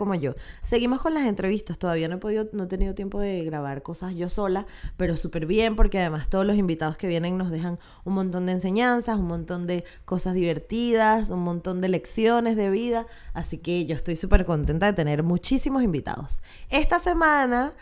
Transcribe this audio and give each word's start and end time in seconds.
como 0.00 0.14
yo. 0.14 0.32
Seguimos 0.62 1.02
con 1.02 1.12
las 1.12 1.26
entrevistas, 1.26 1.76
todavía 1.76 2.08
no 2.08 2.14
he 2.14 2.18
podido, 2.18 2.48
no 2.52 2.64
he 2.64 2.66
tenido 2.66 2.94
tiempo 2.94 3.20
de 3.20 3.44
grabar 3.44 3.82
cosas 3.82 4.14
yo 4.14 4.30
sola, 4.30 4.64
pero 4.96 5.14
súper 5.14 5.44
bien 5.44 5.76
porque 5.76 5.98
además 5.98 6.30
todos 6.30 6.46
los 6.46 6.56
invitados 6.56 6.96
que 6.96 7.06
vienen 7.06 7.36
nos 7.36 7.50
dejan 7.50 7.78
un 8.04 8.14
montón 8.14 8.46
de 8.46 8.52
enseñanzas, 8.52 9.18
un 9.18 9.26
montón 9.26 9.66
de 9.66 9.84
cosas 10.06 10.32
divertidas, 10.32 11.28
un 11.28 11.40
montón 11.40 11.82
de 11.82 11.90
lecciones 11.90 12.56
de 12.56 12.70
vida, 12.70 13.06
así 13.34 13.58
que 13.58 13.84
yo 13.84 13.94
estoy 13.94 14.16
súper 14.16 14.46
contenta 14.46 14.86
de 14.86 14.94
tener 14.94 15.22
muchísimos 15.22 15.82
invitados. 15.82 16.40
Esta 16.70 16.98
semana, 16.98 17.74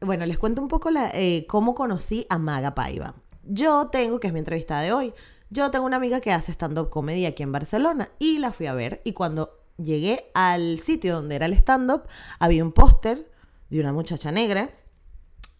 bueno, 0.00 0.26
les 0.26 0.38
cuento 0.38 0.62
un 0.62 0.68
poco 0.68 0.90
la, 0.90 1.10
eh, 1.12 1.44
cómo 1.48 1.74
conocí 1.74 2.24
a 2.28 2.38
Maga 2.38 2.76
Paiva. 2.76 3.16
Yo 3.42 3.88
tengo, 3.88 4.20
que 4.20 4.28
es 4.28 4.32
mi 4.32 4.38
entrevista 4.38 4.80
de 4.80 4.92
hoy, 4.92 5.12
yo 5.50 5.72
tengo 5.72 5.86
una 5.86 5.96
amiga 5.96 6.20
que 6.20 6.30
hace 6.30 6.52
stand-up 6.52 6.88
comedy 6.88 7.26
aquí 7.26 7.42
en 7.42 7.50
Barcelona 7.50 8.10
y 8.20 8.38
la 8.38 8.52
fui 8.52 8.66
a 8.66 8.74
ver 8.74 9.00
y 9.02 9.12
cuando 9.12 9.63
llegué 9.76 10.30
al 10.34 10.78
sitio 10.80 11.14
donde 11.14 11.36
era 11.36 11.46
el 11.46 11.52
stand-up, 11.54 12.02
había 12.38 12.64
un 12.64 12.72
póster 12.72 13.30
de 13.70 13.80
una 13.80 13.92
muchacha 13.92 14.32
negra 14.32 14.70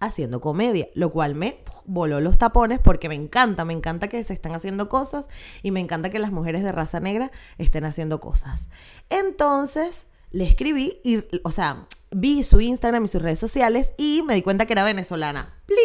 haciendo 0.00 0.40
comedia, 0.40 0.88
lo 0.94 1.10
cual 1.10 1.34
me 1.34 1.62
voló 1.86 2.20
los 2.20 2.38
tapones 2.38 2.78
porque 2.78 3.08
me 3.08 3.14
encanta, 3.14 3.64
me 3.64 3.72
encanta 3.72 4.08
que 4.08 4.22
se 4.24 4.32
están 4.32 4.54
haciendo 4.54 4.88
cosas 4.88 5.28
y 5.62 5.70
me 5.70 5.80
encanta 5.80 6.10
que 6.10 6.18
las 6.18 6.32
mujeres 6.32 6.62
de 6.62 6.72
raza 6.72 7.00
negra 7.00 7.30
estén 7.58 7.84
haciendo 7.84 8.20
cosas. 8.20 8.68
Entonces 9.10 10.06
le 10.30 10.44
escribí 10.44 11.00
y, 11.04 11.24
o 11.42 11.50
sea, 11.50 11.86
vi 12.10 12.44
su 12.44 12.60
Instagram 12.60 13.04
y 13.04 13.08
sus 13.08 13.22
redes 13.22 13.38
sociales 13.38 13.92
y 13.96 14.22
me 14.26 14.34
di 14.34 14.42
cuenta 14.42 14.66
que 14.66 14.72
era 14.72 14.84
venezolana. 14.84 15.60
¡Pling! 15.66 15.78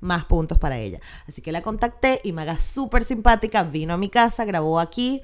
Más 0.00 0.24
puntos 0.24 0.56
para 0.56 0.78
ella. 0.78 0.98
Así 1.28 1.42
que 1.42 1.52
la 1.52 1.60
contacté 1.60 2.20
y 2.24 2.32
me 2.32 2.42
haga 2.42 2.58
súper 2.58 3.04
simpática, 3.04 3.62
vino 3.64 3.92
a 3.92 3.98
mi 3.98 4.08
casa, 4.08 4.46
grabó 4.46 4.80
aquí 4.80 5.20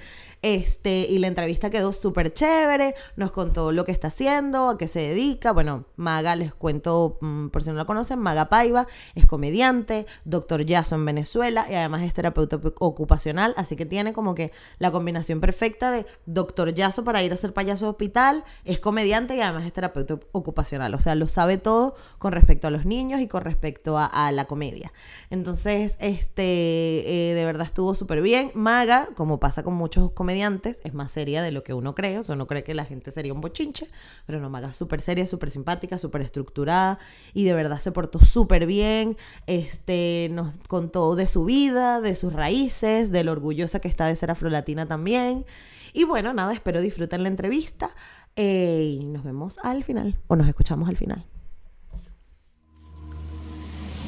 este, 0.47 1.08
y 1.11 1.19
la 1.19 1.27
entrevista 1.27 1.70
quedó 1.70 1.92
súper 1.92 2.33
chévere, 2.33 2.94
nos 3.16 3.33
contó 3.33 3.72
lo 3.72 3.84
que 3.84 3.91
está 3.91 4.06
haciendo, 4.06 4.69
a 4.69 4.78
qué 4.78 4.86
se 4.86 5.00
dedica. 5.00 5.50
Bueno, 5.50 5.86
Maga, 5.97 6.36
les 6.36 6.55
cuento, 6.55 7.19
mm, 7.20 7.48
por 7.48 7.64
si 7.64 7.70
no 7.70 7.75
la 7.75 7.84
conocen, 7.84 8.20
Maga 8.20 8.48
Paiva 8.48 8.86
es 9.17 9.27
comediante, 9.27 10.06
doctor 10.24 10.64
Yaso 10.64 10.94
en 10.94 11.05
Venezuela 11.05 11.67
y 11.69 11.74
además 11.74 12.02
es 12.02 12.14
terapeuta 12.14 12.61
ocupacional, 12.78 13.55
así 13.56 13.74
que 13.74 13.86
tiene 13.86 14.12
como 14.12 14.36
que 14.36 14.52
la 14.78 14.92
combinación 14.92 15.41
perfecta 15.41 15.91
de 15.91 16.06
doctor 16.27 16.72
Yaso 16.72 17.02
para 17.02 17.24
ir 17.24 17.33
a 17.33 17.36
ser 17.36 17.52
payaso 17.52 17.91
hospital, 17.91 18.44
es 18.64 18.78
comediante 18.78 19.34
y 19.34 19.41
además 19.41 19.67
es 19.67 19.72
terapeuta 19.72 20.20
ocupacional, 20.30 20.94
o 20.94 21.00
sea, 21.00 21.17
lo 21.17 21.27
sabe 21.27 21.58
todo 21.58 21.97
con 22.19 22.30
respecto 22.30 22.69
a 22.69 22.70
los 22.70 22.86
niños 22.86 23.20
y 23.20 23.27
con 23.27 23.42
respecto 23.42 23.98
a, 23.98 24.30
la 24.30 24.44
comedia. 24.44 24.92
Entonces, 25.30 25.97
este, 25.98 27.30
eh, 27.30 27.34
de 27.34 27.44
verdad 27.44 27.67
estuvo 27.67 27.94
súper 27.94 28.22
bien. 28.22 28.50
Maga, 28.55 29.08
como 29.14 29.39
pasa 29.41 29.62
con 29.62 29.74
muchos 29.74 30.12
comediantes, 30.12 30.36
es 30.45 30.95
más 30.95 31.12
seria 31.12 31.42
de 31.42 31.51
lo 31.51 31.62
que 31.62 31.75
uno 31.75 31.95
cree, 31.95 32.19
o 32.19 32.23
sea, 32.23 32.34
uno 32.34 32.47
cree 32.47 32.62
que 32.62 32.75
la 32.75 32.84
gente 32.84 33.11
sería 33.11 33.33
un 33.33 33.41
bochinche, 33.41 33.87
pero 34.27 34.41
no, 34.41 34.51
Maga 34.51 34.75
súper 34.75 35.01
seria, 35.01 35.27
súper 35.27 35.51
simpática, 35.51 35.98
súper 35.98 36.20
estructurada 36.20 36.98
y 37.35 37.45
de 37.45 37.55
verdad 37.55 37.79
se 37.79 37.92
portó 37.92 38.19
súper 38.19 38.67
bien, 38.67 39.17
este, 39.47 40.29
nos 40.33 40.57
contó 40.69 41.17
de 41.17 41.27
su 41.27 41.45
vida, 41.45 42.01
de 42.01 42.17
sus 42.17 42.33
raíces, 42.33 43.11
de 43.11 43.24
lo 43.24 43.33
orgullosa 43.33 43.80
que 43.80 43.89
está 43.89 44.07
de 44.07 44.17
ser 44.17 44.30
afrolatina 44.30 44.86
también. 44.86 45.45
Y 45.92 46.05
bueno, 46.05 46.33
nada, 46.35 46.53
espero 46.53 46.80
disfruten 46.80 47.23
la 47.23 47.29
entrevista 47.29 47.91
eh, 48.36 48.98
y 49.01 49.07
nos 49.07 49.24
vemos 49.24 49.58
al 49.63 49.83
final, 49.83 50.18
o 50.27 50.36
nos 50.36 50.47
escuchamos 50.47 50.89
al 50.89 50.97
final. 50.97 51.24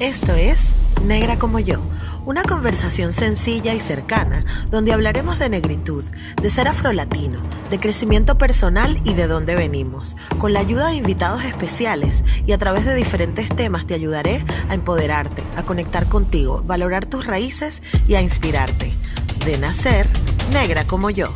Esto 0.01 0.33
es 0.33 0.59
Negra 1.03 1.41
como 1.41 1.59
yo, 1.59 1.81
una 2.25 2.45
conversación 2.45 3.13
sencilla 3.13 3.75
y 3.75 3.81
cercana 3.81 4.45
donde 4.71 4.93
hablaremos 4.93 5.41
de 5.41 5.49
negritud, 5.49 6.05
de 6.41 6.51
ser 6.53 6.69
afrolatino, 6.69 7.43
de 7.69 7.81
crecimiento 7.81 8.39
personal 8.39 9.01
y 9.05 9.15
de 9.15 9.27
dónde 9.27 9.57
venimos. 9.57 10.15
Con 10.39 10.53
la 10.53 10.61
ayuda 10.61 10.89
de 10.89 10.95
invitados 10.95 11.43
especiales 11.43 12.23
y 12.47 12.53
a 12.53 12.59
través 12.59 12.85
de 12.85 12.95
diferentes 12.95 13.49
temas 13.49 13.89
te 13.89 13.95
ayudaré 13.95 14.45
a 14.69 14.75
empoderarte, 14.75 15.43
a 15.57 15.65
conectar 15.65 16.07
contigo, 16.07 16.63
valorar 16.65 17.07
tus 17.07 17.27
raíces 17.27 17.83
y 18.07 18.15
a 18.15 18.21
inspirarte. 18.21 18.97
De 19.45 19.59
nacer 19.59 20.07
negra 20.53 20.85
como 20.85 21.11
yo. 21.11 21.35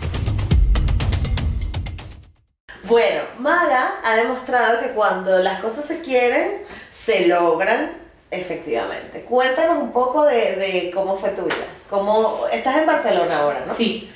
Bueno, 2.85 3.23
Maga 3.41 3.95
ha 4.05 4.15
demostrado 4.15 4.81
que 4.81 4.91
cuando 4.91 5.41
las 5.41 5.61
cosas 5.61 5.85
se 5.85 6.01
quieren, 6.01 6.63
se 6.93 7.27
logran 7.27 8.03
Efectivamente. 8.33 9.21
Cuéntanos 9.21 9.83
un 9.83 9.93
poco 9.93 10.25
de, 10.25 10.91
cómo 10.95 11.17
fue 11.17 11.31
tu 11.31 11.43
vida. 11.43 11.67
Cómo, 11.91 12.47
estás 12.51 12.79
en 12.79 12.87
Barcelona 12.87 13.41
ahora, 13.41 13.65
¿no? 13.67 13.75
Sí. 13.75 14.11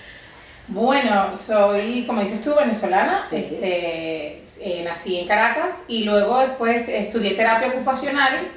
Bueno, 0.69 1.35
soy, 1.35 2.05
como 2.07 2.23
dices 2.23 2.41
tú, 2.41 2.55
venezolana. 2.55 3.27
este, 3.31 4.43
eh, 4.61 4.83
nací 4.85 5.19
en 5.19 5.29
Caracas 5.29 5.85
y 5.87 6.05
luego 6.05 6.39
después 6.39 6.89
estudié 6.89 7.35
terapia 7.35 7.69
ocupacional 7.69 8.49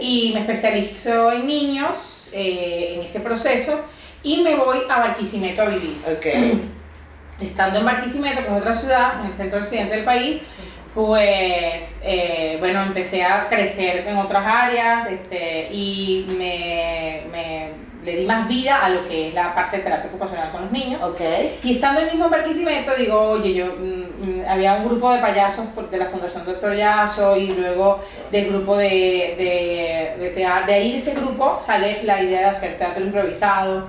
y 0.00 0.32
me 0.34 0.40
especializo 0.40 1.30
en 1.30 1.46
niños, 1.46 2.32
eh, 2.34 2.94
en 2.96 3.02
ese 3.02 3.20
proceso, 3.20 3.84
y 4.24 4.42
me 4.42 4.56
voy 4.56 4.78
a 4.88 4.98
Barquisimeto 4.98 5.62
a 5.62 5.66
vivir. 5.66 5.98
Okay. 6.18 6.68
Estando 7.40 7.78
en 7.78 7.84
Barquisimeto, 7.84 8.42
que 8.42 8.48
es 8.48 8.52
otra 8.52 8.74
ciudad, 8.74 9.20
en 9.20 9.26
el 9.26 9.32
centro 9.32 9.60
occidente 9.60 9.94
del 9.94 10.04
país, 10.04 10.42
pues 10.94 12.00
eh, 12.02 12.56
bueno, 12.58 12.82
empecé 12.82 13.22
a 13.22 13.48
crecer 13.48 14.06
en 14.08 14.16
otras 14.16 14.44
áreas 14.44 15.08
este, 15.08 15.68
y 15.72 16.26
me, 16.36 17.22
me, 17.30 17.68
le 18.04 18.16
di 18.16 18.26
más 18.26 18.48
vida 18.48 18.84
a 18.84 18.88
lo 18.88 19.06
que 19.06 19.28
es 19.28 19.34
la 19.34 19.54
parte 19.54 19.76
de 19.76 19.82
terapia 19.84 20.08
ocupacional 20.08 20.50
con 20.50 20.62
los 20.62 20.72
niños. 20.72 21.02
Okay. 21.04 21.58
Y 21.62 21.74
estando 21.74 22.00
en 22.00 22.08
el 22.08 22.12
mismo 22.14 22.28
Barquisimeto, 22.28 22.92
digo, 22.96 23.20
oye, 23.20 23.54
yo 23.54 23.66
mm, 23.66 24.40
mm, 24.40 24.44
había 24.48 24.74
un 24.74 24.86
grupo 24.86 25.12
de 25.12 25.20
payasos 25.20 25.66
de 25.90 25.98
la 25.98 26.06
Fundación 26.06 26.44
Doctor 26.44 26.74
Yaso 26.74 27.36
y 27.36 27.52
luego 27.52 28.00
del 28.32 28.48
grupo 28.48 28.76
de, 28.76 28.86
de, 29.38 30.24
de 30.24 30.30
teatro. 30.30 30.66
De 30.66 30.74
ahí 30.74 30.92
de 30.92 30.98
ese 30.98 31.14
grupo 31.14 31.58
sale 31.60 32.02
la 32.02 32.20
idea 32.22 32.40
de 32.40 32.46
hacer 32.46 32.78
teatro 32.78 33.04
improvisado 33.04 33.86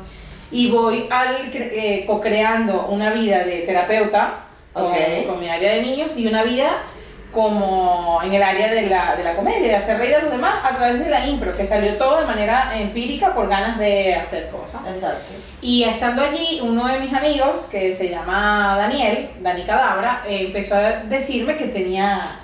y 0.52 0.70
voy 0.70 1.08
al, 1.10 1.50
eh, 1.54 2.04
co-creando 2.06 2.88
una 2.88 3.12
vida 3.12 3.44
de 3.44 3.62
terapeuta 3.62 4.46
con, 4.74 5.40
mi 5.40 5.50
área 5.50 5.74
de 5.74 5.82
niños 5.82 6.14
y 6.16 6.28
una 6.28 6.44
vida 6.44 6.84
como 7.32 8.20
en 8.24 8.34
el 8.34 8.44
área 8.44 8.70
de 8.74 8.88
la, 8.88 9.16
de 9.16 9.24
la 9.24 9.36
comedia, 9.36 9.68
de 9.70 9.76
hacer 9.76 9.98
reír 9.98 10.16
a 10.16 10.22
los 10.22 10.32
demás 10.32 10.66
a 10.66 10.76
través 10.76 11.00
de 11.00 11.10
la 11.10 11.26
impro, 11.26 11.56
que 11.56 11.64
salió 11.64 11.98
todo 11.98 12.20
de 12.20 12.26
manera 12.26 12.78
empírica 12.78 13.34
por 13.34 13.48
ganas 13.48 13.78
de 13.80 14.16
hacer 14.16 14.50
cosas. 14.50 14.82
Exacto. 14.88 15.32
Y 15.62 15.84
estando 15.84 16.24
allí, 16.24 16.60
uno 16.62 16.88
de 16.88 17.00
mis 17.00 17.14
amigos, 17.14 17.68
que 17.72 17.94
se 17.94 18.10
llama 18.10 18.76
Daniel, 18.78 19.32
Dani 19.40 19.64
Cadabra, 19.64 20.24
empezó 20.28 20.76
a 20.76 21.04
decirme 21.04 21.56
que 21.56 21.68
tenía 21.68 22.38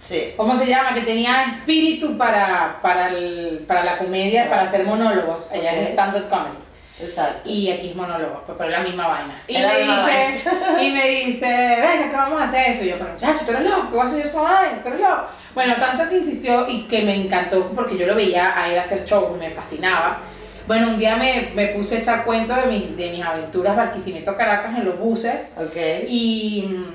Sí. 0.00 0.32
¿Cómo 0.36 0.56
se 0.56 0.66
llama? 0.66 0.94
Que 0.94 1.02
tenía 1.02 1.44
espíritu 1.44 2.16
para, 2.16 2.80
para, 2.82 3.08
el, 3.08 3.64
para 3.68 3.84
la 3.84 3.98
comedia, 3.98 4.48
para 4.48 4.62
hacer 4.62 4.84
monólogos. 4.84 5.48
Ella 5.52 5.72
es 5.72 5.90
stand-up 5.90 6.28
comedy. 6.28 6.56
Exacto. 7.02 7.48
Y 7.48 7.70
aquí 7.70 7.88
es 7.88 7.96
monólogo, 7.96 8.42
pues, 8.44 8.56
pero 8.58 8.70
es 8.70 8.78
la 8.78 8.84
misma 8.84 9.08
vaina. 9.08 9.34
Y 9.48 9.58
me, 9.58 9.78
dice, 9.78 10.42
y 10.82 10.90
me 10.90 11.08
dice, 11.08 11.46
venga, 11.46 12.10
¿qué 12.10 12.16
vamos 12.16 12.40
a 12.40 12.44
hacer 12.44 12.70
eso? 12.70 12.84
Y 12.84 12.88
yo, 12.88 12.98
pero 12.98 13.12
muchacho, 13.12 13.44
tú 13.44 13.52
eres 13.52 13.64
loco, 13.64 13.90
¿qué 13.90 13.96
vas 13.96 14.06
a 14.06 14.08
hacer 14.08 14.22
yo 14.22 14.28
esa 14.28 14.40
vaina? 14.40 14.82
Tú 14.82 14.88
eres 14.88 15.00
loco. 15.00 15.22
Bueno, 15.54 15.74
tanto 15.78 16.08
que 16.08 16.18
insistió 16.18 16.68
y 16.68 16.82
que 16.82 17.02
me 17.02 17.14
encantó 17.14 17.68
porque 17.74 17.96
yo 17.96 18.06
lo 18.06 18.14
veía 18.14 18.58
a 18.58 18.68
él 18.68 18.78
hacer 18.78 19.04
shows, 19.04 19.38
me 19.38 19.50
fascinaba. 19.50 20.18
Bueno, 20.66 20.88
un 20.88 20.98
día 20.98 21.16
me, 21.16 21.50
me 21.54 21.68
puse 21.68 21.96
a 21.96 21.98
echar 21.98 22.24
cuento 22.24 22.54
de, 22.54 22.66
mis, 22.66 22.96
de 22.96 23.10
mis 23.10 23.24
aventuras 23.24 23.76
Barquisimeto 23.76 24.36
Caracas 24.36 24.78
en 24.78 24.84
los 24.84 24.98
buses. 24.98 25.54
Ok. 25.56 25.76
Y, 26.08 26.86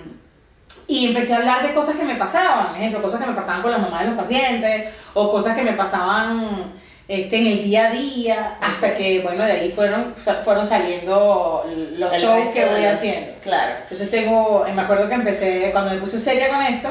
y 0.88 1.08
empecé 1.08 1.34
a 1.34 1.38
hablar 1.38 1.63
de 1.63 1.74
cosas 1.74 1.96
que 1.96 2.04
me 2.04 2.16
pasaban, 2.16 2.68
por 2.68 2.78
ejemplo, 2.78 3.01
cosas 3.01 3.19
que 3.19 3.28
me 3.28 3.34
pasaban 3.34 3.62
con 3.62 3.72
las 3.72 3.81
mamás 3.81 4.01
de 4.01 4.08
los 4.08 4.18
pacientes 4.18 4.94
o 5.13 5.31
cosas 5.31 5.56
que 5.56 5.63
me 5.63 5.74
pasaban 5.74 6.72
este, 7.07 7.38
en 7.38 7.48
el 7.48 7.63
día 7.63 7.88
a 7.88 7.92
día, 7.92 8.57
hasta 8.60 8.96
que, 8.96 9.19
bueno, 9.22 9.46
de 9.46 9.52
ahí 9.52 9.72
fueron, 9.72 10.13
fueron 10.44 10.66
saliendo 10.66 11.63
los 11.98 12.13
shows 12.18 12.48
que 12.54 12.66
voy 12.66 12.86
haciendo. 12.86 13.31
Claro. 13.42 13.74
Entonces 13.84 14.10
tengo, 14.10 14.66
me 14.74 14.81
acuerdo 14.81 15.07
que 15.07 15.16
empecé, 15.16 15.69
cuando 15.72 15.92
me 15.92 15.98
puse 16.00 16.19
seria 16.19 16.50
con 16.50 16.62
esto, 16.63 16.90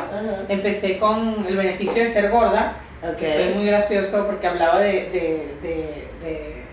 empecé 0.48 0.98
con 0.98 1.44
el 1.48 1.56
beneficio 1.56 2.02
de 2.02 2.08
ser 2.08 2.30
gorda, 2.30 2.76
okay. 3.02 3.32
fue 3.32 3.54
muy 3.56 3.66
gracioso 3.66 4.24
porque 4.26 4.46
hablaba 4.46 4.78
de, 4.78 4.92
de, 5.10 5.54
de, 5.62 6.64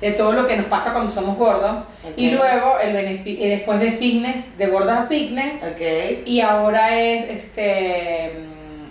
de 0.00 0.12
todo 0.12 0.30
lo 0.32 0.46
que 0.46 0.56
nos 0.56 0.66
pasa 0.66 0.92
cuando 0.92 1.10
somos 1.10 1.36
gordos. 1.36 1.80
Y 2.16 2.28
Ok. 2.32 2.40
luego, 2.40 2.78
el 2.80 2.94
benefi- 2.94 3.38
y 3.40 3.48
después 3.48 3.80
de 3.80 3.90
fitness, 3.90 4.56
de 4.56 4.66
gordas 4.68 5.00
a 5.00 5.06
fitness. 5.08 5.64
Ok. 5.64 6.24
Y 6.26 6.40
ahora 6.40 6.96
es 6.96 7.28
este, 7.28 8.32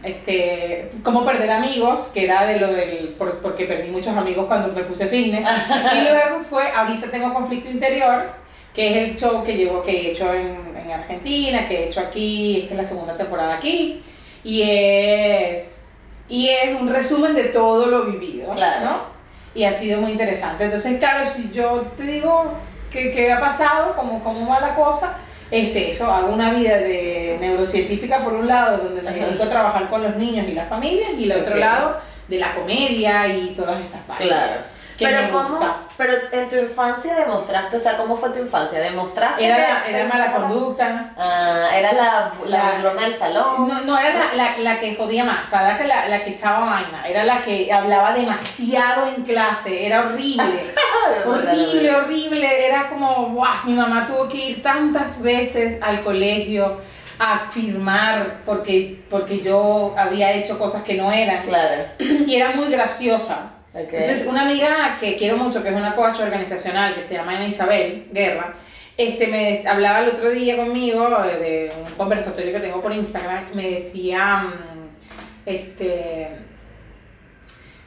este, 0.07 0.89
cómo 1.03 1.25
perder 1.25 1.49
amigos, 1.51 2.11
que 2.13 2.23
era 2.25 2.45
de 2.45 2.59
lo 2.59 2.67
del, 2.67 3.09
por- 3.17 3.39
porque 3.39 3.65
perdí 3.65 3.89
muchos 3.89 4.15
amigos 4.15 4.45
cuando 4.47 4.69
me 4.73 4.83
puse 4.83 5.07
fitness. 5.07 5.47
y 5.95 6.01
luego 6.09 6.43
fue, 6.49 6.69
ahorita 6.71 7.09
tengo 7.11 7.33
conflicto 7.33 7.69
interior, 7.69 8.31
que 8.73 8.89
es 9.03 9.09
el 9.09 9.15
show 9.17 9.43
que 9.43 9.55
llevo, 9.57 9.81
que 9.81 9.91
he 9.91 10.11
hecho 10.11 10.33
en, 10.33 10.75
en 10.77 10.91
Argentina, 10.91 11.67
que 11.67 11.83
he 11.83 11.87
hecho 11.87 11.99
aquí, 11.99 12.59
esta 12.61 12.73
es 12.75 12.77
la 12.79 12.85
segunda 12.85 13.17
temporada 13.17 13.55
aquí. 13.55 14.01
Y 14.43 14.61
es, 14.63 15.91
y 16.29 16.49
es 16.49 16.79
un 16.79 16.87
resumen 16.89 17.33
de 17.35 17.45
todo 17.45 17.87
lo 17.87 18.03
vivido, 18.05 18.51
Claro. 18.53 18.85
¿no? 18.85 19.17
Y 19.55 19.63
ha 19.63 19.73
sido 19.73 19.99
muy 20.01 20.11
interesante. 20.11 20.65
Entonces, 20.65 20.99
claro, 20.99 21.27
si 21.29 21.49
yo 21.51 21.87
te 21.97 22.03
digo 22.03 22.53
qué, 22.91 23.11
qué 23.11 23.31
ha 23.31 23.39
pasado, 23.39 23.95
cómo, 23.95 24.23
cómo 24.23 24.47
va 24.49 24.59
la 24.59 24.75
cosa, 24.75 25.17
es 25.51 25.75
eso. 25.75 26.11
Hago 26.11 26.33
una 26.33 26.53
vida 26.53 26.77
de 26.77 27.37
neurocientífica 27.39 28.23
por 28.23 28.33
un 28.33 28.47
lado, 28.47 28.77
donde 28.83 29.01
me 29.01 29.11
dedico 29.11 29.43
a 29.43 29.49
trabajar 29.49 29.89
con 29.89 30.03
los 30.03 30.15
niños 30.15 30.47
y 30.47 30.53
las 30.53 30.69
familias, 30.69 31.11
y 31.17 31.23
el 31.23 31.31
otro 31.31 31.55
lado 31.55 31.97
de 32.27 32.39
la 32.39 32.53
comedia 32.53 33.27
y 33.27 33.53
todas 33.55 33.79
estas 33.81 34.01
partes. 34.01 34.27
Claro. 34.27 34.76
Que 34.97 35.05
Pero 35.05 35.21
me 35.21 35.29
cómo, 35.29 35.49
gusta. 35.49 35.75
pero 35.95 36.13
en 36.31 36.49
tu 36.49 36.55
infancia 36.55 37.13
demostraste, 37.15 37.77
o 37.77 37.79
sea, 37.79 37.97
¿cómo 37.97 38.17
fue 38.17 38.29
tu 38.29 38.39
infancia? 38.39 38.79
¿Demostraste 38.79 39.45
Era, 39.45 39.55
que 39.55 39.61
la- 39.61 39.83
te 39.83 39.91
era 39.95 40.05
mala 40.07 40.33
conducta. 40.33 41.13
Ah, 41.15 41.69
era 41.71 41.93
la, 41.93 42.31
la, 42.47 42.71
burlona 42.73 43.01
del 43.03 43.15
salón. 43.15 43.67
No, 43.67 43.81
no 43.81 43.97
era 43.99 44.33
la, 44.33 44.33
la, 44.33 44.57
la 44.57 44.79
que 44.79 44.95
jodía 44.95 45.23
más, 45.23 45.45
o 45.45 45.49
sea, 45.51 45.61
era 45.69 45.77
que 45.77 45.83
la, 45.87 46.07
la 46.07 46.23
que 46.23 46.31
echaba 46.31 46.65
vaina, 46.65 47.07
era 47.07 47.23
la 47.25 47.43
que 47.43 47.71
hablaba 47.71 48.13
demasiado 48.13 49.05
en 49.07 49.23
clase, 49.23 49.85
era 49.85 50.07
horrible. 50.07 50.43
Horrible, 51.25 51.95
horrible. 51.95 52.67
Era 52.67 52.89
como, 52.89 53.27
guau, 53.29 53.53
mi 53.65 53.73
mamá 53.73 54.05
tuvo 54.05 54.27
que 54.27 54.37
ir 54.37 54.63
tantas 54.63 55.21
veces 55.21 55.81
al 55.81 56.03
colegio 56.03 56.79
a 57.19 57.49
firmar 57.51 58.41
porque, 58.45 59.01
porque 59.09 59.39
yo 59.39 59.95
había 59.97 60.31
hecho 60.33 60.59
cosas 60.59 60.83
que 60.83 60.95
no 60.95 61.11
eran. 61.11 61.41
Claro. 61.43 61.83
Y 61.99 62.35
era 62.35 62.51
muy 62.51 62.69
graciosa. 62.69 63.51
Entonces, 63.77 64.25
una 64.27 64.41
amiga 64.41 64.97
que 64.99 65.17
quiero 65.17 65.37
mucho, 65.37 65.61
que 65.61 65.69
es 65.69 65.75
una 65.75 65.95
coach 65.95 66.19
organizacional, 66.19 66.95
que 66.95 67.03
se 67.03 67.13
llama 67.13 67.33
Ana 67.33 67.47
Isabel 67.47 68.07
Guerra, 68.11 68.55
este, 68.97 69.27
me 69.27 69.67
hablaba 69.67 69.99
el 69.99 70.09
otro 70.09 70.31
día 70.31 70.57
conmigo 70.57 71.23
eh, 71.23 71.37
de 71.37 71.73
un 71.85 71.93
conversatorio 71.95 72.51
que 72.51 72.59
tengo 72.59 72.81
por 72.81 72.91
Instagram, 72.91 73.53
me 73.53 73.69
decía, 73.69 74.37
mm, 74.37 75.45
este, 75.45 76.29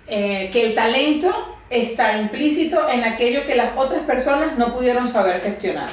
eh, 0.06 0.48
que 0.52 0.66
el 0.66 0.74
talento 0.74 1.56
está 1.68 2.16
implícito 2.18 2.88
en 2.88 3.02
aquello 3.02 3.44
que 3.44 3.56
las 3.56 3.76
otras 3.76 4.02
personas 4.02 4.56
no 4.56 4.72
pudieron 4.72 5.08
saber 5.08 5.40
gestionar. 5.40 5.88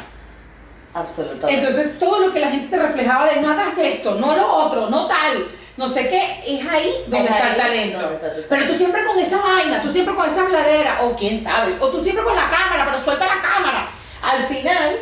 Absolutamente. 0.94 1.62
Entonces, 1.62 1.98
todo 1.98 2.28
lo 2.28 2.34
que 2.34 2.40
la 2.40 2.50
gente 2.50 2.68
te 2.68 2.82
reflejaba 2.82 3.32
de 3.32 3.42
no 3.42 3.50
hagas 3.50 3.78
esto, 3.80 4.16
no 4.16 4.36
lo 4.36 4.48
otro, 4.48 4.90
no 4.90 5.08
tal, 5.08 5.48
no 5.78 5.88
sé 5.88 6.10
qué, 6.10 6.40
es 6.46 6.68
ahí 6.68 6.92
donde 7.08 7.26
Es 7.30 7.32
está 7.36 7.46
ahí 7.46 7.52
el 7.52 7.58
talento. 7.58 8.00
donde 8.02 8.16
está 8.16 8.34
tu 8.36 8.42
Pero 8.50 8.66
tú 8.68 8.74
siempre 8.74 9.06
con 9.06 9.18
esa 9.20 9.38
vaina, 9.38 9.82
tú 9.82 9.90
siempre 9.90 10.16
con 10.16 10.28
esa 10.28 10.44
bladera, 10.44 11.00
o 11.04 11.16
quién 11.16 11.40
sabe, 11.42 11.78
o 11.80 11.88
tú 11.90 12.04
siempre 12.04 12.24
con 12.24 12.36
la 12.36 12.50
cámara, 12.50 12.86
pero 12.90 13.04
suelta 13.04 13.26
la 13.28 13.42
cámara. 13.42 13.90
Al 14.22 14.46
final, 14.48 14.98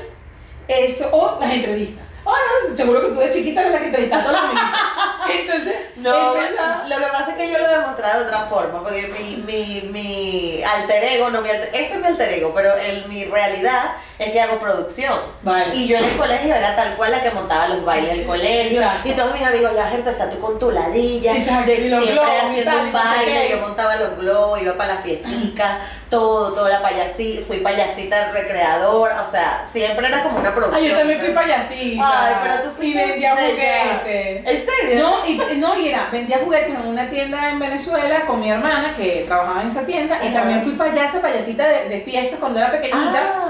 eso, 0.68 1.10
o 1.12 1.40
las 1.40 1.52
entrevistas. 1.54 2.04
Oh, 2.28 2.34
no, 2.70 2.76
seguro 2.76 3.02
que 3.02 3.08
tú 3.14 3.20
de 3.20 3.30
chiquita 3.30 3.62
eres 3.62 3.74
la 3.74 3.80
que 3.80 3.86
entrevistaste 3.86 4.30
a 4.30 4.32
los 4.32 4.42
niños. 4.48 4.64
Entonces, 5.40 5.76
No, 5.98 6.36
empezaba- 6.36 6.84
lo 6.88 6.98
que 6.98 7.12
pasa 7.12 7.32
es 7.32 7.36
que 7.38 7.52
yo 7.52 7.60
lo 7.60 7.66
he 7.68 7.78
demostrado 7.78 8.20
de 8.22 8.26
otra 8.26 8.42
forma, 8.42 8.82
porque 8.84 9.08
mi, 9.18 9.36
mi, 9.46 9.90
mi 9.92 10.64
alter 10.64 11.04
ego, 11.04 11.30
no 11.30 11.42
mi 11.42 11.50
alter, 11.52 11.70
este 11.74 11.94
es 11.94 12.00
mi 12.00 12.08
alter 12.08 12.34
ego, 12.34 12.52
pero 12.56 12.74
el, 12.76 13.06
mi 13.08 13.26
realidad 13.26 13.92
es 14.18 14.32
que 14.32 14.42
hago 14.42 14.58
producción. 14.60 15.14
Vale. 15.42 15.76
Y 15.76 15.88
yo 15.88 15.98
en 15.98 16.04
el 16.06 16.18
colegio 16.18 16.56
era 16.56 16.76
tal 16.76 16.96
cual 16.96 17.12
la 17.12 17.22
que 17.22 17.32
montaba 17.32 17.68
los 17.68 17.84
bailes 17.84 18.18
del 18.18 18.26
colegio. 18.26 18.82
Exacto. 18.82 19.10
Y 19.10 19.12
todos 19.14 19.34
mis 19.34 19.44
amigos, 19.44 19.72
ya 19.76 19.84
vas 19.84 19.92
a 19.92 19.96
empezar 19.96 20.30
tú 20.30 20.40
con 20.40 20.58
tu 20.60 20.72
ladilla, 20.72 21.36
Exacto, 21.36 21.66
de- 21.72 21.76
y 21.76 21.90
siempre 21.90 22.12
globos 22.14 22.30
y 22.32 22.46
haciendo 22.46 22.72
tal, 22.72 22.84
y 22.84 22.86
un 22.88 22.94
baile, 22.94 23.50
yo 23.52 23.58
montaba 23.62 23.96
los 23.98 24.18
globos, 24.18 24.62
iba 24.62 24.74
para 24.78 24.96
la 24.96 25.02
fiestica, 25.02 25.80
todo, 26.10 26.54
toda 26.54 26.70
la 26.70 26.82
payasita, 26.82 27.46
fui 27.46 27.58
payasita 27.58 28.32
recreador, 28.32 29.12
o 29.12 29.32
sea, 29.32 29.68
siempre 29.72 30.08
era 30.08 30.24
como 30.24 30.40
una 30.40 30.54
producción. 30.56 30.84
Ay, 30.84 30.90
yo 30.92 30.98
también 30.98 31.20
fui 31.20 31.30
payasita. 31.30 32.28
Ay, 32.28 32.36
pero 32.42 32.56
tú 32.64 32.70
Y 32.70 32.76
fuiste 32.94 33.06
vendía 33.12 33.36
bella. 33.36 33.74
juguetes. 34.02 34.46
¿En 34.46 34.66
serio? 34.66 35.00
No, 35.04 35.26
y, 35.28 35.38
no, 35.58 35.78
y 35.80 35.90
era, 35.90 36.10
vendía 36.12 36.38
juguetes 36.44 36.70
en 36.70 36.88
una 36.88 37.10
tienda 37.10 37.50
en 37.50 37.60
Venezuela 37.60 38.26
con 38.26 38.40
mi 38.40 38.50
hermana 38.50 38.94
que 38.96 39.24
trabajaba 39.28 39.62
en 39.62 39.70
esa 39.70 39.86
tienda 39.86 40.20
y 40.24 40.28
Ajá. 40.28 40.40
también 40.40 40.64
fui 40.64 40.74
payasa, 40.74 41.20
payasita 41.22 41.68
de, 41.68 41.90
de 41.90 42.02
fiesta 42.02 42.38
cuando 42.38 42.60
era 42.60 42.72
pequeñita 42.72 43.22
Ah. 43.36 43.45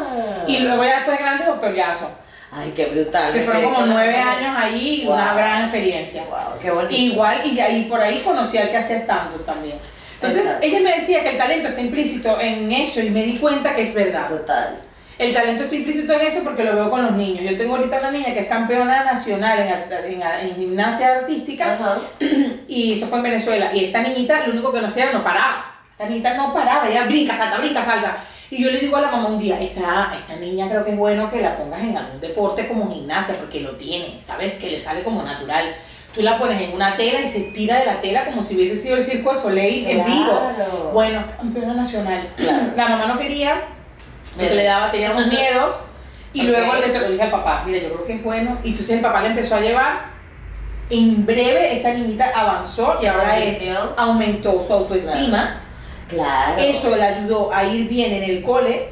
Y 0.47 0.59
luego 0.59 0.83
ya 0.83 0.95
después 0.97 1.17
de 1.17 1.23
grande 1.23 1.45
doctor 1.45 1.73
Yaso, 1.73 2.09
Ay, 2.51 2.71
qué 2.75 2.85
brutal. 2.85 3.33
que 3.33 3.41
fueron 3.41 3.63
como 3.65 3.85
nueve 3.87 4.15
años 4.17 4.55
ahí 4.57 5.01
y 5.01 5.05
Wow. 5.05 5.13
una 5.15 5.33
gran 5.33 5.61
experiencia. 5.63 6.23
Wow, 6.29 6.59
qué 6.61 6.71
bonito. 6.71 6.93
Igual, 6.95 7.41
y, 7.45 7.59
y 7.59 7.81
por 7.89 7.99
ahí 8.01 8.19
conocí 8.23 8.57
al 8.57 8.69
que 8.69 8.77
hacía 8.77 8.97
stand 8.97 9.45
también. 9.45 9.77
Entonces, 10.13 10.39
Exacto. 10.45 10.65
ella 10.65 10.79
me 10.79 10.95
decía 10.95 11.21
que 11.23 11.29
el 11.31 11.37
talento 11.37 11.67
está 11.67 11.81
implícito 11.81 12.39
en 12.39 12.71
eso 12.71 13.01
y 13.01 13.09
me 13.09 13.23
di 13.23 13.37
cuenta 13.37 13.73
que 13.73 13.81
es 13.81 13.93
verdad. 13.93 14.29
Total. 14.29 14.77
El 15.17 15.33
talento 15.33 15.63
está 15.63 15.75
implícito 15.75 16.13
en 16.13 16.21
eso 16.21 16.41
porque 16.43 16.63
lo 16.63 16.75
veo 16.75 16.89
con 16.89 17.03
los 17.03 17.11
niños. 17.13 17.49
Yo 17.49 17.57
tengo 17.57 17.75
ahorita 17.75 17.99
una 17.99 18.11
niña 18.11 18.33
que 18.33 18.39
es 18.41 18.47
campeona 18.47 19.03
nacional 19.03 19.59
en, 19.59 20.11
en- 20.13 20.21
en 20.21 20.55
gimnasia 20.55 21.07
artística 21.19 21.73
Ajá. 21.73 21.97
y 22.67 22.93
eso 22.97 23.07
fue 23.07 23.17
en 23.19 23.23
Venezuela. 23.25 23.71
Y 23.73 23.85
esta 23.85 24.01
niñita 24.01 24.45
lo 24.47 24.53
único 24.53 24.71
que 24.73 24.81
no 24.81 24.87
hacía 24.87 25.03
era 25.05 25.13
no 25.13 25.23
paraba. 25.23 25.73
Esta 25.91 26.05
niñita 26.05 26.33
no 26.35 26.53
paraba, 26.53 26.87
ella 26.89 27.05
brinca, 27.05 27.33
salta, 27.35 27.57
brinca, 27.57 27.83
salta. 27.83 28.17
Y 28.51 28.63
yo 28.63 28.69
le 28.71 28.79
digo 28.79 28.95
a 28.97 29.01
la 29.01 29.11
mamá 29.11 29.27
un 29.29 29.39
día, 29.39 29.59
esta, 29.59 30.13
esta 30.17 30.35
niña 30.35 30.69
creo 30.69 30.85
que 30.85 30.91
es 30.91 30.97
bueno 30.97 31.31
que 31.31 31.41
la 31.41 31.57
pongas 31.57 31.81
en 31.81 31.97
algún 31.97 32.21
deporte 32.21 32.67
como 32.67 32.91
gimnasia 32.93 33.35
porque 33.39 33.59
lo 33.59 33.71
tiene, 33.71 34.19
¿sabes? 34.25 34.53
Que 34.53 34.69
le 34.69 34.79
sale 34.79 35.03
como 35.03 35.23
natural. 35.23 35.75
Tú 36.13 36.21
la 36.21 36.37
pones 36.37 36.61
en 36.61 36.73
una 36.73 36.95
tela 36.95 37.19
y 37.21 37.27
se 37.27 37.41
tira 37.51 37.77
de 37.79 37.85
la 37.85 37.99
tela 37.99 38.25
como 38.25 38.41
si 38.41 38.55
hubiese 38.55 38.77
sido 38.77 38.95
el 38.95 39.03
circo 39.03 39.33
de 39.33 39.39
Soleil 39.39 39.85
en 39.85 40.05
vivo. 40.05 40.39
Claro. 40.55 40.91
Bueno, 40.93 41.25
campeona 41.37 41.73
nacional. 41.73 42.29
Claro. 42.37 42.67
La 42.77 42.87
mamá 42.87 43.07
no 43.07 43.17
quería, 43.19 43.63
porque 44.33 44.55
le 44.55 44.63
daba, 44.63 44.91
tenía 44.91 45.11
unos 45.11 45.27
miedos. 45.27 45.75
Y 46.33 46.41
Ok. 46.41 46.47
luego 46.47 46.75
le 46.75 46.89
se 46.89 46.99
lo 46.99 47.09
dije 47.09 47.23
al 47.23 47.31
papá, 47.31 47.63
mira, 47.65 47.79
yo 47.79 47.93
creo 47.93 48.05
que 48.05 48.13
es 48.15 48.23
bueno. 48.23 48.59
Y 48.63 48.69
entonces 48.69 48.95
el 48.97 49.01
papá 49.01 49.21
le 49.21 49.27
empezó 49.27 49.55
a 49.55 49.59
llevar. 49.59 50.13
En 50.89 51.25
breve 51.25 51.75
esta 51.75 51.91
niñita 51.93 52.31
avanzó 52.35 52.95
y 53.01 53.07
ahora 53.07 53.39
es, 53.39 53.57
aumentó 53.97 54.61
su 54.61 54.71
autoestima. 54.71 55.15
Claro. 55.29 55.64
Eso 56.57 56.95
le 56.95 57.03
ayudó 57.03 57.53
a 57.53 57.63
ir 57.65 57.87
bien 57.87 58.13
en 58.13 58.23
el 58.23 58.41
cole. 58.43 58.89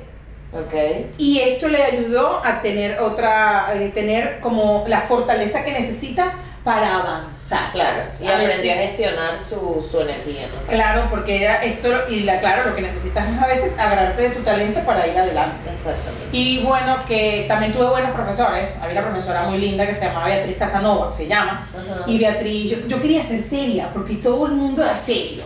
Ok. 0.54 0.74
Y 1.18 1.39
esto 1.39 1.68
le 1.68 1.81
ayudó 1.83 2.39
a 2.44 2.62
tener 2.62 3.00
otra, 3.00 3.68
a 3.69 3.73
tener 3.94 4.40
como 4.40 4.83
la 4.88 5.02
fortaleza 5.02 5.64
que 5.64 5.71
necesita 5.71 6.35
para 6.64 6.95
avanzar. 6.97 7.71
Claro. 7.73 8.04
Y 8.21 8.28
A 8.28 8.38
veces- 8.38 8.52
aprendió 8.52 8.71
a 8.71 8.76
gestionar 8.88 9.40
su, 9.40 9.85
su 9.90 9.99
energía, 9.99 10.47
¿no? 10.47 10.61
Claro, 10.68 11.07
porque 11.09 11.44
era 11.44 11.61
esto, 11.64 11.90
y 12.07 12.21
la, 12.21 12.40
claro, 12.40 12.69
lo 12.69 12.76
que 12.76 12.83
necesitas 12.83 13.28
es 13.28 13.42
a 13.42 13.47
veces 13.47 13.78
agarrarte 13.78 14.21
de 14.21 14.30
tu 14.30 14.44
talento 14.44 14.80
para 14.85 15.06
ir 15.07 15.18
adelante. 15.18 15.57
Exactamente. 15.76 16.28
Y 16.31 16.61
bueno, 16.64 17.04
que 17.06 17.45
también 17.49 17.73
tuve 17.73 17.88
buenos 17.88 18.11
profesores. 18.11 18.69
Había 18.80 19.02
una 19.02 19.09
profesora 19.09 19.44
muy 19.44 19.57
linda 19.57 19.85
que 19.85 19.94
se 19.95 20.06
llamaba 20.06 20.28
Beatriz 20.28 20.56
Casanova, 20.57 21.11
se 21.11 21.28
llama. 21.28 21.68
Y 22.07 22.18
Beatriz, 22.18 22.69
yo, 22.71 22.88
yo 22.88 23.02
quería 23.02 23.23
ser 23.23 23.42
seria, 23.42 23.90
porque 23.92 24.16
todo 24.16 24.45
el 24.45 24.54
mundo 24.54 24.83
era 24.83 24.95
serio. 24.95 25.44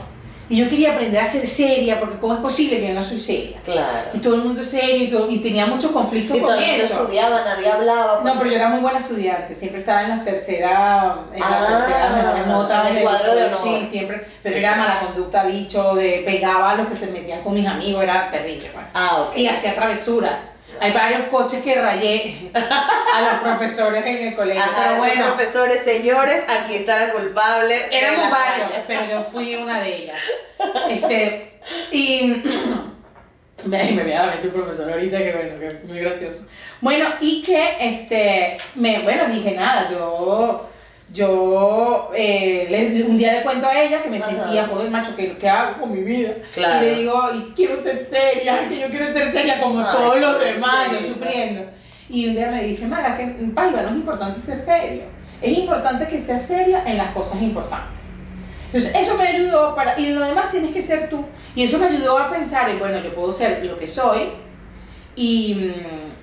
Y 0.50 0.56
yo 0.58 0.70
quería 0.70 0.94
aprender 0.94 1.20
a 1.22 1.28
ser 1.28 1.46
seria, 1.48 2.00
porque 2.00 2.18
¿cómo 2.18 2.34
es 2.36 2.40
posible 2.40 2.80
que 2.80 2.88
yo 2.88 2.94
no 2.94 3.04
soy 3.04 3.20
seria? 3.20 3.58
Claro. 3.66 4.10
Y 4.14 4.20
todo 4.20 4.36
el 4.36 4.42
mundo 4.44 4.62
es 4.62 4.70
serio 4.70 5.04
y, 5.04 5.08
todo- 5.10 5.30
y 5.30 5.40
tenía 5.40 5.66
muchos 5.66 5.92
conflictos 5.92 6.38
Y 6.38 6.40
con 6.40 6.58
eso. 6.58 6.86
estudiaba, 7.02 7.44
nadie 7.44 7.68
hablaba. 7.70 8.22
No, 8.24 8.38
pero 8.38 8.50
yo 8.52 8.56
era 8.56 8.70
muy 8.70 8.80
buena 8.80 9.00
estudiante, 9.00 9.54
siempre 9.54 9.80
estaba 9.82 10.04
en 10.04 10.10
las 10.10 10.24
terceras, 10.24 11.16
en 11.34 11.40
las 11.42 11.52
Ah, 11.52 11.68
terceras 11.80 12.16
mejores 12.16 12.48
notas. 12.48 12.90
en 12.92 12.98
el 12.98 13.04
cuadro 13.04 13.36
de 13.36 13.44
honor. 13.46 13.60
Sí, 13.62 13.86
siempre, 13.92 14.26
pero 14.42 14.56
era 14.58 14.76
mala 14.78 15.00
conducta, 15.02 15.44
bicho, 15.44 15.96
de 15.96 16.24
pegaba 16.26 16.72
a 16.72 16.76
los 16.76 16.88
que 16.88 16.96
se 16.96 17.08
metían 17.08 17.42
con 17.42 17.54
mis 17.54 17.68
amigos, 17.68 18.04
era 18.04 18.32
terrible, 18.32 18.70
pues. 18.74 18.88
Ah, 18.94 19.24
ok. 19.30 19.38
Y 19.38 19.48
hacía 19.48 19.76
travesuras. 19.76 20.40
Hay 20.80 20.92
varios 20.92 21.22
coches 21.30 21.64
que 21.64 21.76
rayé 21.82 22.52
a 22.54 23.22
los 23.22 23.42
profesores 23.42 24.06
en 24.06 24.28
el 24.28 24.36
colegio, 24.36 24.62
Ajá, 24.62 24.84
pero 24.90 24.98
bueno, 24.98 25.26
profesores, 25.28 25.84
señores, 25.84 26.44
aquí 26.48 26.76
está 26.76 27.08
la 27.08 27.14
culpable. 27.14 27.76
éramos 27.92 28.30
varios, 28.30 28.70
pero 28.88 29.06
yo 29.06 29.24
fui 29.24 29.56
una 29.56 29.80
de 29.82 29.96
ellas. 29.96 30.18
Este, 30.90 31.60
y 31.92 32.44
me, 33.66 33.78
me 33.92 34.04
viene 34.04 34.18
a 34.18 34.28
mente 34.28 34.48
un 34.48 34.54
profesor 34.54 34.92
ahorita 34.92 35.18
que 35.18 35.32
bueno, 35.32 35.60
que 35.60 35.68
es 35.68 35.84
muy 35.84 36.00
gracioso. 36.00 36.48
Bueno, 36.82 37.10
y 37.22 37.42
que 37.42 37.78
este, 37.80 38.58
me, 38.76 39.00
bueno, 39.00 39.26
dije 39.28 39.52
nada, 39.52 39.90
yo, 39.90 40.70
yo 41.14 42.12
eh, 42.16 42.68
le- 42.70 43.04
un 43.04 43.18
día 43.18 43.34
le 43.34 43.42
cuento 43.44 43.68
a 43.68 43.80
ella 43.82 44.02
que 44.04 44.10
me 44.10 44.18
Ajá. 44.18 44.28
sentía, 44.28 44.68
joder, 44.68 44.92
macho, 44.92 45.16
¿qué, 45.16 45.38
qué 45.38 45.50
hago 45.50 45.82
con 45.82 45.94
mi 45.94 46.02
vida? 46.02 46.34
Claro. 46.54 46.86
Y 46.86 46.90
le 46.90 46.96
digo, 47.00 47.30
y 47.34 47.54
quiero 47.56 47.82
ser 47.82 48.08
seria, 48.12 48.68
que 48.68 48.80
yo 48.80 48.90
quiero 48.90 49.14
ser 49.14 49.32
seria 49.32 49.60
como 49.62 49.80
Ay, 49.80 49.88
todos 49.92 50.20
los 50.20 50.40
demás, 50.44 50.92
yo 50.92 51.00
sufriendo. 51.00 51.64
Y 52.10 52.28
un 52.28 52.36
día 52.36 52.52
me 52.52 52.64
dice, 52.64 52.88
Maga, 52.88 53.16
que 53.18 53.26
Paiva, 53.54 53.82
no 53.84 53.90
es 53.90 53.96
importante 53.96 54.40
ser 54.42 54.58
serio, 54.58 55.04
es 55.42 55.58
importante 55.58 56.08
que 56.08 56.20
seas 56.20 56.46
seria 56.46 56.84
en 56.86 56.98
las 56.98 57.12
cosas 57.12 57.42
importantes. 57.42 57.98
Entonces, 58.68 58.94
eso 58.96 59.16
me 59.16 59.28
ayudó 59.28 59.76
para. 59.76 59.98
Y 59.98 60.12
lo 60.12 60.26
demás 60.26 60.52
tienes 60.52 60.72
que 60.72 60.82
ser 60.82 61.10
tú. 61.10 61.24
Y 61.56 61.64
eso 61.64 61.78
me 61.80 61.86
ayudó 61.88 62.18
a 62.18 62.30
pensar 62.30 62.70
en, 62.70 62.80
bueno, 62.80 63.00
yo 63.00 63.16
puedo 63.16 63.32
ser 63.32 63.64
lo 63.66 63.80
que 63.80 63.88
soy 63.88 64.30
y, 65.16 65.72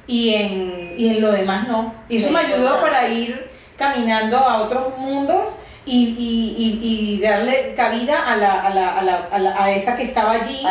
y, 0.07 0.35
en, 0.35 0.95
y 0.97 1.09
en 1.09 1.21
lo 1.23 1.33
demás 1.33 1.67
no. 1.69 1.95
Y 2.09 2.19
eso 2.19 2.31
me 2.31 2.41
ayudó 2.41 2.81
para 2.83 3.09
ir 3.09 3.49
caminando 3.77 4.37
a 4.39 4.63
otros 4.63 4.97
mundos 4.99 5.51
y, 5.87 6.15
y, 6.19 6.81
y, 6.83 7.19
y 7.19 7.21
darle 7.21 7.75
cabida 7.77 8.27
a, 8.27 8.37
la, 8.37 8.63
a, 8.63 8.71
la, 8.71 8.99
a, 8.99 9.03
la, 9.03 9.17
a, 9.31 9.39
la- 9.39 9.63
a 9.65 9.71
esa 9.71 9.97
que 9.97 10.05
estaba 10.05 10.33
allí, 10.33 10.65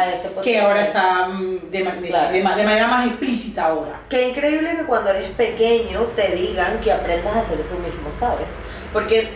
que 0.44 0.60
ahora 0.60 0.82
está 0.82 1.28
mm, 1.28 1.70
de, 1.70 1.84
de- 1.84 2.08
Claro. 2.10 2.32
de 2.32 2.38
de 2.40 2.44
manera 2.64 2.88
más 2.88 3.06
explícita 3.08 3.66
ahora. 3.66 4.02
Qué 4.10 4.30
increíble 4.30 4.76
que 4.76 4.86
cuando 4.86 5.12
eres 5.12 5.26
pequeño 5.38 6.00
te 6.16 6.30
digan 6.36 6.80
que 6.80 6.92
aprendas 6.92 7.36
a 7.36 7.46
ser 7.46 7.60
tú 7.68 7.76
mismo, 7.76 8.10
¿sabes? 8.20 8.48
Porque 8.92 9.30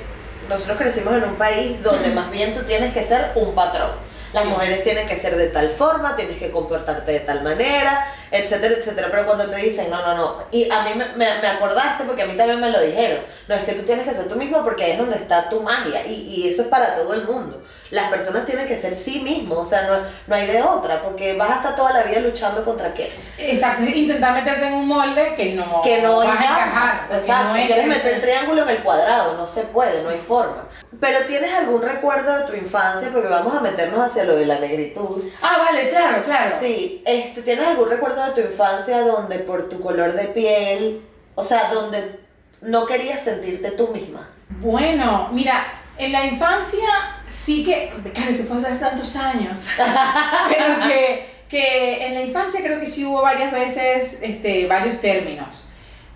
nosotros 0.50 0.78
crecimos 0.78 1.14
en 1.16 1.26
un 1.26 1.36
país 1.36 1.82
donde 1.84 2.10
más 2.12 2.32
bien 2.32 2.54
tú 2.56 2.64
tienes 2.64 2.92
que 2.94 3.04
ser 3.04 3.32
un 3.36 3.54
patrón. 3.54 3.92
Las 4.34 4.44
Sí. 4.44 4.50
mujeres 4.50 4.84
tienen 4.84 5.08
que 5.08 5.16
ser 5.16 5.36
de 5.38 5.48
tal 5.48 5.70
forma, 5.70 6.16
tienes 6.16 6.38
que 6.38 6.52
comportarte 6.52 7.12
de 7.12 7.20
tal 7.22 7.44
manera, 7.44 8.06
etcétera, 8.32 8.76
etcétera. 8.78 9.08
Pero 9.12 9.26
cuando 9.26 9.46
te 9.50 9.56
dicen, 9.58 9.90
no, 9.90 10.02
no, 10.06 10.16
no, 10.18 10.36
y 10.52 10.70
a 10.70 10.82
mí 10.84 10.90
me, 10.96 11.06
me, 11.16 11.26
me 11.42 11.48
acordaste 11.48 12.04
porque 12.04 12.24
a 12.24 12.26
mí 12.26 12.34
también 12.36 12.60
me 12.60 12.70
lo 12.70 12.82
dijeron, 12.82 13.22
no, 13.48 13.56
es 13.56 13.64
que 13.64 13.74
tú 13.74 13.84
tienes 13.84 14.06
que 14.08 14.14
ser 14.14 14.28
tú 14.28 14.36
mismo 14.36 14.64
porque 14.64 14.84
ahí 14.84 14.92
es 14.92 14.98
donde 14.98 15.16
está 15.16 15.50
tu 15.50 15.62
magia 15.62 16.06
y, 16.06 16.14
y 16.14 16.50
eso 16.50 16.64
es 16.64 16.68
para 16.68 16.96
todo 16.96 17.14
el 17.14 17.24
mundo. 17.26 17.62
Las 17.90 18.10
personas 18.10 18.46
tienen 18.46 18.68
que 18.68 18.78
ser 18.78 18.94
sí 18.94 19.22
mismos, 19.22 19.60
o 19.60 19.66
sea, 19.66 19.84
no, 19.84 20.00
no 20.28 20.36
hay 20.36 20.46
de 20.48 20.62
otra, 20.62 21.02
porque 21.02 21.38
vas 21.38 21.50
a 21.52 21.56
estar 21.56 21.76
toda 21.76 21.94
la 21.94 22.04
vida 22.04 22.20
luchando 22.20 22.66
contra 22.66 22.94
qué. 22.94 23.10
Exacto, 23.38 23.84
intentar 23.84 24.34
meterte 24.34 24.68
en 24.68 24.74
un 24.74 24.88
molde 24.88 25.34
que 25.36 25.54
no, 25.56 25.82
que 25.82 26.02
no 26.02 26.18
vas 26.18 26.28
a 26.28 26.32
encaja. 26.34 26.54
encajar. 26.66 27.02
Exacto, 27.22 27.48
no 27.50 27.56
es 27.56 27.66
quieres 27.68 27.88
meter 27.88 28.14
el 28.16 28.22
triángulo 28.22 28.64
en 28.64 28.70
el 28.70 28.84
cuadrado, 28.84 29.38
no 29.38 29.48
se 29.48 29.62
puede, 29.62 30.04
no 30.04 30.10
hay 30.10 30.20
forma. 30.20 30.66
Pero 31.00 31.20
tienes 31.28 31.54
algún 31.54 31.82
recuerdo 31.82 32.38
de 32.40 32.44
tu 32.46 32.54
infancia, 32.56 33.10
porque 33.14 33.28
vamos 33.30 33.56
a 33.56 33.62
meternos 33.62 34.02
hacia 34.18 34.32
lo 34.32 34.36
de 34.38 34.46
la 34.46 34.60
negritud. 34.60 35.24
Ah, 35.42 35.58
vale, 35.60 35.90
claro, 35.90 36.24
claro. 36.24 36.56
Sí, 36.60 37.02
este, 37.06 37.42
¿tienes 37.44 37.68
algún 37.68 37.90
recuerdo 37.90 38.26
de 38.26 38.32
tu 38.42 38.42
infancia 38.42 39.02
donde 39.02 39.40
por 39.40 39.70
tu 39.70 39.80
color 39.80 40.14
de 40.14 40.26
piel, 40.30 41.02
o 41.36 41.44
sea, 41.44 41.70
donde 41.72 42.20
no 42.62 42.86
querías 42.86 43.22
sentirte 43.22 43.72
tú 43.72 43.90
misma? 43.90 44.28
Bueno, 44.60 45.30
mira, 45.32 45.68
en 45.98 46.12
la 46.12 46.26
infancia 46.26 46.88
sí 47.28 47.64
que, 47.64 47.94
claro 48.14 48.38
que 48.38 48.44
fue 48.44 48.58
hace 48.58 48.80
tantos 48.80 49.16
años, 49.18 49.68
pero 50.50 50.88
que, 50.88 51.44
que 51.50 52.08
en 52.08 52.16
la 52.16 52.22
infancia 52.22 52.62
creo 52.64 52.80
que 52.80 52.88
sí 52.88 53.06
hubo 53.06 53.22
varias 53.22 53.52
veces 53.52 54.20
este, 54.22 54.68
varios 54.68 55.00
términos. 55.00 55.66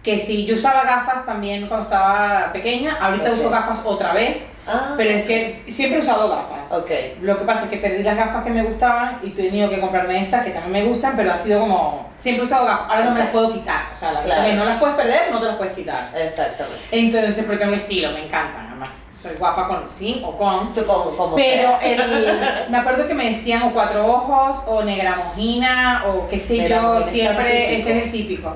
Que 0.02 0.20
si 0.20 0.46
yo 0.48 0.56
usaba 0.56 0.84
gafas 0.84 1.24
también 1.28 1.68
cuando 1.68 1.86
estaba 1.86 2.52
pequeña, 2.52 2.98
ahorita 3.00 3.30
Ok. 3.34 3.36
uso 3.38 3.50
gafas 3.52 3.82
otra 3.86 4.14
vez, 4.14 4.50
Ah, 4.72 4.94
pero 4.98 5.10
es 5.10 5.26
que 5.26 5.64
siempre 5.68 6.00
he 6.00 6.02
usado 6.02 6.30
gafas. 6.30 6.72
Ok, 6.72 6.90
Lo 7.22 7.38
que 7.38 7.44
pasa 7.46 7.64
es 7.66 7.70
que 7.70 7.78
perdí 7.78 8.02
las 8.04 8.16
gafas 8.16 8.44
que 8.44 8.50
me 8.50 8.64
gustaban 8.64 9.20
y 9.24 9.28
he 9.28 9.32
tenido 9.32 9.70
que 9.70 9.80
comprarme 9.82 10.22
estas 10.22 10.46
que 10.46 10.52
también 10.52 10.72
me 10.86 10.90
gustan, 10.90 11.16
pero 11.18 11.34
ha 11.34 11.38
sido 11.38 11.60
como. 11.62 12.10
Siempre 12.20 12.44
he 12.44 12.46
usado 12.46 12.66
gafas, 12.66 12.86
ahora 12.90 13.06
no 13.06 13.12
me 13.12 13.20
las 13.20 13.30
puedo 13.30 13.52
quitar. 13.52 13.86
O 13.92 13.96
sea, 13.96 14.12
las 14.14 14.24
Claro. 14.24 14.44
que 14.46 14.54
no 14.54 14.64
las 14.66 14.80
puedes 14.80 14.96
perder, 14.96 15.32
no 15.32 15.40
te 15.40 15.46
las 15.48 15.56
puedes 15.56 15.74
quitar. 15.74 16.12
exactamente. 16.16 16.80
Entonces, 16.92 17.44
porque 17.44 17.58
tengo 17.58 17.74
estilo, 17.76 18.12
me 18.12 18.26
encantan. 18.26 18.68
Además, 18.70 19.04
soy 19.12 19.34
guapa 19.38 19.68
con 19.68 19.90
sin 19.90 20.24
o 20.24 20.38
con. 20.38 20.72
Como, 20.72 21.18
como 21.18 21.36
Pero 21.36 21.78
el, 21.82 22.00
me 22.70 22.78
acuerdo 22.78 23.08
que 23.08 23.14
me 23.14 23.30
decían 23.30 23.64
o 23.64 23.74
cuatro 23.74 24.06
ojos 24.06 24.62
o 24.68 24.84
negra 24.84 25.16
mojina 25.18 26.04
o 26.08 26.28
qué 26.28 26.40
sé 26.40 26.58
Negra 26.58 26.82
yo, 26.82 27.02
siempre 27.04 27.78
ese 27.78 27.98
es 27.98 28.06
el 28.06 28.12
típico. 28.12 28.56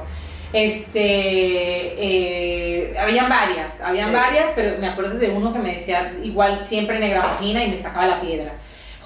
Este, 0.56 1.96
eh, 1.98 2.94
habían 2.98 3.28
varias, 3.28 3.82
habían 3.82 4.10
Sí. 4.10 4.16
varias, 4.16 4.46
pero 4.56 4.78
me 4.80 4.88
acuerdo 4.88 5.18
de 5.18 5.28
uno 5.30 5.52
que 5.52 5.60
me 5.60 5.74
decía 5.74 6.14
igual 6.24 6.66
siempre 6.66 6.98
negra 7.00 7.22
mojina 7.24 7.64
y 7.64 7.72
me 7.72 7.78
sacaba 7.78 8.06
la 8.08 8.22
piedra. 8.22 8.54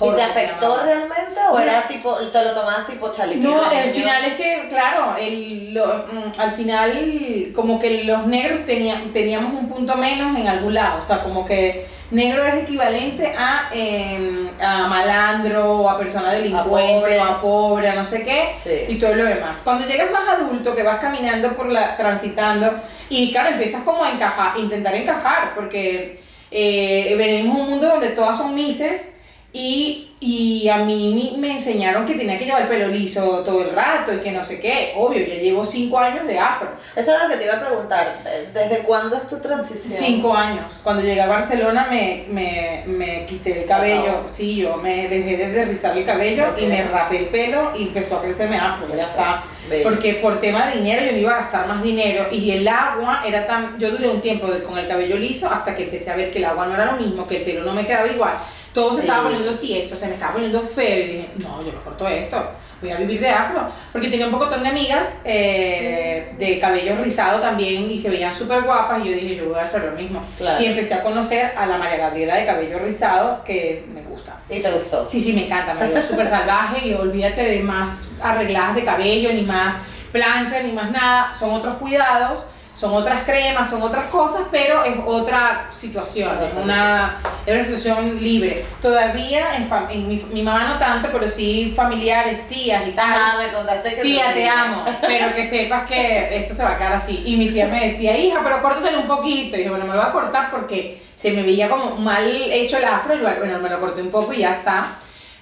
¿Y 0.02 0.16
te 0.16 0.22
afectó 0.22 0.82
realmente 0.84 1.40
o 1.52 1.60
era 1.60 1.86
tipo, 1.88 2.16
te 2.16 2.44
lo 2.46 2.52
tomabas 2.54 2.88
tipo 2.88 3.12
chalequito? 3.12 3.50
No, 3.50 3.64
al 3.66 3.90
final 3.92 4.24
es 4.26 4.34
que, 4.36 4.68
claro, 4.70 5.16
el, 5.20 5.74
lo- 5.74 6.06
mm, 6.08 6.40
al 6.40 6.52
final 6.54 7.52
como 7.54 7.80
que 7.82 8.06
los 8.06 8.26
negros 8.26 8.66
tenía- 8.66 9.02
teníamos 9.12 9.52
un 9.54 9.68
punto 9.68 9.98
menos 9.98 10.38
en 10.40 10.48
algún 10.48 10.74
lado, 10.74 11.00
o 11.00 11.02
sea, 11.02 11.22
como 11.22 11.44
que 11.46 11.86
negro 12.12 12.44
es 12.44 12.56
equivalente 12.56 13.34
a, 13.38 13.70
eh, 13.74 14.50
a 14.60 14.88
malandro, 14.88 15.80
o 15.82 15.90
a 15.90 15.98
persona 15.98 16.32
delincuente, 16.32 17.02
pobre. 17.02 17.20
o 17.20 17.24
a 17.24 17.42
pobre, 17.42 17.90
a 17.90 17.96
no 17.96 18.06
sé 18.06 18.24
qué, 18.24 18.56
Sí. 18.58 18.86
y 18.94 18.96
todo 18.96 19.14
lo 19.16 19.26
demás. 19.26 19.62
Cuando 19.64 19.86
llegas 19.86 20.12
más 20.12 20.28
adulto, 20.28 20.76
que 20.76 20.84
vas 20.84 21.00
caminando 21.00 21.56
por 21.56 21.68
la, 21.68 21.96
transitando, 21.98 22.82
y 23.10 23.32
claro, 23.32 23.50
empiezas 23.50 23.84
como 23.84 24.04
a 24.04 24.12
encajar, 24.12 24.58
intentar 24.58 24.96
encajar, 24.96 25.54
porque 25.56 26.20
eh, 26.52 27.14
venimos 27.18 27.58
a 27.58 27.62
un 27.62 27.70
mundo 27.70 27.88
donde 27.88 28.10
todas 28.10 28.38
son 28.38 28.56
mises, 28.56 29.16
y, 29.54 30.09
y 30.22 30.68
a 30.68 30.78
mí 30.80 31.36
me 31.40 31.54
enseñaron 31.54 32.06
que 32.06 32.16
tenía 32.16 32.38
que 32.38 32.44
llevar 32.44 32.64
el 32.64 32.68
pelo 32.68 32.90
liso 32.90 33.42
todo 33.46 33.62
el 33.64 33.74
rato 33.74 34.14
y 34.14 34.18
que 34.20 34.34
no 34.34 34.44
sé 34.44 34.60
qué. 34.60 34.92
Obvio, 34.98 35.26
ya 35.26 35.36
llevo 35.36 35.66
cinco 35.66 35.98
años 35.98 36.28
de 36.28 36.38
afro. 36.38 36.70
Eso 36.94 37.12
era 37.16 37.24
lo 37.24 37.30
que 37.30 37.38
te 37.38 37.46
iba 37.46 37.54
a 37.56 37.66
preguntar. 37.66 38.22
¿de- 38.26 38.60
¿Desde 38.60 38.80
cuándo 38.80 39.16
es 39.16 39.28
tu 39.28 39.38
transición? 39.40 39.94
Cinco 39.98 40.36
años. 40.36 40.66
Cuando 40.84 41.02
llegué 41.02 41.22
a 41.22 41.28
Barcelona 41.28 41.88
me, 41.90 42.26
me, 42.30 42.84
me 42.86 43.26
quité 43.26 43.62
el 43.62 43.66
cabello. 43.66 44.26
Sí, 44.30 44.58
yo 44.58 44.76
me 44.76 45.08
dejé 45.08 45.38
de 45.38 45.64
rizar 45.66 45.98
el 45.98 46.04
cabello 46.06 46.48
y 46.58 46.64
Ok. 46.64 46.70
me 46.70 46.84
rapé 46.84 47.18
el 47.20 47.28
pelo 47.30 47.72
y 47.78 47.84
empezó 47.84 48.18
a 48.18 48.22
crecerme 48.22 48.58
afro. 48.58 48.94
Ya 48.94 49.06
está. 49.06 49.42
Bello. 49.70 49.84
Porque 49.90 50.16
por 50.16 50.42
tema 50.42 50.66
de 50.66 50.80
dinero 50.80 51.06
yo 51.06 51.12
no 51.14 51.18
iba 51.18 51.32
a 51.34 51.38
gastar 51.42 51.66
más 51.66 51.82
dinero 51.82 52.28
y 52.30 52.52
el 52.52 52.68
agua 52.68 53.24
era 53.26 53.48
tan... 53.48 53.80
Yo 53.80 53.90
duré 53.92 54.10
un 54.10 54.20
tiempo 54.20 54.48
con 54.68 54.78
el 54.78 54.88
cabello 54.90 55.16
liso 55.18 55.50
hasta 55.50 55.74
que 55.76 55.84
empecé 55.84 56.12
a 56.12 56.18
ver 56.18 56.30
que 56.30 56.40
el 56.40 56.46
agua 56.46 56.66
no 56.66 56.74
era 56.74 56.86
lo 56.86 56.94
mismo, 56.98 57.26
que 57.26 57.38
el 57.38 57.44
pelo 57.44 57.64
no 57.64 57.74
me 57.74 57.86
quedaba 57.86 58.06
igual. 58.08 58.34
Todo 58.74 58.90
se 58.92 58.96
Sí. 58.98 59.02
estaba 59.02 59.24
poniendo 59.24 59.52
tieso, 59.60 59.96
se 59.98 60.08
me 60.08 60.14
estaba 60.14 60.34
poniendo 60.34 60.62
feo 60.62 61.00
y 61.00 61.08
dije, 61.08 61.30
no, 61.38 61.64
yo 61.66 61.72
me 61.74 61.80
corto 61.80 62.08
esto, 62.08 62.52
voy 62.82 62.92
a 62.92 62.98
vivir 62.98 63.20
de 63.20 63.30
afro. 63.30 63.68
Porque 63.92 64.10
tenía 64.10 64.28
un 64.28 64.32
pocotón 64.32 64.62
de 64.64 64.70
amigas 64.70 65.08
eh, 65.26 66.34
de 66.38 66.60
cabello 66.60 66.96
rizado 67.02 67.40
también 67.40 67.90
y 67.90 67.98
se 67.98 68.10
veían 68.10 68.34
súper 68.36 68.62
guapas 68.64 69.00
y 69.04 69.10
yo 69.10 69.12
dije, 69.16 69.36
yo 69.38 69.46
voy 69.50 69.58
a 69.60 69.64
hacer 69.64 69.84
lo 69.84 69.92
mismo. 69.94 70.22
Claro. 70.38 70.62
Y 70.64 70.68
empecé 70.68 70.94
a 70.94 71.04
conocer 71.04 71.54
a 71.58 71.66
la 71.66 71.78
María 71.78 71.98
Gabriela 71.98 72.36
de 72.36 72.46
cabello 72.46 72.80
rizado 72.80 73.44
que 73.44 73.86
me 73.94 74.02
gusta. 74.04 74.38
¿Y 74.50 74.60
te 74.60 74.72
gustó? 74.72 75.08
Sí, 75.08 75.20
sí, 75.20 75.34
me 75.34 75.46
encanta, 75.46 75.74
me 75.74 75.88
veo 75.88 76.04
súper 76.04 76.28
salvaje 76.28 76.88
y 76.88 76.94
olvídate 76.94 77.42
de 77.44 77.60
más 77.62 78.12
arregladas 78.22 78.76
de 78.76 78.84
cabello, 78.84 79.34
ni 79.34 79.42
más 79.42 79.76
plancha, 80.12 80.62
ni 80.62 80.72
más 80.72 80.92
nada. 80.92 81.34
Son 81.34 81.52
otros 81.52 81.76
cuidados, 81.78 82.48
son 82.80 82.94
otras 82.94 83.26
cremas, 83.26 83.70
son 83.70 83.82
otras 83.82 84.06
cosas, 84.06 84.44
pero 84.52 84.86
es 84.86 84.96
otra 85.06 85.70
situación, 85.78 86.32
es 86.42 86.64
una, 86.64 87.18
es 87.46 87.54
una 87.54 87.64
situación 87.66 88.18
libre. 88.24 88.64
Todavía 88.82 89.58
en, 89.58 89.70
fam- 89.70 89.88
en 89.90 90.08
mi, 90.08 90.16
mi 90.32 90.42
mamá 90.42 90.64
no 90.64 90.78
tanto, 90.80 91.10
pero 91.12 91.28
sí 91.30 91.74
familiares, 91.76 92.48
tías 92.48 92.88
y 92.88 92.92
tal. 92.92 93.06
Ah, 93.14 93.36
me 93.38 93.52
contaste 93.52 93.96
que 93.96 94.02
Tía, 94.02 94.34
te 94.34 94.48
amo, 94.48 94.86
pero 95.02 95.36
que 95.36 95.46
sepas 95.50 95.86
que 95.88 96.38
esto 96.38 96.54
se 96.54 96.64
va 96.64 96.72
a 96.72 96.78
quedar 96.78 96.94
así. 96.94 97.22
Y 97.26 97.36
mi 97.36 97.50
tía 97.50 97.68
me 97.68 97.90
decía, 97.90 98.18
hija, 98.18 98.40
pero 98.42 98.62
córtatelo 98.62 99.02
un 99.02 99.08
poquito. 99.08 99.56
Y 99.56 99.60
dije, 99.60 99.70
bueno, 99.70 99.84
me 99.84 99.92
lo 99.94 100.00
voy 100.00 100.08
a 100.10 100.14
cortar 100.14 100.50
porque 100.50 101.02
se 101.16 101.32
me 101.32 101.44
veía 101.44 101.68
como 101.68 101.98
mal 101.98 102.26
hecho 102.34 102.78
el 102.78 102.86
afro. 102.86 103.14
Y 103.14 103.20
bueno, 103.20 103.60
me 103.60 103.70
lo 103.70 103.78
corté 103.82 104.02
un 104.02 104.10
poco 104.12 104.32
y 104.32 104.38
ya 104.38 104.54
está. 104.54 105.00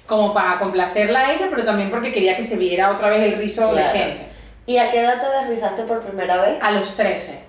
Como 0.08 0.34
para 0.34 0.58
complacerla 0.58 1.20
a 1.20 1.34
ella, 1.34 1.48
pero 1.51 1.65
también 1.65 1.91
porque 1.91 2.12
quería 2.12 2.36
que 2.36 2.44
se 2.46 2.56
viera 2.58 2.89
otra 2.89 3.10
vez 3.10 3.22
el 3.32 3.38
rizo 3.38 3.70
Claro. 3.70 3.75
decente. 3.88 4.26
¿Y 4.68 4.78
a 4.78 4.92
qué 4.92 5.00
edad 5.00 5.20
te 5.20 5.28
desrizaste 5.46 5.84
por 5.84 6.02
primera 6.02 6.38
vez? 6.42 6.62
A 6.62 6.72
los 6.72 6.94
13. 6.96 7.42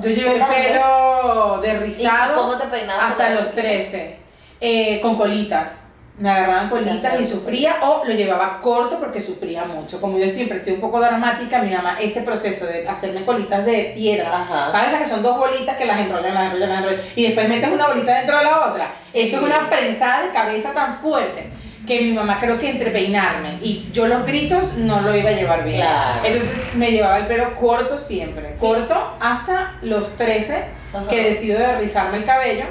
Yo 0.00 0.10
llevé 0.10 0.36
el 0.36 0.42
pelo 0.44 1.60
¿Y 1.62 1.66
derrizado 1.66 2.34
cómo 2.34 2.58
te 2.58 2.66
peinabas? 2.66 3.12
hasta 3.12 3.30
los 3.30 3.44
eras 3.44 3.46
chiquita? 3.54 3.62
13. 3.62 4.16
eh, 4.60 5.00
con 5.00 5.16
colitas. 5.16 5.78
Me 6.18 6.28
agarraban 6.30 6.68
colitas 6.68 7.18
y 7.20 7.24
sufría 7.24 7.76
o 7.82 8.04
lo 8.04 8.12
llevaba 8.12 8.60
corto 8.60 8.98
porque 9.00 9.18
sufría 9.20 9.64
mucho. 9.64 10.00
Como 10.00 10.18
yo 10.18 10.28
siempre 10.28 10.56
he 10.58 10.60
sido 10.60 10.74
un 10.76 10.80
poco 10.82 11.00
dramática, 11.00 11.60
mi 11.62 11.70
mamá, 11.74 11.96
ese 12.00 12.20
proceso 12.22 12.66
de 12.66 12.86
hacerme 12.86 13.24
colitas 13.24 13.64
de 13.64 13.92
piedra, 13.94 14.28
Ajá. 14.42 14.70
¿sabes? 14.70 14.92
Las 14.92 15.00
que 15.02 15.06
son 15.08 15.22
dos 15.22 15.38
bolitas 15.38 15.76
que 15.76 15.86
las 15.86 15.98
enrollan, 16.00 16.34
las 16.34 16.44
enrollan, 16.46 16.68
las 16.68 16.78
enrollan 16.80 17.00
y 17.16 17.22
después 17.24 17.48
metes 17.48 17.70
una 17.72 17.86
bolita 17.88 18.14
dentro 18.18 18.38
de 18.38 18.44
la 18.44 18.66
otra. 18.70 18.92
Eso 19.14 19.36
es 19.38 19.42
una 19.42 19.70
prensada 19.70 20.22
de 20.26 20.32
cabeza 20.32 20.72
tan 20.74 20.98
fuerte 20.98 21.50
que 21.86 22.00
mi 22.00 22.12
mamá 22.12 22.38
creo 22.40 22.58
que 22.58 22.70
entre 22.70 22.90
peinarme 22.90 23.58
y 23.60 23.88
yo 23.92 24.06
los 24.06 24.24
gritos 24.26 24.74
no 24.74 25.00
lo 25.00 25.16
iba 25.16 25.30
a 25.30 25.32
llevar 25.32 25.64
bien. 25.64 25.78
Claro. 25.80 26.20
Entonces 26.24 26.50
me 26.74 26.90
llevaba 26.92 27.18
el 27.18 27.26
pelo 27.26 27.54
corto 27.56 27.98
siempre, 27.98 28.54
corto 28.58 29.16
hasta 29.20 29.74
los 29.82 30.16
13 30.16 30.64
Ajá. 30.94 31.08
que 31.08 31.22
decido 31.30 31.58
de 31.58 31.76
rizarme 31.78 32.18
el 32.18 32.24
cabello 32.24 32.64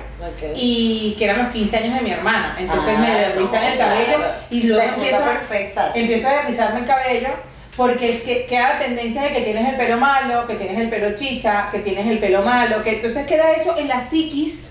y 0.55 1.15
que 1.17 1.25
eran 1.25 1.39
los 1.39 1.47
15 1.53 1.77
años 1.77 1.95
de 1.95 2.01
mi 2.01 2.11
hermana. 2.11 2.55
Entonces 2.59 2.93
Ah, 2.95 3.01
me 3.01 3.09
derrizan 3.09 3.63
no, 3.63 3.67
el 3.69 3.77
cabello 3.77 4.17
claro. 4.17 4.33
y 4.49 4.63
luego 4.63 4.83
empiezo, 4.95 5.23
a- 5.23 5.29
perfecta. 5.33 5.91
empiezo 5.95 6.27
a 6.27 6.33
derrizarme 6.33 6.79
el 6.81 6.85
cabello 6.85 7.29
porque 7.75 8.15
es 8.17 8.23
que 8.23 8.45
queda 8.45 8.73
la 8.73 8.79
tendencia 8.79 9.23
de 9.23 9.31
que 9.31 9.41
tienes 9.41 9.67
el 9.67 9.75
pelo 9.75 9.97
malo, 9.97 10.45
que 10.45 10.55
tienes 10.55 10.77
el 10.79 10.89
pelo 10.89 11.15
chicha, 11.15 11.69
que 11.71 11.79
tienes 11.79 12.05
el 12.07 12.19
pelo 12.19 12.43
malo, 12.43 12.83
que 12.83 12.95
entonces 12.95 13.25
queda 13.25 13.51
eso 13.53 13.75
en 13.77 13.87
la 13.87 13.99
psiquis 14.01 14.70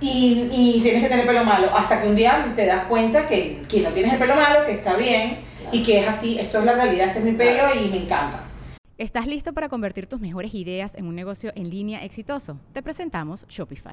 y, 0.00 0.48
y 0.52 0.80
tienes 0.82 1.02
que 1.02 1.08
tener 1.08 1.24
el 1.24 1.26
pelo 1.26 1.44
malo 1.44 1.68
hasta 1.74 2.00
que 2.00 2.08
un 2.08 2.16
día 2.16 2.52
te 2.54 2.66
das 2.66 2.84
cuenta 2.84 3.26
que, 3.26 3.62
que 3.68 3.80
no 3.80 3.90
tienes 3.90 4.12
el 4.12 4.18
pelo 4.18 4.34
malo, 4.34 4.64
que 4.64 4.72
está 4.72 4.96
bien 4.96 5.38
y 5.72 5.82
que 5.82 6.00
es 6.00 6.08
así, 6.08 6.38
esto 6.38 6.58
es 6.60 6.64
la 6.64 6.74
realidad, 6.74 7.08
este 7.08 7.18
es 7.20 7.24
mi 7.24 7.32
pelo 7.32 7.64
y 7.74 7.88
me 7.88 7.98
encanta. 7.98 8.44
¿Estás 8.98 9.26
listo 9.26 9.52
para 9.52 9.68
convertir 9.68 10.06
tus 10.06 10.20
mejores 10.20 10.54
ideas 10.54 10.94
en 10.94 11.06
un 11.06 11.14
negocio 11.14 11.52
en 11.54 11.68
línea 11.68 12.02
exitoso? 12.04 12.58
Te 12.72 12.82
presentamos 12.82 13.46
Shopify. 13.48 13.92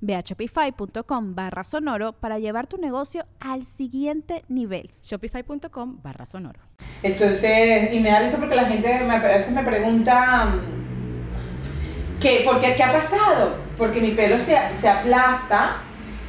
Ve 0.00 0.14
a 0.14 0.20
shopify.com 0.20 1.34
barra 1.34 1.64
sonoro 1.64 2.12
para 2.12 2.38
llevar 2.38 2.66
tu 2.66 2.76
negocio 2.78 3.26
al 3.40 3.64
siguiente 3.64 4.44
nivel. 4.48 4.90
Shopify.com 5.02 6.00
barra 6.02 6.26
sonoro. 6.26 6.60
Entonces, 7.02 7.92
y 7.92 8.00
me 8.00 8.10
da 8.10 8.20
risa 8.20 8.38
porque 8.38 8.54
la 8.54 8.66
gente 8.66 9.00
me, 9.04 9.14
a 9.14 9.18
veces 9.18 9.52
me 9.52 9.62
pregunta, 9.62 10.46
mm, 10.46 12.20
¿qué, 12.20 12.42
por 12.44 12.60
qué, 12.60 12.74
¿qué 12.74 12.82
ha 12.82 12.92
pasado? 12.92 13.56
Porque 13.76 14.00
mi 14.00 14.10
pelo 14.10 14.38
se, 14.38 14.56
se 14.72 14.88
aplasta 14.88 15.82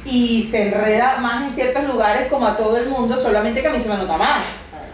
y 0.04 0.48
se 0.50 0.68
enreda 0.68 1.18
más 1.18 1.48
en 1.48 1.54
ciertos 1.54 1.84
lugares 1.86 2.28
como 2.28 2.46
a 2.46 2.56
todo 2.56 2.76
el 2.76 2.88
mundo, 2.88 3.16
solamente 3.16 3.60
que 3.60 3.68
a 3.68 3.70
mí 3.70 3.78
se 3.78 3.88
me 3.88 3.96
nota 3.96 4.16
más. 4.16 4.44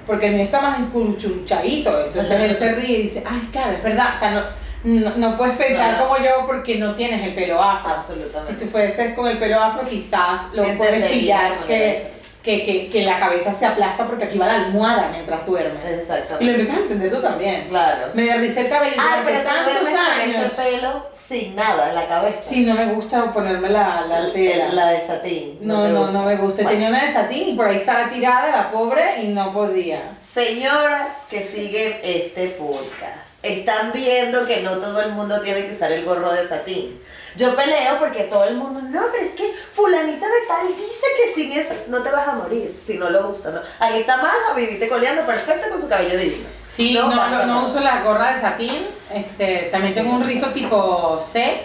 Porque 0.06 0.28
el 0.28 0.34
mío 0.34 0.44
está 0.44 0.60
más 0.60 0.78
encuruchunchadito. 0.78 2.06
Entonces 2.06 2.40
él 2.40 2.56
se 2.56 2.74
ríe 2.74 2.98
y 2.98 3.02
dice, 3.02 3.22
ay, 3.26 3.46
claro, 3.52 3.72
es 3.72 3.82
verdad. 3.82 4.14
O 4.16 4.18
sea, 4.18 4.30
no, 4.30 4.40
no, 4.84 5.10
no 5.16 5.36
puedes 5.36 5.56
pensar 5.56 5.98
como 5.98 6.16
yo 6.18 6.46
porque 6.46 6.76
no 6.76 6.94
tienes 6.94 7.22
el 7.22 7.34
pelo 7.34 7.60
afro. 7.62 7.90
Absolutamente. 7.94 8.52
Si 8.54 8.58
tú 8.58 8.70
fueses 8.70 9.14
con 9.14 9.26
el 9.28 9.38
pelo 9.38 9.60
afro, 9.60 9.88
quizás 9.88 10.52
lo 10.52 10.62
puedes 10.76 11.06
pillar 11.10 11.64
que, 11.66 12.12
que, 12.42 12.62
que, 12.64 12.88
que 12.88 13.02
la 13.04 13.18
cabeza 13.18 13.52
se 13.52 13.66
aplasta 13.66 14.06
porque 14.06 14.24
aquí 14.24 14.38
va 14.38 14.46
la 14.46 14.54
almohada 14.66 15.08
mientras 15.10 15.44
duermes. 15.44 15.82
Y 15.84 15.90
lo 15.90 16.00
Exactamente. 16.00 16.50
empiezas 16.50 16.76
a 16.76 16.80
entender 16.80 17.10
tú 17.10 17.20
también. 17.20 17.66
Claro. 17.68 18.12
Me 18.14 18.22
derricé 18.22 18.60
el 18.62 18.68
cabello 18.70 18.94
Ah, 18.98 19.20
pero 19.24 19.40
tantos 19.42 19.88
años. 19.88 20.44
ese 20.52 20.62
pelo 20.76 21.06
sin 21.10 21.56
nada 21.56 21.88
en 21.90 21.94
la 21.96 22.06
cabeza. 22.06 22.38
Sí, 22.42 22.64
no 22.64 22.74
me 22.74 22.86
gusta 22.94 23.30
ponerme 23.32 23.68
la, 23.68 24.02
la 24.08 24.32
tela. 24.32 24.68
La 24.72 24.86
de 24.92 25.06
satín. 25.06 25.58
no, 25.60 25.88
no, 25.88 25.98
gusta. 25.98 26.12
no 26.12 26.22
me 26.24 26.36
gusta. 26.36 26.62
Bueno, 26.62 26.70
Tenía 26.70 26.88
una 26.88 27.04
de 27.04 27.12
satín 27.12 27.48
y 27.50 27.54
por 27.54 27.66
ahí 27.66 27.76
estaba 27.76 28.08
tirada 28.08 28.48
la 28.50 28.70
pobre 28.70 29.22
y 29.22 29.26
no 29.28 29.52
podía. 29.52 30.16
Señoras 30.22 31.08
que 31.28 31.42
siguen 31.42 31.98
este 32.02 32.46
podcast, 32.50 33.27
están 33.54 33.92
viendo 33.92 34.46
que 34.46 34.62
no 34.62 34.78
todo 34.78 35.00
el 35.00 35.12
mundo 35.12 35.40
tiene 35.40 35.66
que 35.66 35.74
usar 35.74 35.92
el 35.92 36.04
gorro 36.04 36.32
de 36.32 36.48
satín. 36.48 37.00
Yo 37.36 37.54
peleo 37.54 37.98
porque 37.98 38.24
todo 38.24 38.44
el 38.44 38.56
mundo, 38.56 38.80
no, 38.82 39.00
pero 39.12 39.24
es 39.24 39.34
que 39.34 39.52
fulanita 39.72 40.26
de 40.26 40.46
tal 40.48 40.66
dice 40.68 41.06
que 41.16 41.34
sin 41.34 41.52
eso 41.52 41.74
no 41.86 42.02
te 42.02 42.10
vas 42.10 42.26
a 42.26 42.34
morir 42.34 42.76
si 42.84 42.98
no 42.98 43.10
lo 43.10 43.28
usas. 43.30 43.54
¿no? 43.54 43.60
Ahí 43.78 44.00
está 44.00 44.16
Maga, 44.16 44.54
viviste 44.56 44.88
coleando 44.88 45.24
perfecto 45.24 45.68
con 45.70 45.80
su 45.80 45.88
cabello 45.88 46.18
divino. 46.18 46.48
Sí, 46.68 46.92
no, 46.92 47.64
uso 47.64 47.80
la 47.80 48.02
gorra 48.02 48.32
de 48.32 48.40
satín. 48.40 48.88
Este, 49.12 49.68
también 49.70 49.94
tengo 49.94 50.12
un 50.14 50.26
rizo 50.26 50.48
tipo 50.48 51.20
C, 51.20 51.62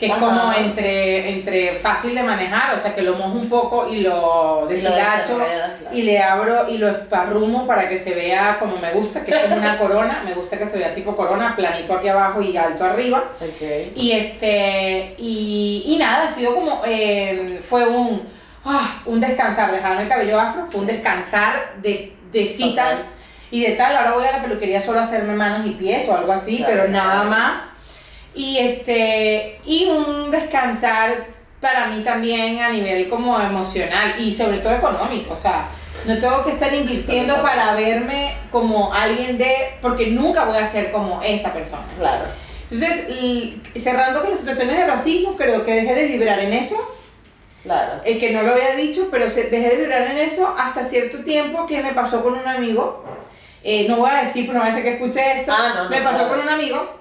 que 0.00 0.06
es 0.06 0.12
Ajá. 0.12 0.20
como 0.20 0.52
entre, 0.54 1.28
entre 1.28 1.78
fácil 1.78 2.14
de 2.14 2.22
manejar, 2.22 2.74
o 2.74 2.78
sea 2.78 2.94
que 2.94 3.02
lo 3.02 3.14
mojo 3.16 3.32
un 3.38 3.48
poco 3.50 3.86
y 3.86 4.00
lo 4.00 4.64
deshilacho 4.66 5.36
claro. 5.36 5.74
y 5.92 6.02
le 6.02 6.18
abro 6.22 6.66
y 6.70 6.78
lo 6.78 6.88
esparrumo 6.88 7.66
para 7.66 7.86
que 7.86 7.98
se 7.98 8.14
vea 8.14 8.56
como 8.58 8.78
me 8.78 8.92
gusta, 8.92 9.22
que 9.22 9.30
es 9.32 9.38
como 9.40 9.56
una 9.56 9.76
corona. 9.78 10.22
Me 10.24 10.32
gusta 10.32 10.58
que 10.58 10.64
se 10.64 10.78
vea 10.78 10.94
tipo 10.94 11.14
corona, 11.14 11.54
planito 11.54 11.92
aquí 11.92 12.08
abajo 12.08 12.40
y 12.40 12.56
alto 12.56 12.82
arriba. 12.84 13.24
Y 13.94 14.12
este, 14.12 15.14
y, 15.18 15.82
y 15.86 15.96
nada, 15.98 16.28
ha 16.28 16.30
sido 16.30 16.54
como, 16.54 16.80
eh, 16.86 17.60
fue 17.68 17.86
un, 17.86 18.26
ah, 18.64 19.02
un 19.04 19.20
descansar, 19.20 19.70
dejarme 19.70 20.04
el 20.04 20.08
cabello 20.08 20.40
afro, 20.40 20.66
fue 20.66 20.80
un 20.80 20.86
descansar 20.86 21.74
de, 21.82 22.14
de 22.32 22.46
citas 22.46 23.10
y 23.50 23.62
de 23.62 23.72
tal. 23.72 23.94
Ahora 23.96 24.12
voy 24.12 24.24
a 24.26 24.32
la 24.32 24.42
peluquería 24.42 24.80
solo 24.80 25.00
a 25.00 25.02
hacerme 25.02 25.34
manos 25.34 25.66
y 25.66 25.72
pies 25.72 26.08
o 26.08 26.16
algo 26.16 26.32
así, 26.32 26.56
Claro. 26.56 26.72
pero 26.72 26.88
nada 26.88 27.24
más. 27.24 27.64
Y 28.40 28.56
este, 28.56 29.60
y 29.66 29.84
un 29.84 30.30
descansar 30.30 31.26
para 31.60 31.88
mí 31.88 32.00
también 32.02 32.62
a 32.62 32.70
nivel 32.70 33.06
como 33.10 33.38
emocional 33.38 34.14
y 34.18 34.32
sobre 34.32 34.58
todo 34.58 34.72
económico, 34.74 35.34
o 35.34 35.36
sea, 35.36 35.68
no 36.06 36.18
tengo 36.18 36.42
que 36.42 36.52
estar 36.52 36.72
invirtiendo 36.72 37.42
para 37.42 37.74
verme 37.74 38.36
como 38.50 38.94
alguien 38.94 39.36
de, 39.36 39.52
porque 39.82 40.06
nunca 40.06 40.46
voy 40.46 40.56
a 40.56 40.66
ser 40.66 40.90
como 40.90 41.20
esa 41.22 41.52
persona. 41.52 41.84
Claro. 41.98 42.24
Entonces, 42.62 43.04
cerrando 43.76 44.22
con 44.22 44.30
las 44.30 44.38
situaciones 44.38 44.78
de 44.78 44.86
racismo, 44.86 45.36
creo 45.36 45.62
que 45.62 45.74
dejé 45.74 45.94
de 45.94 46.04
vibrar 46.06 46.38
en 46.38 46.54
eso, 46.54 46.76
Claro. 47.62 48.00
eh, 48.06 48.16
que 48.16 48.32
no 48.32 48.42
lo 48.42 48.52
había 48.52 48.74
dicho, 48.74 49.08
pero 49.10 49.26
dejé 49.26 49.50
de 49.50 49.76
vibrar 49.76 50.10
en 50.12 50.16
eso 50.16 50.54
hasta 50.58 50.82
cierto 50.82 51.18
tiempo 51.24 51.66
que 51.66 51.82
me 51.82 51.92
pasó 51.92 52.22
con 52.22 52.38
un 52.38 52.48
amigo, 52.48 53.04
eh, 53.62 53.84
no 53.86 53.96
voy 53.96 54.08
a 54.10 54.20
decir, 54.22 54.46
pero 54.46 54.60
no 54.60 54.64
va 54.64 54.70
a 54.70 54.74
ser 54.74 54.82
que 54.82 54.94
escuche 54.94 55.40
esto, 55.40 55.52
Ah, 55.54 55.72
no, 55.76 55.84
no, 55.84 55.90
me 55.90 56.00
pasó 56.00 56.20
claro. 56.20 56.30
con 56.30 56.40
un 56.40 56.48
amigo 56.48 56.96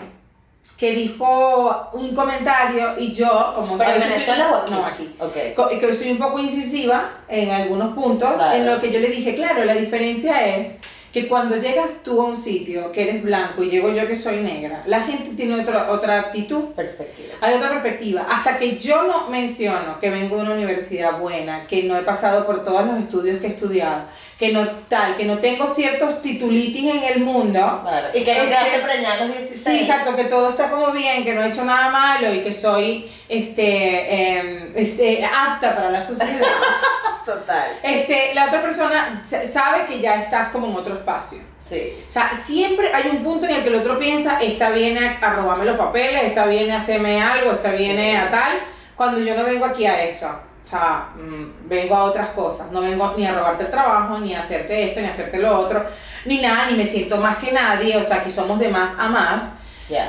que 0.80 0.94
dijo 0.94 1.90
un 1.92 2.16
comentario 2.16 2.98
y 2.98 3.12
yo, 3.12 3.52
como 3.54 3.78
¿Pero 3.78 3.92
en 3.92 4.00
Venezuela 4.00 4.50
o 4.50 4.56
aquí? 4.56 4.72
No, 4.72 4.86
aquí. 4.86 5.16
Ok. 5.20 5.54
Co- 5.54 5.68
que 5.68 5.94
soy 5.94 6.12
un 6.12 6.18
poco 6.18 6.40
incisiva 6.40 7.18
en 7.28 7.50
algunos 7.52 7.94
puntos, 7.94 8.30
en 8.54 8.66
lo 8.66 8.80
que 8.80 8.90
yo 8.90 9.02
le 9.02 9.10
dije, 9.10 9.36
claro, 9.36 9.66
la 9.66 9.74
diferencia 9.74 10.48
es 10.56 10.78
que 11.14 11.28
cuando 11.28 11.56
llegas 11.58 12.04
tú 12.04 12.22
a 12.22 12.26
un 12.26 12.38
sitio 12.38 12.92
que 12.92 13.02
eres 13.04 13.24
blanco 13.24 13.64
y 13.64 13.70
llego 13.72 13.90
yo 13.92 14.08
que 14.08 14.16
soy 14.16 14.38
negra, 14.38 14.84
la 14.86 15.02
gente 15.02 15.32
tiene 15.36 15.60
otra, 15.60 15.92
otra 15.92 16.20
actitud, 16.20 16.66
Perspectiva. 16.76 17.34
hay 17.42 17.56
otra 17.56 17.70
perspectiva. 17.72 18.28
Hasta 18.30 18.60
que 18.60 18.78
yo 18.78 19.02
no 19.04 19.28
menciono 19.30 20.00
que 20.00 20.12
vengo 20.12 20.36
de 20.36 20.44
una 20.44 20.52
universidad 20.54 21.18
buena, 21.18 21.66
que 21.66 21.82
no 21.84 21.98
he 21.98 22.04
pasado 22.04 22.46
por 22.46 22.64
todos 22.64 22.86
los 22.86 23.00
estudios 23.00 23.40
que 23.42 23.48
he 23.48 23.50
estudiado, 23.50 24.04
que 24.38 24.54
no 24.54 24.66
tal, 24.88 25.18
que 25.18 25.26
no 25.26 25.40
tengo 25.40 25.68
ciertos 25.74 26.22
titulitis 26.22 26.92
en 26.94 27.04
el 27.04 27.20
mundo, 27.22 27.80
Claro. 27.84 28.08
Y 28.14 28.24
que 28.24 28.36
no 28.36 28.44
quedaste 28.46 28.72
que- 28.72 28.80
preñada 28.86 29.26
los 29.26 29.36
16. 29.36 29.78
Sí, 29.78 29.82
exacto, 29.84 30.16
que 30.16 30.26
todo 30.26 30.50
está 30.52 30.70
como 30.70 30.92
bien, 30.92 31.24
que 31.24 31.34
no 31.34 31.42
he 31.42 31.48
hecho 31.50 31.66
nada 31.66 31.90
malo 31.90 32.34
y 32.34 32.42
que 32.42 32.54
soy 32.54 33.10
este, 33.28 34.38
em, 34.38 34.72
este, 34.76 35.26
apta 35.26 35.76
para 35.76 35.90
la 35.90 36.02
sociedad. 36.06 36.30
Total. 37.34 37.80
este, 37.84 38.34
la 38.34 38.46
otra 38.48 38.62
persona 38.62 39.22
sa- 39.26 39.46
sabe 39.48 39.86
que 39.86 40.00
ya 40.00 40.16
estás 40.16 40.50
como 40.50 40.68
en 40.68 40.76
otro 40.76 40.96
espacio. 40.96 41.40
Sí. 41.68 41.94
O 42.08 42.12
sea, 42.12 42.32
siempre 42.36 42.92
hay 42.94 43.10
un 43.10 43.24
punto 43.24 43.46
en 43.46 43.56
el 43.56 43.62
que 43.64 43.70
el 43.70 43.76
otro 43.76 44.00
piensa, 44.00 44.40
esta 44.42 44.72
viene 44.72 45.18
a, 45.22 45.34
robarme 45.36 45.66
los 45.66 45.78
papeles, 45.78 46.24
esta 46.24 46.46
viene 46.48 46.74
a 46.74 46.78
hacerme 46.78 47.22
algo, 47.22 47.52
esta 47.52 47.72
viene 47.72 48.18
a 48.18 48.32
tal, 48.32 48.60
cuando 48.96 49.20
yo 49.22 49.36
no 49.36 49.44
vengo 49.44 49.66
aquí 49.66 49.86
a 49.86 50.04
eso. 50.04 50.28
O 50.66 50.68
sea, 50.68 51.10
mm, 51.16 51.68
vengo 51.68 51.96
a 51.96 52.04
otras 52.04 52.30
cosas, 52.30 52.72
no 52.72 52.82
vengo 52.82 53.14
ni 53.18 53.26
a 53.26 53.34
robarte 53.34 53.64
el 53.64 53.72
trabajo, 53.72 54.20
ni 54.20 54.34
a 54.36 54.42
hacerte 54.42 54.84
esto, 54.84 55.00
ni 55.02 55.08
a 55.08 55.12
hacerte 55.12 55.38
lo 55.38 55.60
otro, 55.60 55.86
ni 56.26 56.42
nada, 56.42 56.66
ni 56.70 56.78
me 56.78 56.86
siento 56.86 57.18
más 57.18 57.38
que 57.38 57.52
nadie, 57.52 57.96
o 57.98 58.04
sea, 58.04 58.18
aquí 58.18 58.32
somos 58.32 58.60
de 58.60 58.70
más 58.70 58.98
a 59.00 59.08
más. 59.10 59.58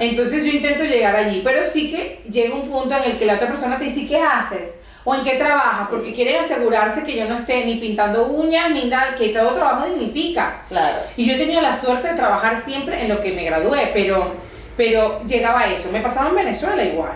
Entonces 0.01 0.45
yo 0.45 0.53
intento 0.53 0.85
llegar 0.85 1.17
allí, 1.17 1.41
pero 1.43 1.65
sí 1.65 1.91
que 1.91 2.23
llega 2.31 2.55
un 2.55 2.69
punto 2.69 2.95
en 2.95 3.05
el 3.05 3.19
que 3.19 3.25
la 3.25 3.35
otra 3.37 3.49
persona 3.49 3.79
te 3.79 3.85
dice, 3.85 4.07
¿qué 4.07 4.19
haces? 4.19 4.80
¿O 5.05 5.15
en 5.15 5.25
qué 5.25 5.37
trabajas? 5.37 5.89
Porque 5.89 6.13
quieren 6.13 6.41
asegurarse 6.41 7.05
que 7.05 7.17
yo 7.17 7.27
no 7.27 7.37
esté 7.37 7.65
ni 7.65 7.77
pintando 7.77 8.27
uñas, 8.27 8.71
ni 8.71 8.85
nada, 8.85 9.15
que 9.15 9.31
todo 9.31 9.55
trabajo 9.55 9.87
dignifica. 9.87 10.63
Claro. 10.69 10.99
Y 11.17 11.27
yo 11.27 11.35
he 11.35 11.39
tenido 11.39 11.61
la 11.63 11.75
suerte 11.75 12.09
de 12.09 12.15
trabajar 12.15 12.63
siempre 12.65 13.03
en 13.03 13.09
lo 13.09 13.21
que 13.21 13.33
me 13.33 13.45
gradué, 13.45 13.91
pero, 13.95 14.35
pero 14.77 15.25
llegaba 15.25 15.61
a 15.61 15.69
eso. 15.69 15.91
Me 15.91 16.01
pasaba 16.01 16.29
en 16.29 16.37
Venezuela 16.37 16.85
igual. 16.85 17.15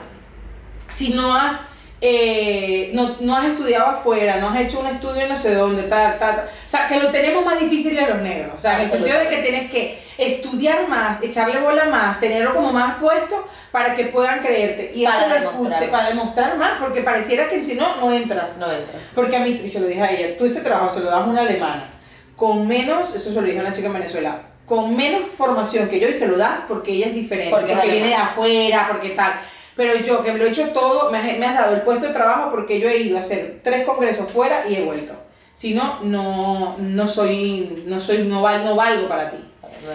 Si 0.89 1.13
no 1.13 1.35
has, 1.35 1.61
eh, 2.07 2.91
no, 2.93 3.17
no 3.21 3.35
has 3.35 3.47
estudiado 3.47 3.87
afuera, 3.87 4.37
no 4.37 4.51
has 4.51 4.61
hecho 4.61 4.81
un 4.81 4.89
estudio 4.89 5.23
en 5.23 5.31
no 5.31 5.37
sé 5.39 5.55
dónde, 5.55 5.85
tal, 5.85 6.19
tal, 6.19 6.37
tal. 6.37 6.45
O 6.45 6.69
sea, 6.69 6.87
que 6.87 7.01
lo 7.01 7.09
tenemos 7.11 7.43
más 7.43 7.59
difícil 7.59 7.99
a 7.99 8.07
los 8.11 8.21
negros. 8.21 8.53
O 8.55 8.61
sea, 8.61 8.75
en 8.75 8.83
el 8.83 8.91
sentido 8.91 9.19
de 9.19 9.29
que 9.31 9.39
tienes 9.39 9.71
que 9.71 10.05
estudiar 10.19 10.87
más, 10.87 11.23
echarle 11.23 11.61
bola 11.61 11.87
más, 11.87 12.21
tenerlo 12.21 12.53
como 12.53 12.73
más 12.75 12.99
puesto 12.99 13.49
para 13.73 13.97
que 13.97 14.05
puedan 14.05 14.41
creerte. 14.41 14.93
Y 14.95 15.07
Para 15.07 15.21
eso 15.21 15.29
lo 15.29 15.51
demostrar. 15.53 15.91
para 15.91 16.09
demostrar 16.11 16.59
más, 16.59 16.73
porque 16.79 17.01
pareciera 17.01 17.49
que 17.49 17.63
si 17.63 17.75
no, 17.75 17.97
no 17.97 18.13
entras. 18.13 18.59
No 18.59 18.71
entra. 18.71 18.99
Porque 19.15 19.37
a 19.37 19.41
mí, 19.41 19.59
y 19.65 19.69
se 19.71 19.81
lo 19.81 19.87
dije 19.87 20.03
a 20.03 20.11
ella, 20.11 20.37
tú 20.37 20.45
este 20.45 20.61
trabajo 20.61 20.91
se 20.91 21.01
lo 21.01 21.07
das 21.07 21.23
a 21.23 21.25
una 21.25 21.41
alemana, 21.41 21.89
con 22.37 22.69
menos, 22.69 23.15
eso 23.15 23.31
se 23.31 23.35
lo 23.35 23.47
dije 23.47 23.61
a 23.61 23.63
una 23.63 23.73
chica 23.73 23.87
en 23.87 23.95
Venezuela, 23.95 24.43
con 24.67 24.95
menos 24.95 25.23
formación 25.39 25.89
que 25.89 25.99
yo 25.99 26.09
y 26.09 26.13
se 26.13 26.29
lo 26.29 26.37
das 26.37 26.65
porque 26.69 26.93
ella 26.93 27.07
es 27.07 27.15
diferente, 27.15 27.51
Porque 27.51 27.73
porque, 27.73 27.91
viene 27.91 28.09
de 28.09 28.15
afuera, 28.15 28.89
porque 28.93 29.11
tal. 29.11 29.33
Pero 29.77 29.97
yo 29.97 30.23
que 30.23 30.33
me 30.33 30.39
lo 30.39 30.45
he 30.45 30.49
hecho 30.49 30.69
todo, 30.69 31.11
me 31.11 31.19
has, 31.19 31.39
me 31.39 31.47
has 31.47 31.55
dado 31.55 31.75
el 31.75 31.83
puesto 31.83 32.07
de 32.07 32.13
trabajo 32.13 32.51
porque 32.51 32.79
yo 32.81 32.89
he 32.89 32.99
ido 32.99 33.17
a 33.17 33.21
hacer 33.21 33.61
tres 33.63 33.85
congresos 33.85 34.31
fuera 34.31 34.69
y 34.69 34.77
he 34.77 34.85
vuelto. 34.85 35.15
Si 35.53 35.75
no, 35.75 36.01
no, 36.03 36.77
no 36.79 37.09
soy, 37.09 37.85
no 37.87 38.01
soy, 38.01 38.25
no, 38.25 38.43
val, 38.43 38.65
no 38.65 38.77
valgo 38.77 39.09
para 39.09 39.31
ti. 39.31 39.39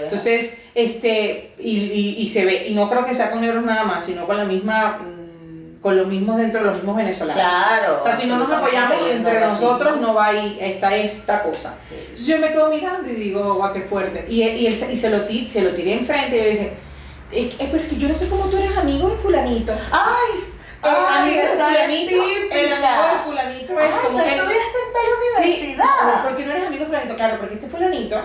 Entonces, 0.03 0.57
este, 0.75 1.53
y, 1.59 1.77
y, 1.77 2.15
y 2.19 2.27
se 2.27 2.45
ve, 2.45 2.67
y 2.67 2.73
no 2.73 2.89
creo 2.89 3.05
que 3.05 3.13
sea 3.13 3.31
con 3.31 3.41
negros 3.41 3.63
nada 3.63 3.83
más, 3.83 4.05
sino 4.05 4.25
con 4.25 4.37
la 4.37 4.45
misma 4.45 4.99
mm, 4.99 5.19
con 5.81 5.95
los 5.95 6.07
mismos 6.07 6.37
dentro 6.37 6.59
de 6.59 6.67
los 6.67 6.75
mismos 6.77 6.95
venezolanos. 6.97 7.41
Claro. 7.41 7.99
O 8.01 8.03
sea, 8.03 8.13
si 8.13 8.27
no 8.27 8.37
nos 8.37 8.51
apoyamos 8.51 8.97
teniendo 8.97 9.29
entre 9.29 9.45
nosotros, 9.45 9.99
no 9.99 10.13
va 10.13 10.27
a 10.27 10.33
ir 10.33 10.57
esta, 10.59 10.95
esta 10.95 11.41
cosa. 11.41 11.75
Entonces 11.89 12.27
yo 12.27 12.37
me 12.37 12.49
quedo 12.49 12.69
mirando 12.69 13.09
y 13.09 13.13
digo, 13.13 13.55
guau, 13.55 13.71
qué 13.71 13.81
fuerte. 13.81 14.25
Y, 14.29 14.43
y, 14.43 14.67
él 14.67 14.73
y 14.73 14.97
se, 14.97 15.09
lo 15.09 15.27
se 15.27 15.61
lo 15.61 15.71
tiré 15.71 15.93
enfrente 15.93 16.37
y 16.37 16.41
le 16.41 16.49
dije, 16.49 16.73
es 17.31 17.53
que, 17.55 17.63
eh, 17.63 17.69
pero 17.71 17.83
es 17.83 17.89
que 17.89 17.97
yo 17.97 18.07
no 18.07 18.15
sé 18.15 18.27
cómo 18.29 18.45
tú 18.45 18.57
eres 18.57 18.77
amigo 18.77 19.09
de 19.09 19.15
fulanito. 19.17 19.73
¡Ay! 19.91 20.45
El 20.81 20.89
¡Ay, 20.89 21.21
amigo 21.21 21.41
de 21.41 21.43
es 21.43 21.51
fulanito, 21.51 22.11
el 22.51 22.73
amigo 22.73 23.03
de 23.13 23.19
fulanito 23.25 23.79
es 23.79 23.91
como 23.95 24.17
tú 24.17 24.23
que... 24.23 24.29
estudiaste 24.29 24.77
en 24.87 24.93
tal 24.93 25.03
Sí, 25.37 25.43
universidad. 25.43 26.23
porque 26.23 26.45
no 26.45 26.51
eres 26.51 26.63
amigo 26.67 26.79
de 26.81 26.85
fulanito, 26.87 27.15
claro, 27.15 27.37
porque 27.39 27.55
este 27.55 27.67
fulanito 27.67 28.21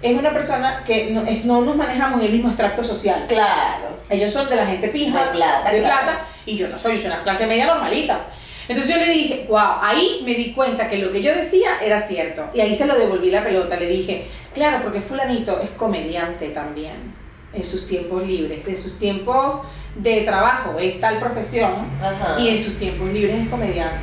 es 0.00 0.16
una 0.16 0.32
persona 0.32 0.84
que 0.86 1.10
no, 1.10 1.22
es- 1.22 1.44
no 1.44 1.60
nos 1.62 1.74
manejamos 1.76 2.20
en 2.20 2.26
el 2.26 2.32
mismo 2.32 2.48
extracto 2.48 2.84
social. 2.84 3.24
Claro. 3.26 3.98
Ellos 4.08 4.32
son 4.32 4.48
de 4.48 4.54
la 4.56 4.66
gente 4.66 4.88
pija, 4.90 5.24
De 5.24 5.30
plata, 5.32 5.70
de 5.72 5.80
claro. 5.80 6.02
plata, 6.04 6.26
y 6.46 6.56
yo 6.56 6.68
no 6.68 6.78
soy, 6.78 6.92
yo 6.94 6.98
soy 7.02 7.06
una 7.10 7.22
clase 7.24 7.46
media 7.48 7.66
normalita. 7.66 8.26
Entonces 8.68 8.94
yo 8.94 9.00
le 9.00 9.10
dije, 9.12 9.46
wow, 9.48 9.78
ahí 9.82 10.20
me 10.24 10.34
di 10.34 10.52
cuenta 10.52 10.88
que 10.88 10.98
lo 10.98 11.10
que 11.10 11.20
yo 11.22 11.34
decía 11.34 11.70
era 11.82 12.00
cierto. 12.00 12.48
Y 12.54 12.60
ahí 12.60 12.74
se 12.76 12.86
lo 12.86 12.94
devolví 12.96 13.30
la 13.32 13.42
pelota, 13.42 13.74
le 13.76 13.86
dije, 13.88 14.28
claro, 14.54 14.78
porque 14.82 15.00
fulanito 15.00 15.58
es 15.60 15.70
comediante 15.70 16.50
también, 16.50 17.12
en 17.52 17.64
sus 17.64 17.86
tiempos 17.86 18.26
libres, 18.26 18.66
en 18.68 18.76
sus 18.80 18.98
tiempos 18.98 19.60
de 19.94 20.20
trabajo, 20.22 20.78
es 20.78 21.00
tal 21.00 21.18
profesión, 21.18 21.72
Ajá. 22.02 22.38
y 22.40 22.48
en 22.48 22.58
sus 22.62 22.78
tiempos 22.78 23.08
libres 23.12 23.40
es 23.42 23.48
comediante. 23.48 23.98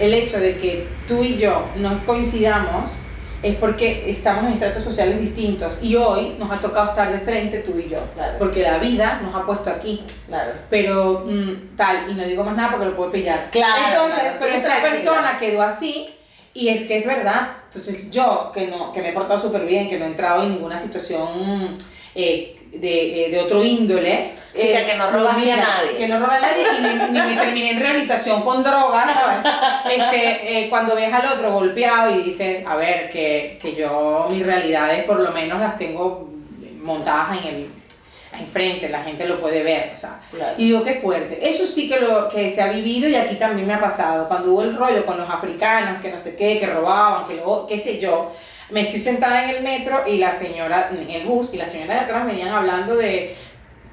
El 0.00 0.12
hecho 0.14 0.38
de 0.38 0.56
que 0.58 0.88
tú 1.08 1.22
y 1.22 1.36
yo 1.36 1.66
nos 1.76 2.02
coincidamos 2.02 3.02
es 3.42 3.54
porque 3.56 4.10
estamos 4.10 4.44
en 4.46 4.52
estratos 4.54 4.82
sociales 4.82 5.20
distintos 5.20 5.78
y 5.82 5.94
hoy 5.94 6.34
nos 6.38 6.50
ha 6.50 6.56
tocado 6.56 6.88
estar 6.88 7.12
de 7.12 7.20
frente 7.20 7.58
tú 7.60 7.78
y 7.78 7.88
yo, 7.90 7.98
Claro. 8.14 8.38
porque 8.38 8.62
la 8.62 8.78
vida 8.78 9.20
nos 9.22 9.34
ha 9.34 9.44
puesto 9.44 9.70
aquí. 9.70 10.02
Claro. 10.26 10.52
Pero 10.70 11.24
mm, 11.26 11.76
tal, 11.76 12.10
y 12.10 12.14
no 12.14 12.24
digo 12.24 12.42
más 12.44 12.56
nada 12.56 12.70
porque 12.72 12.86
lo 12.86 12.96
puedo 12.96 13.12
pillar. 13.12 13.48
Claro, 13.52 13.74
Entonces, 13.92 14.20
claro, 14.22 14.36
pero 14.40 14.54
esta 14.54 14.68
tranquila. 14.80 14.90
persona 14.90 15.38
quedó 15.38 15.62
así 15.62 16.08
y 16.54 16.68
es 16.70 16.86
que 16.86 16.96
es 16.96 17.06
verdad. 17.06 17.50
Entonces 17.66 18.10
yo, 18.10 18.50
que, 18.54 18.66
no, 18.68 18.90
que 18.92 19.02
me 19.02 19.10
he 19.10 19.12
portado 19.12 19.38
súper 19.38 19.64
bien, 19.66 19.88
que 19.90 19.98
no 19.98 20.06
he 20.06 20.08
entrado 20.08 20.42
en 20.42 20.50
ninguna 20.52 20.78
situación 20.78 21.76
eh, 22.16 22.56
de, 22.72 23.26
eh, 23.26 23.30
de 23.30 23.38
otro 23.40 23.62
índole. 23.64 24.30
Chica, 24.56 24.80
eh, 24.80 24.86
que 24.86 24.96
no 24.96 25.10
robaste 25.10 25.52
a 25.52 25.56
nadie. 25.56 25.96
Que 25.98 26.08
no 26.08 26.18
robé 26.18 26.36
a 26.36 26.40
nadie 26.40 26.64
y 26.78 26.82
ni, 26.82 27.20
ni 27.20 27.26
me 27.34 27.40
terminé 27.40 27.70
en 27.72 27.80
rehabilitación 27.80 28.42
con 28.42 28.62
drogas, 28.62 29.12
¿sabes? 29.12 29.52
Este, 29.96 30.58
eh, 30.64 30.68
cuando 30.70 30.94
ves 30.96 31.12
al 31.12 31.26
otro 31.26 31.52
golpeado 31.52 32.10
y 32.10 32.22
dices, 32.22 32.64
a 32.66 32.74
ver, 32.76 33.10
que, 33.10 33.58
que 33.60 33.74
yo 33.74 34.28
mis 34.30 34.44
realidades 34.44 35.04
por 35.04 35.20
lo 35.20 35.30
menos 35.30 35.60
las 35.60 35.76
tengo 35.76 36.28
montadas 36.82 37.38
en 37.42 37.54
el 37.54 37.70
enfrente, 38.38 38.88
la 38.88 39.02
gente 39.02 39.26
lo 39.26 39.40
puede 39.40 39.62
ver, 39.62 39.92
o 39.94 39.96
sea, 39.96 40.20
Claro. 40.30 40.54
y 40.58 40.66
digo 40.66 40.84
qué 40.84 40.94
fuerte. 40.94 41.48
Eso 41.48 41.64
sí 41.66 41.88
que 41.88 42.00
lo 42.00 42.28
que 42.28 42.50
se 42.50 42.60
ha 42.62 42.68
vivido 42.68 43.08
y 43.08 43.14
aquí 43.14 43.36
también 43.36 43.66
me 43.66 43.74
ha 43.74 43.80
pasado. 43.80 44.28
Cuando 44.28 44.52
hubo 44.52 44.62
el 44.62 44.76
rollo 44.76 45.06
con 45.06 45.16
los 45.18 45.28
africanos, 45.28 46.00
que 46.02 46.10
no 46.10 46.18
sé 46.20 46.36
qué, 46.36 46.58
que 46.58 46.66
robaban, 46.66 47.26
que 47.26 47.34
lo, 47.36 47.66
qué 47.66 47.78
sé 47.78 47.98
yo. 47.98 48.32
Me 48.70 48.80
estoy 48.80 49.00
sentada 49.00 49.44
en 49.44 49.56
el 49.56 49.62
metro 49.62 50.04
y 50.06 50.18
la 50.18 50.32
señora, 50.32 50.90
en 50.90 51.10
el 51.10 51.26
bus, 51.26 51.54
y 51.54 51.56
la 51.56 51.66
señora 51.66 51.94
de 51.94 52.00
atrás 52.00 52.26
venían 52.26 52.48
hablando 52.48 52.96
de, 52.96 53.36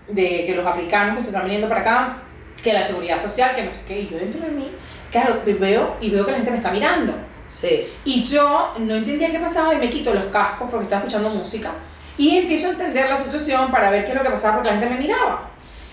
de 0.08 0.46
que 0.46 0.56
los 0.56 0.66
africanos 0.66 1.18
que 1.18 1.22
se 1.22 1.28
están 1.28 1.44
viniendo 1.44 1.70
para 1.70 1.82
acá, 1.82 2.18
que 2.64 2.74
la 2.74 2.86
seguridad 2.86 3.22
social, 3.22 3.56
que 3.56 3.64
no 3.64 3.72
sé 3.72 3.82
qué, 3.88 4.02
y 4.02 4.10
yo 4.10 4.18
dentro 4.18 4.42
de 4.42 4.52
mí, 4.52 4.72
claro, 5.12 5.42
veo 5.46 5.98
y 6.02 6.10
veo 6.10 6.26
que 6.26 6.32
la 6.32 6.38
gente 6.38 6.52
me 6.52 6.58
está 6.58 6.72
mirando. 6.72 7.14
Sí. 7.50 7.88
Y 8.04 8.24
yo 8.24 8.74
no 8.80 8.96
entendía 8.96 9.32
qué 9.32 9.40
pasaba 9.40 9.74
y 9.76 9.78
me 9.78 9.90
quito 9.90 10.14
los 10.14 10.26
cascos 10.26 10.70
porque 10.72 10.86
estaba 10.86 11.02
escuchando 11.02 11.30
música 11.30 11.72
y 12.18 12.38
empiezo 12.38 12.68
a 12.68 12.72
entender 12.72 13.10
la 13.10 13.18
situación 13.18 13.70
para 13.72 13.92
ver 13.92 14.06
qué 14.06 14.12
es 14.12 14.18
lo 14.18 14.24
que 14.24 14.30
pasaba 14.30 14.56
porque 14.56 14.70
la 14.70 14.78
gente 14.78 14.96
me 14.96 15.02
miraba. 15.02 15.50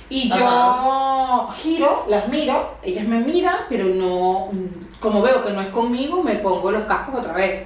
Y 0.08 0.28
yo 0.28 1.48
giro, 1.56 2.04
las 2.08 2.28
miro, 2.28 2.78
ellas 2.82 3.06
me 3.06 3.20
miran, 3.20 3.54
pero 3.68 3.84
no, 3.84 4.50
como 4.98 5.22
veo 5.22 5.44
que 5.44 5.52
no 5.52 5.60
es 5.60 5.68
conmigo, 5.68 6.22
me 6.22 6.34
pongo 6.36 6.72
los 6.72 6.84
cascos 6.84 7.20
otra 7.20 7.32
vez. 7.32 7.62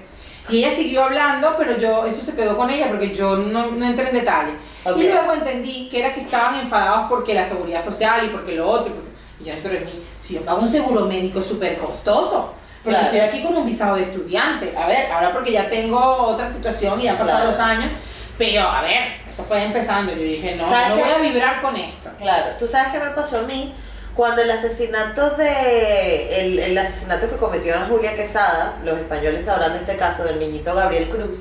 Y 0.49 0.59
ella 0.59 0.71
siguió 0.71 1.05
hablando, 1.05 1.55
pero 1.57 1.79
yo, 1.79 2.05
eso 2.05 2.21
se 2.21 2.35
quedó 2.37 2.57
con 2.57 2.69
ella 2.69 2.89
porque 2.89 3.15
yo 3.15 3.37
no, 3.37 3.71
no 3.71 3.87
entré 3.87 4.09
en 4.09 4.15
detalle. 4.15 4.53
Ok. 4.85 4.99
Y 4.99 5.05
luego 5.05 5.33
entendí 5.33 5.89
que 5.89 6.01
era 6.01 6.13
que 6.13 6.21
estaban 6.21 6.57
enfadados 6.61 7.07
porque 7.09 7.33
la 7.33 7.47
seguridad 7.47 7.83
social 7.83 8.27
y 8.27 8.29
porque 8.29 8.53
lo 8.53 8.69
otro. 8.69 8.93
y 9.41 9.45
yo 9.45 9.53
dentro 9.55 9.73
de 9.73 9.81
mí, 9.81 10.03
si 10.21 10.35
yo 10.35 10.43
pago 10.43 10.61
un 10.61 10.69
seguro 10.69 11.07
médico 11.07 11.41
súper 11.43 11.79
costoso, 11.79 12.53
porque 12.83 12.99
Claro. 12.99 13.15
estoy 13.15 13.21
aquí 13.21 13.43
con 13.43 13.57
un 13.57 13.65
visado 13.65 13.97
de 13.97 14.03
estudiante. 14.03 14.77
A 14.77 14.87
ver, 14.87 15.11
ahora 15.11 15.33
porque 15.33 15.51
ya 15.53 15.69
tengo 15.71 15.99
otra 15.99 16.49
situación 16.49 17.01
y 17.01 17.05
ya 17.05 17.13
han 17.13 17.17
pasado 17.19 17.39
Claro. 17.39 17.51
los 17.51 17.59
años, 17.61 17.91
pero 18.37 18.63
a 18.69 18.83
ver, 18.83 19.23
esto 19.31 19.43
fue 19.45 19.65
empezando. 19.65 20.13
Yo 20.13 20.23
dije, 20.23 20.55
no, 20.57 20.69
¿Sabes 20.69 20.91
no 20.91 20.97
qué? 20.97 21.03
voy 21.03 21.11
a 21.13 21.19
vibrar 21.19 21.63
con 21.63 21.75
esto. 21.77 22.11
Claro, 22.19 22.53
tú 22.59 22.67
sabes 22.67 22.93
qué 22.93 22.99
me 22.99 23.11
pasó 23.13 23.39
a 23.39 23.43
mí 23.43 23.75
cuando 24.15 24.43
el 24.43 24.51
asesinato 24.51 25.31
de 25.31 26.41
el, 26.41 26.59
el 26.59 26.79
asesinato 26.79 27.29
que 27.29 27.37
cometió 27.37 27.75
Ana 27.75 27.87
Julia 27.87 28.15
Quesada, 28.15 28.81
los 28.85 28.99
españoles 28.99 29.45
sabrán 29.45 29.73
de 29.73 29.79
este 29.79 29.97
caso 29.97 30.25
del 30.25 30.39
niñito 30.39 30.75
Gabriel 30.75 31.09
Cruz. 31.09 31.41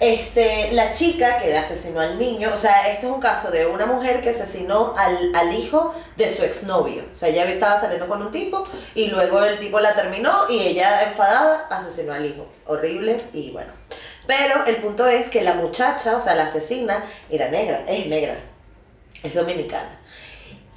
Este, 0.00 0.70
la 0.72 0.92
chica 0.92 1.38
que 1.38 1.56
asesinó 1.56 2.00
al 2.00 2.20
niño, 2.20 2.52
o 2.54 2.56
sea, 2.56 2.88
este 2.88 3.06
es 3.06 3.12
un 3.12 3.20
caso 3.20 3.50
de 3.50 3.66
una 3.66 3.84
mujer 3.84 4.22
que 4.22 4.30
asesinó 4.30 4.94
al, 4.96 5.34
al 5.34 5.52
hijo 5.52 5.92
de 6.16 6.32
su 6.32 6.44
exnovio. 6.44 7.02
O 7.12 7.16
sea, 7.16 7.28
ella 7.28 7.44
estaba 7.44 7.80
saliendo 7.80 8.06
con 8.06 8.22
un 8.22 8.30
tipo 8.30 8.62
y 8.94 9.08
luego 9.08 9.42
el 9.42 9.58
tipo 9.58 9.80
la 9.80 9.96
terminó 9.96 10.48
y 10.48 10.60
ella 10.60 11.02
enfadada 11.02 11.66
asesinó 11.68 12.12
al 12.12 12.24
hijo. 12.24 12.46
Horrible 12.66 13.24
y 13.32 13.50
bueno. 13.50 13.72
Pero 14.28 14.64
el 14.66 14.76
punto 14.76 15.06
es 15.08 15.28
que 15.30 15.42
la 15.42 15.54
muchacha, 15.54 16.16
o 16.16 16.20
sea, 16.20 16.36
la 16.36 16.44
asesina, 16.44 17.04
era 17.28 17.48
negra, 17.48 17.84
es 17.88 18.06
negra, 18.06 18.36
es 19.24 19.34
dominicana. 19.34 19.97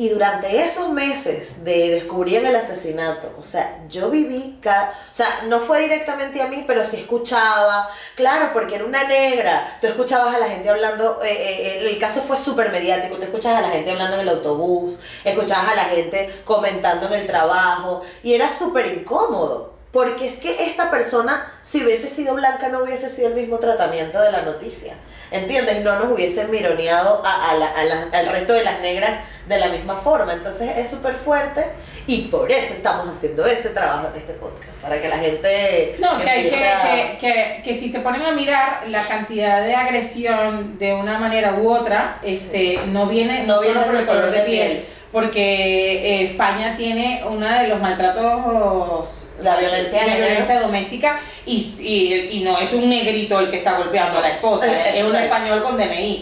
Y 0.01 0.09
durante 0.09 0.65
esos 0.65 0.89
meses 0.89 1.63
de 1.63 1.89
descubrir 1.91 2.43
el 2.43 2.55
asesinato, 2.55 3.31
o 3.39 3.43
sea, 3.43 3.83
yo 3.87 4.09
viví, 4.09 4.57
ca- 4.59 4.91
o 5.11 5.13
sea, 5.13 5.27
no 5.47 5.59
fue 5.59 5.81
directamente 5.81 6.41
a 6.41 6.47
mí, 6.47 6.63
pero 6.65 6.83
sí 6.87 6.95
escuchaba, 6.97 7.87
claro, 8.15 8.49
porque 8.51 8.77
era 8.77 8.85
una 8.85 9.03
negra, 9.03 9.77
tú 9.79 9.85
escuchabas 9.85 10.33
a 10.33 10.39
la 10.39 10.47
gente 10.47 10.71
hablando, 10.71 11.21
eh, 11.23 11.29
eh, 11.31 11.89
el 11.91 11.99
caso 11.99 12.19
fue 12.21 12.39
súper 12.39 12.71
mediático, 12.71 13.17
tú 13.17 13.21
escuchabas 13.21 13.59
a 13.59 13.67
la 13.67 13.69
gente 13.69 13.91
hablando 13.91 14.15
en 14.15 14.21
el 14.21 14.29
autobús, 14.29 14.97
escuchabas 15.23 15.69
a 15.69 15.75
la 15.75 15.85
gente 15.85 16.33
comentando 16.45 17.05
en 17.05 17.13
el 17.21 17.27
trabajo, 17.27 18.01
y 18.23 18.33
era 18.33 18.49
súper 18.49 18.87
incómodo. 18.87 19.69
Porque 19.91 20.25
es 20.25 20.39
que 20.39 20.67
esta 20.67 20.89
persona, 20.89 21.51
si 21.61 21.83
hubiese 21.83 22.09
sido 22.09 22.33
blanca, 22.33 22.69
no 22.69 22.81
hubiese 22.81 23.09
sido 23.09 23.27
el 23.27 23.33
mismo 23.35 23.59
tratamiento 23.59 24.19
de 24.21 24.31
la 24.31 24.41
noticia. 24.41 24.95
¿Entiendes? 25.31 25.81
No 25.83 25.97
nos 25.97 26.11
hubiesen 26.11 26.51
mironeado 26.51 27.21
a, 27.25 27.51
a 27.51 27.55
la- 27.55 27.71
a 27.71 27.83
la- 27.85 28.07
al 28.11 28.25
resto 28.27 28.53
de 28.53 28.63
las 28.65 28.81
negras 28.81 29.21
de 29.47 29.57
la 29.57 29.67
misma 29.69 29.95
forma. 29.95 30.33
Entonces 30.33 30.77
es 30.77 30.89
súper 30.89 31.13
fuerte 31.15 31.65
y 32.05 32.23
por 32.23 32.51
eso 32.51 32.73
estamos 32.73 33.07
haciendo 33.07 33.45
este 33.45 33.69
trabajo 33.69 34.09
en 34.13 34.19
este 34.19 34.33
podcast. 34.33 34.77
Para 34.81 35.01
que 35.01 35.07
la 35.07 35.17
gente. 35.19 35.95
No, 35.99 36.17
que, 36.19 36.29
hay 36.29 36.49
que, 36.49 36.67
a- 36.67 36.81
que, 36.83 37.17
que, 37.19 37.61
que 37.63 37.75
si 37.75 37.91
se 37.91 37.99
ponen 38.01 38.23
a 38.23 38.31
mirar 38.31 38.83
la 38.87 39.01
cantidad 39.03 39.63
de 39.63 39.73
agresión 39.75 40.77
de 40.77 40.93
una 40.93 41.17
manera 41.17 41.53
u 41.53 41.71
otra, 41.71 42.19
este, 42.23 42.79
no 42.87 43.05
viene 43.07 43.43
No 43.43 43.55
no 43.55 43.61
viene 43.61 43.75
solo 43.75 43.85
por 43.85 43.95
el 43.95 44.05
color 44.05 44.21
color 44.21 44.31
de 44.35 44.39
de 44.39 44.45
piel, 44.45 44.67
piel. 44.71 44.85
Porque 45.11 45.41
eh, 45.41 46.23
España 46.31 46.75
tiene 46.77 47.23
uno 47.27 47.45
de 47.47 47.67
los 47.67 47.79
maltratos, 47.81 49.27
La 49.41 49.55
violencia 49.57 49.99
de 50.05 50.05
violencia 50.21 50.59
doméstica 50.61 51.19
y, 51.45 51.75
y, 51.79 52.37
y 52.37 52.43
no 52.43 52.57
es 52.59 52.71
un 52.73 52.87
negrito 52.89 53.39
el 53.39 53.49
que 53.49 53.57
está 53.57 53.73
golpeando 53.77 54.19
a 54.19 54.21
la 54.21 54.29
esposa, 54.29 54.67
es 54.89 55.03
un 55.03 55.11
español 55.23 55.63
con 55.63 55.77
DNI. 55.77 56.21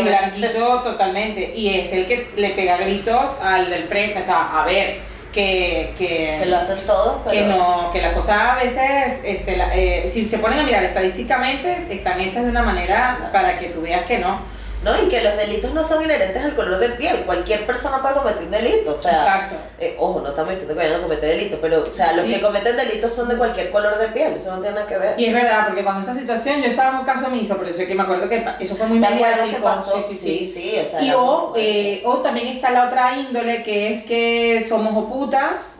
Y 0.00 0.02
blanquito 0.02 0.82
totalmente. 0.82 1.52
Y 1.54 1.74
es 1.80 1.92
el 1.92 2.06
que 2.06 2.28
le 2.36 2.50
pega 2.50 2.78
gritos 2.78 3.30
al 3.42 3.68
del 3.70 3.84
frente. 3.88 4.20
O 4.22 4.24
sea, 4.24 4.62
a 4.62 4.64
ver, 4.64 5.00
que, 5.32 5.92
que, 5.98 6.38
Que 6.40 6.46
lo 6.46 6.56
hacen 6.56 6.86
todos, 6.86 7.20
pero. 7.24 7.30
que 7.36 7.42
no, 7.42 7.90
que 7.92 8.00
la 8.00 8.14
cosa 8.14 8.54
a 8.54 8.56
veces, 8.56 9.20
este, 9.22 9.56
la- 9.58 9.76
eh, 9.76 10.08
si 10.08 10.26
se 10.28 10.38
ponen 10.38 10.58
a 10.60 10.62
mirar 10.62 10.82
estadísticamente, 10.82 11.84
están 11.90 12.18
hechas 12.20 12.44
de 12.44 12.50
una 12.50 12.62
manera 12.62 13.28
para 13.34 13.58
que 13.58 13.66
tú 13.68 13.82
veas 13.82 14.06
que 14.06 14.16
no. 14.18 14.40
No, 14.84 15.02
y 15.02 15.08
que 15.08 15.20
los 15.22 15.36
delitos 15.36 15.72
no 15.74 15.82
son 15.82 16.04
inherentes 16.04 16.44
al 16.44 16.54
color 16.54 16.78
de 16.78 16.90
piel. 16.90 17.22
Cualquier 17.26 17.66
persona 17.66 18.00
puede 18.00 18.14
cometer 18.14 18.42
un 18.44 18.50
delito. 18.52 18.92
O 18.92 18.94
sea, 18.96 19.10
Exacto. 19.12 19.54
eh, 19.80 19.96
ojo, 19.98 20.20
no 20.20 20.28
estamos 20.28 20.50
diciendo 20.50 20.74
que 20.74 20.80
vayan 20.80 21.00
a 21.00 21.02
cometer 21.02 21.28
delitos, 21.30 21.58
pero, 21.60 21.84
o 21.88 21.92
sea, 21.92 22.12
los 22.12 22.24
Sí. 22.24 22.34
que 22.34 22.40
cometen 22.40 22.76
delitos 22.76 23.12
son 23.12 23.28
de 23.28 23.36
cualquier 23.36 23.70
color 23.70 23.98
de 23.98 24.08
piel. 24.08 24.34
Eso 24.34 24.54
no 24.54 24.60
tiene 24.60 24.76
nada 24.76 24.86
que 24.86 24.98
ver. 24.98 25.14
Y 25.18 25.24
es 25.26 25.34
verdad, 25.34 25.66
porque 25.66 25.82
cuando 25.82 26.02
esa 26.02 26.14
situación, 26.18 26.60
yo 26.62 26.68
estaba 26.68 26.90
en 26.90 26.96
un 27.00 27.04
caso 27.04 27.26
omiso, 27.26 27.56
pero 27.58 27.72
sé 27.74 27.88
que 27.88 27.94
me 27.96 28.02
acuerdo 28.02 28.28
que 28.28 28.44
eso 28.60 28.76
fue 28.76 28.86
muy 28.86 29.00
¿Te 29.00 29.06
acuerdas 29.06 29.40
mediático. 29.40 29.64
pasó? 29.64 30.04
Sí, 30.08 30.14
sí, 30.14 30.46
sí. 30.46 30.52
sí, 30.60 30.78
o 30.80 30.86
sea. 30.86 31.02
Y 31.02 31.10
o, 31.12 31.52
eh, 31.56 32.02
o 32.04 32.18
también 32.18 32.46
está 32.46 32.70
la 32.70 32.86
otra 32.86 33.16
índole 33.18 33.62
que 33.64 33.92
es 33.92 34.04
que 34.04 34.64
somos 34.68 34.92
o 34.96 35.08
putas 35.08 35.72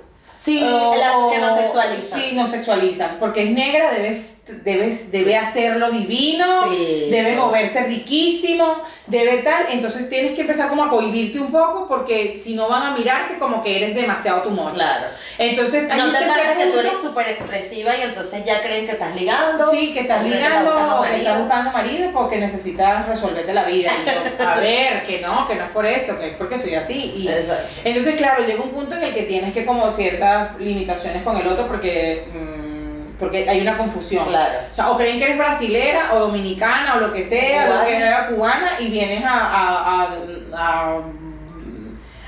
Sí, 0.47 0.61
las 0.61 1.33
que 1.33 1.39
no 1.41 1.57
sexualizan. 1.57 2.21
Sí, 2.21 2.31
no 2.35 2.47
sexualizan. 2.47 3.17
Porque 3.19 3.43
es 3.43 3.51
negra, 3.51 3.91
debes, 3.91 4.43
debes, 4.63 5.11
debe 5.11 5.37
hacerlo 5.37 5.91
divino, 5.91 6.71
Sí. 6.71 7.09
debe 7.11 7.35
moverse 7.35 7.83
riquísimo, 7.83 8.81
debe 9.09 9.39
tal. 9.39 9.67
Entonces 9.71 10.09
tienes 10.09 10.35
que 10.35 10.43
empezar 10.43 10.69
como 10.69 10.85
a 10.85 10.89
cohibirte 10.89 11.41
un 11.41 11.51
poco 11.51 11.89
porque 11.89 12.41
si 12.43 12.55
no 12.55 12.69
van 12.69 12.85
a 12.85 12.91
mirarte 12.93 13.39
como 13.39 13.61
que 13.63 13.77
eres 13.77 13.97
demasiado 13.97 14.43
tu 14.43 14.51
mocho. 14.51 14.77
Claro. 14.77 15.07
Entonces 15.37 15.89
No 15.89 16.13
te 16.13 16.25
pasa 16.27 16.57
que 16.57 16.67
tú 16.67 16.79
eres 16.79 16.93
súper 17.03 17.29
expresiva 17.29 17.97
y 17.97 18.03
entonces 18.03 18.45
ya 18.45 18.63
creen 18.63 18.87
que 18.87 18.93
estás 18.93 19.17
ligando. 19.17 19.69
Sí, 19.71 19.93
que 19.93 20.01
estás 20.01 20.23
ligando 20.23 21.01
o 21.01 21.03
que 21.03 21.17
estás 21.17 21.41
buscando 21.41 21.73
marido 21.73 22.11
porque 22.13 22.37
necesitas 22.37 23.07
resolverte 23.09 23.53
la 23.53 23.65
vida. 23.65 23.91
Y 24.05 24.09
yo, 24.41 24.47
a 24.47 24.55
ver, 24.61 25.05
que 25.05 25.21
no, 25.21 25.47
que 25.49 25.57
no 25.57 25.65
es 25.65 25.71
por 25.71 25.85
eso, 25.87 26.17
que 26.21 26.29
es 26.29 26.37
porque 26.37 26.57
soy 26.57 26.75
así. 26.77 27.15
Y, 27.17 27.27
Exacto. 27.29 27.81
entonces, 27.85 28.15
claro, 28.15 28.45
llega 28.47 28.63
un 28.63 28.71
punto 28.71 28.95
en 28.95 29.03
el 29.03 29.13
que 29.15 29.23
tienes 29.25 29.53
que 29.53 29.67
como 29.67 29.91
ciertas 30.37 30.61
limitaciones 30.61 31.23
con 31.23 31.37
el 31.37 31.47
otro 31.47 31.67
porque, 31.67 32.29
mm, 32.33 33.19
porque 33.19 33.49
hay 33.49 33.61
una 33.61 33.79
confusión. 33.79 34.27
Claro. 34.27 34.59
O 34.71 34.75
sea, 34.75 34.91
o 34.91 34.97
creen 34.97 35.19
que 35.19 35.25
eres 35.25 35.39
brasilera 35.39 36.13
o 36.15 36.21
dominicana 36.21 36.95
o 36.97 37.01
lo 37.01 37.13
que 37.13 37.25
sea, 37.25 37.65
o 37.65 37.67
Cubana. 37.69 37.87
que 37.87 37.97
sea 37.99 38.29
cubana 38.29 38.71
y 38.79 38.89
vienes 38.89 39.25
a, 39.25 39.31
a, 39.33 40.03
a, 40.03 40.09
a, 40.55 41.01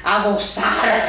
a 0.05 0.23
gozar. 0.23 1.09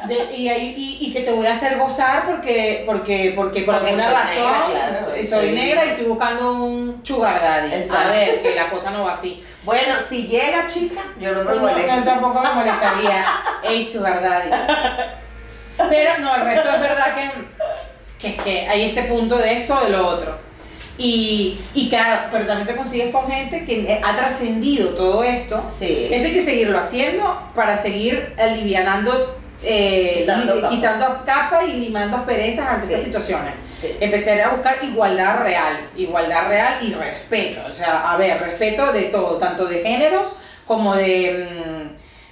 De- 0.08 0.36
y, 0.36 0.50
y, 0.50 0.98
y 1.00 1.12
que 1.14 1.22
te 1.22 1.32
voy 1.32 1.46
a 1.46 1.52
hacer 1.52 1.78
gozar 1.78 2.26
porque, 2.26 2.82
porque, 2.84 3.32
porque 3.34 3.62
por 3.62 3.76
Porque 3.76 3.90
alguna 3.92 4.04
soy 4.04 4.14
razón 4.14 4.52
negra, 4.68 4.88
claro, 4.90 5.06
soy 5.14 5.26
soy- 5.26 5.52
negra 5.52 5.84
y 5.86 5.88
estoy 5.88 6.04
buscando 6.04 6.52
un 6.62 7.00
sugar 7.02 7.40
daddy. 7.40 7.72
Exacto. 7.74 8.08
A 8.08 8.10
ver, 8.10 8.42
que 8.42 8.54
la 8.54 8.68
cosa 8.68 8.90
no 8.90 9.04
va 9.04 9.12
así. 9.14 9.42
Bueno, 9.64 9.94
si 10.06 10.26
llega 10.26 10.66
chica, 10.66 11.00
yo 11.18 11.32
no 11.32 11.42
me 11.42 11.56
no, 11.56 12.04
tampoco 12.04 12.40
me 12.42 12.50
molestaría. 12.50 13.24
Hey, 13.62 13.88
sugar 13.88 14.20
daddy. 14.20 14.50
Pero 15.76 16.18
no, 16.20 16.34
el 16.36 16.42
resto 16.42 16.68
es 16.70 16.80
verdad 16.80 17.14
que, 17.14 17.30
que, 18.28 18.36
que 18.36 18.68
hay 18.68 18.82
este 18.82 19.04
punto 19.04 19.36
de 19.38 19.52
esto 19.54 19.74
o 19.80 19.84
de 19.84 19.90
lo 19.90 20.06
otro. 20.06 20.38
Y, 20.96 21.58
y 21.74 21.88
claro, 21.88 22.28
pero 22.30 22.46
también 22.46 22.68
te 22.68 22.76
consigues 22.76 23.10
con 23.10 23.28
gente 23.28 23.64
que 23.64 24.00
ha 24.02 24.16
trascendido 24.16 24.90
todo 24.90 25.24
esto. 25.24 25.64
Sí. 25.76 26.08
Esto 26.10 26.28
hay 26.28 26.32
que 26.34 26.40
seguirlo 26.42 26.78
haciendo 26.78 27.50
para 27.54 27.76
seguir 27.80 28.32
alivianando, 28.38 29.36
eh, 29.64 30.18
Quitando 30.20 30.54
li- 30.54 30.60
capas. 30.60 30.76
quitando 30.76 31.22
capas 31.26 31.64
y 31.68 31.72
limando 31.72 32.16
asperezas 32.18 32.68
ante 32.68 32.86
Sí. 32.86 32.92
estas 32.92 33.04
situaciones. 33.06 33.54
Sí. 33.72 33.96
Empecé 33.98 34.40
a 34.40 34.50
buscar 34.50 34.78
igualdad 34.84 35.40
real, 35.40 35.74
igualdad 35.96 36.46
real 36.48 36.78
y 36.80 36.94
respeto. 36.94 37.62
O 37.68 37.72
sea, 37.72 38.12
a 38.12 38.16
ver, 38.16 38.38
respeto 38.40 38.92
de 38.92 39.02
todo, 39.04 39.36
tanto 39.38 39.66
de 39.66 39.82
géneros 39.82 40.36
como 40.64 40.94
de, 40.94 41.48
mm, 41.50 41.83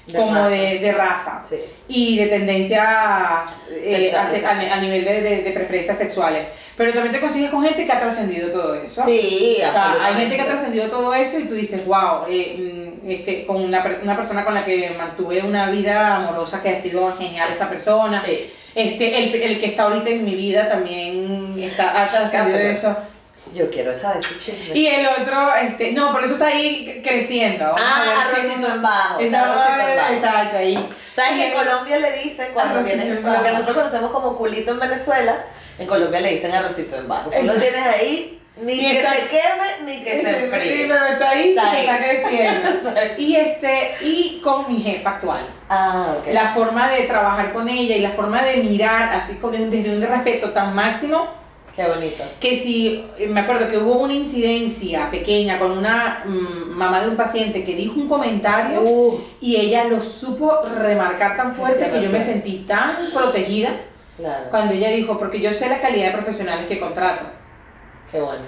De 0.06 0.18
como 0.18 0.34
raza. 0.34 0.48
de, 0.48 0.78
de 0.80 0.92
raza 0.92 1.44
Sí. 1.48 1.56
y 1.88 2.16
de 2.18 2.26
tendencias 2.26 3.60
eh, 3.70 4.12
a, 4.14 4.80
nivel 4.80 5.04
de, 5.04 5.42
de- 5.42 5.50
preferencias 5.52 5.96
sexuales. 5.96 6.46
Pero 6.76 6.92
también 6.92 7.12
te 7.12 7.20
consigues 7.20 7.50
con 7.50 7.62
gente 7.62 7.86
que 7.86 7.92
ha 7.92 8.00
trascendido 8.00 8.50
todo 8.50 8.74
eso. 8.74 9.04
Sí, 9.04 9.58
O 9.66 9.70
sea, 9.70 9.96
hay 10.04 10.14
gente 10.14 10.34
que 10.36 10.42
ha 10.42 10.46
trascendido 10.46 10.88
todo 10.88 11.14
eso 11.14 11.38
y 11.38 11.44
tú 11.44 11.54
dices, 11.54 11.86
wow, 11.86 12.24
eh, 12.28 12.90
mm, 13.04 13.10
es 13.10 13.20
que 13.20 13.46
con 13.46 13.62
una, 13.62 13.84
una 14.02 14.16
persona 14.16 14.44
con 14.44 14.54
la 14.54 14.64
que 14.64 14.90
mantuve 14.96 15.42
una 15.42 15.70
vida 15.70 16.16
amorosa 16.16 16.62
que 16.62 16.70
ha 16.70 16.80
sido 16.80 17.16
genial 17.16 17.50
esta 17.52 17.68
persona. 17.68 18.22
Sí. 18.24 18.50
Este, 18.74 19.18
el, 19.18 19.34
el 19.34 19.60
que 19.60 19.66
está 19.66 19.82
ahorita 19.84 20.08
en 20.10 20.24
mi 20.24 20.34
vida 20.34 20.68
también 20.68 21.54
está, 21.58 22.02
ha 22.02 22.06
trascendido 22.08 22.58
eso. 22.58 22.96
Yo 23.54 23.70
quiero 23.70 23.94
saber 23.96 24.18
ese 24.24 24.38
chisme. 24.38 24.74
Y 24.78 24.86
el 24.86 25.06
otro, 25.06 25.54
este, 25.56 25.92
no, 25.92 26.10
por 26.12 26.24
eso 26.24 26.34
está 26.34 26.46
ahí 26.46 27.02
creciendo. 27.04 27.64
Vamos 27.64 27.82
Ah, 27.84 28.24
arrocito 28.30 28.66
en 28.68 28.80
bajo. 28.82 29.20
Exacto, 29.20 30.56
ahí. 30.56 30.88
¿Sabes 31.14 31.32
que 31.32 31.48
en 31.48 31.54
Colombia 31.54 31.98
le 31.98 32.12
dicen 32.22 32.48
cuando 32.54 32.80
tienes 32.82 33.08
en 33.08 33.22
lo 33.22 33.42
que 33.42 33.50
nosotros 33.50 33.76
conocemos 33.76 34.10
como 34.10 34.36
culito 34.36 34.70
en 34.72 34.78
Venezuela? 34.80 35.44
En 35.78 35.86
Colombia 35.86 36.20
le 36.20 36.34
dicen 36.34 36.52
arrocito 36.52 36.96
en 36.96 37.08
bajo. 37.08 37.30
Tú 37.30 37.42
lo 37.44 37.52
tienes 37.54 37.82
ahí, 37.86 38.40
ni 38.62 38.78
que 38.80 38.98
está- 39.00 39.12
se 39.14 39.26
queme, 39.28 39.68
ni 39.84 40.04
que 40.04 40.20
se 40.22 40.26
Sí, 40.34 40.44
enfríe. 40.44 40.86
pero 40.88 41.04
está 41.06 41.30
ahí 41.30 41.48
Está 41.50 41.62
y 41.62 41.70
se 41.70 41.76
ahí. 41.76 41.86
está 41.86 41.98
creciendo. 41.98 43.00
Y 43.18 43.36
este, 43.36 43.94
y 44.02 44.40
con 44.42 44.72
mi 44.72 44.80
jefa 44.82 45.10
actual. 45.10 45.46
Ah, 45.68 46.14
ok. 46.18 46.28
La 46.32 46.48
forma 46.54 46.90
de 46.90 47.02
trabajar 47.02 47.52
con 47.52 47.68
ella 47.68 47.96
y 47.96 48.00
la 48.00 48.10
forma 48.10 48.42
de 48.42 48.56
mirar 48.58 49.10
así 49.10 49.34
con- 49.34 49.52
desde 49.70 49.94
un 49.94 50.00
respeto 50.02 50.50
tan 50.50 50.74
máximo 50.74 51.41
Qué 51.74 51.86
bonito. 51.86 52.22
que 52.38 52.54
si 52.54 53.02
eh, 53.18 53.26
me 53.28 53.40
acuerdo 53.40 53.66
que 53.68 53.78
hubo 53.78 53.94
una 53.94 54.12
incidencia 54.12 55.10
pequeña 55.10 55.58
con 55.58 55.72
una 55.72 56.22
mm, 56.26 56.70
mamá 56.76 57.00
de 57.00 57.08
un 57.08 57.16
paciente 57.16 57.64
que 57.64 57.74
dijo 57.74 57.94
un 57.98 58.08
comentario 58.08 58.82
Uh, 58.82 59.20
y 59.40 59.56
ella 59.56 59.84
lo 59.84 60.00
supo 60.00 60.52
remarcar 60.78 61.36
tan 61.36 61.54
fuerte 61.54 61.88
que 61.88 62.02
yo 62.02 62.10
me 62.10 62.20
sentí 62.20 62.64
tan 62.68 62.96
protegida 63.14 63.70
claro. 64.18 64.50
cuando 64.50 64.74
ella 64.74 64.90
dijo, 64.90 65.16
porque 65.16 65.40
yo 65.40 65.50
sé 65.52 65.68
la 65.70 65.80
calidad 65.80 66.08
de 66.08 66.12
profesionales 66.12 66.66
que 66.66 66.78
contrato. 66.78 67.24
Qué 68.10 68.20
bueno. 68.20 68.42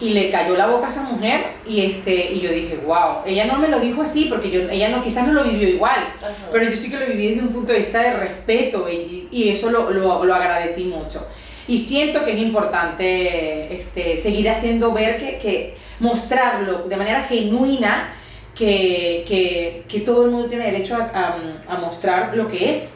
Y 0.00 0.10
le 0.10 0.30
cayó 0.30 0.56
la 0.56 0.66
boca 0.68 0.86
a 0.86 0.90
esa 0.90 1.02
mujer 1.02 1.54
y 1.66 1.84
este 1.84 2.32
y 2.32 2.40
yo 2.40 2.52
dije, 2.52 2.76
wow, 2.86 3.22
ella 3.26 3.46
no 3.46 3.58
me 3.58 3.66
lo 3.66 3.80
dijo 3.80 4.02
así 4.02 4.26
porque 4.26 4.48
yo, 4.48 4.60
ella 4.70 4.90
no 4.90 5.02
quizás 5.02 5.26
no 5.26 5.32
lo 5.32 5.42
vivió 5.42 5.68
igual, 5.68 6.14
Ajá. 6.18 6.32
pero 6.52 6.64
yo 6.64 6.76
sí 6.76 6.88
que 6.88 7.00
lo 7.00 7.06
viví 7.06 7.30
desde 7.30 7.42
un 7.42 7.52
punto 7.52 7.72
de 7.72 7.80
vista 7.80 8.00
de 8.00 8.12
respeto 8.14 8.88
y, 8.88 9.26
y 9.32 9.48
eso 9.48 9.70
lo, 9.70 9.90
lo, 9.90 10.24
lo 10.24 10.34
agradecí 10.36 10.84
mucho. 10.84 11.26
Y 11.68 11.78
siento 11.78 12.24
que 12.24 12.32
es 12.32 12.38
importante 12.38 13.74
este, 13.76 14.16
seguir 14.18 14.48
haciendo 14.50 14.92
ver 14.92 15.18
que, 15.18 15.38
que 15.38 15.76
mostrarlo 16.00 16.78
de 16.88 16.96
manera 16.96 17.22
genuina 17.24 18.14
que, 18.54 19.24
que, 19.28 19.84
que 19.88 20.00
todo 20.00 20.24
el 20.24 20.30
mundo 20.32 20.48
tiene 20.48 20.64
derecho 20.72 20.96
a, 20.96 21.10
a- 21.14 21.74
a 21.74 21.78
mostrar 21.78 22.34
lo 22.36 22.48
que 22.48 22.72
es. 22.72 22.94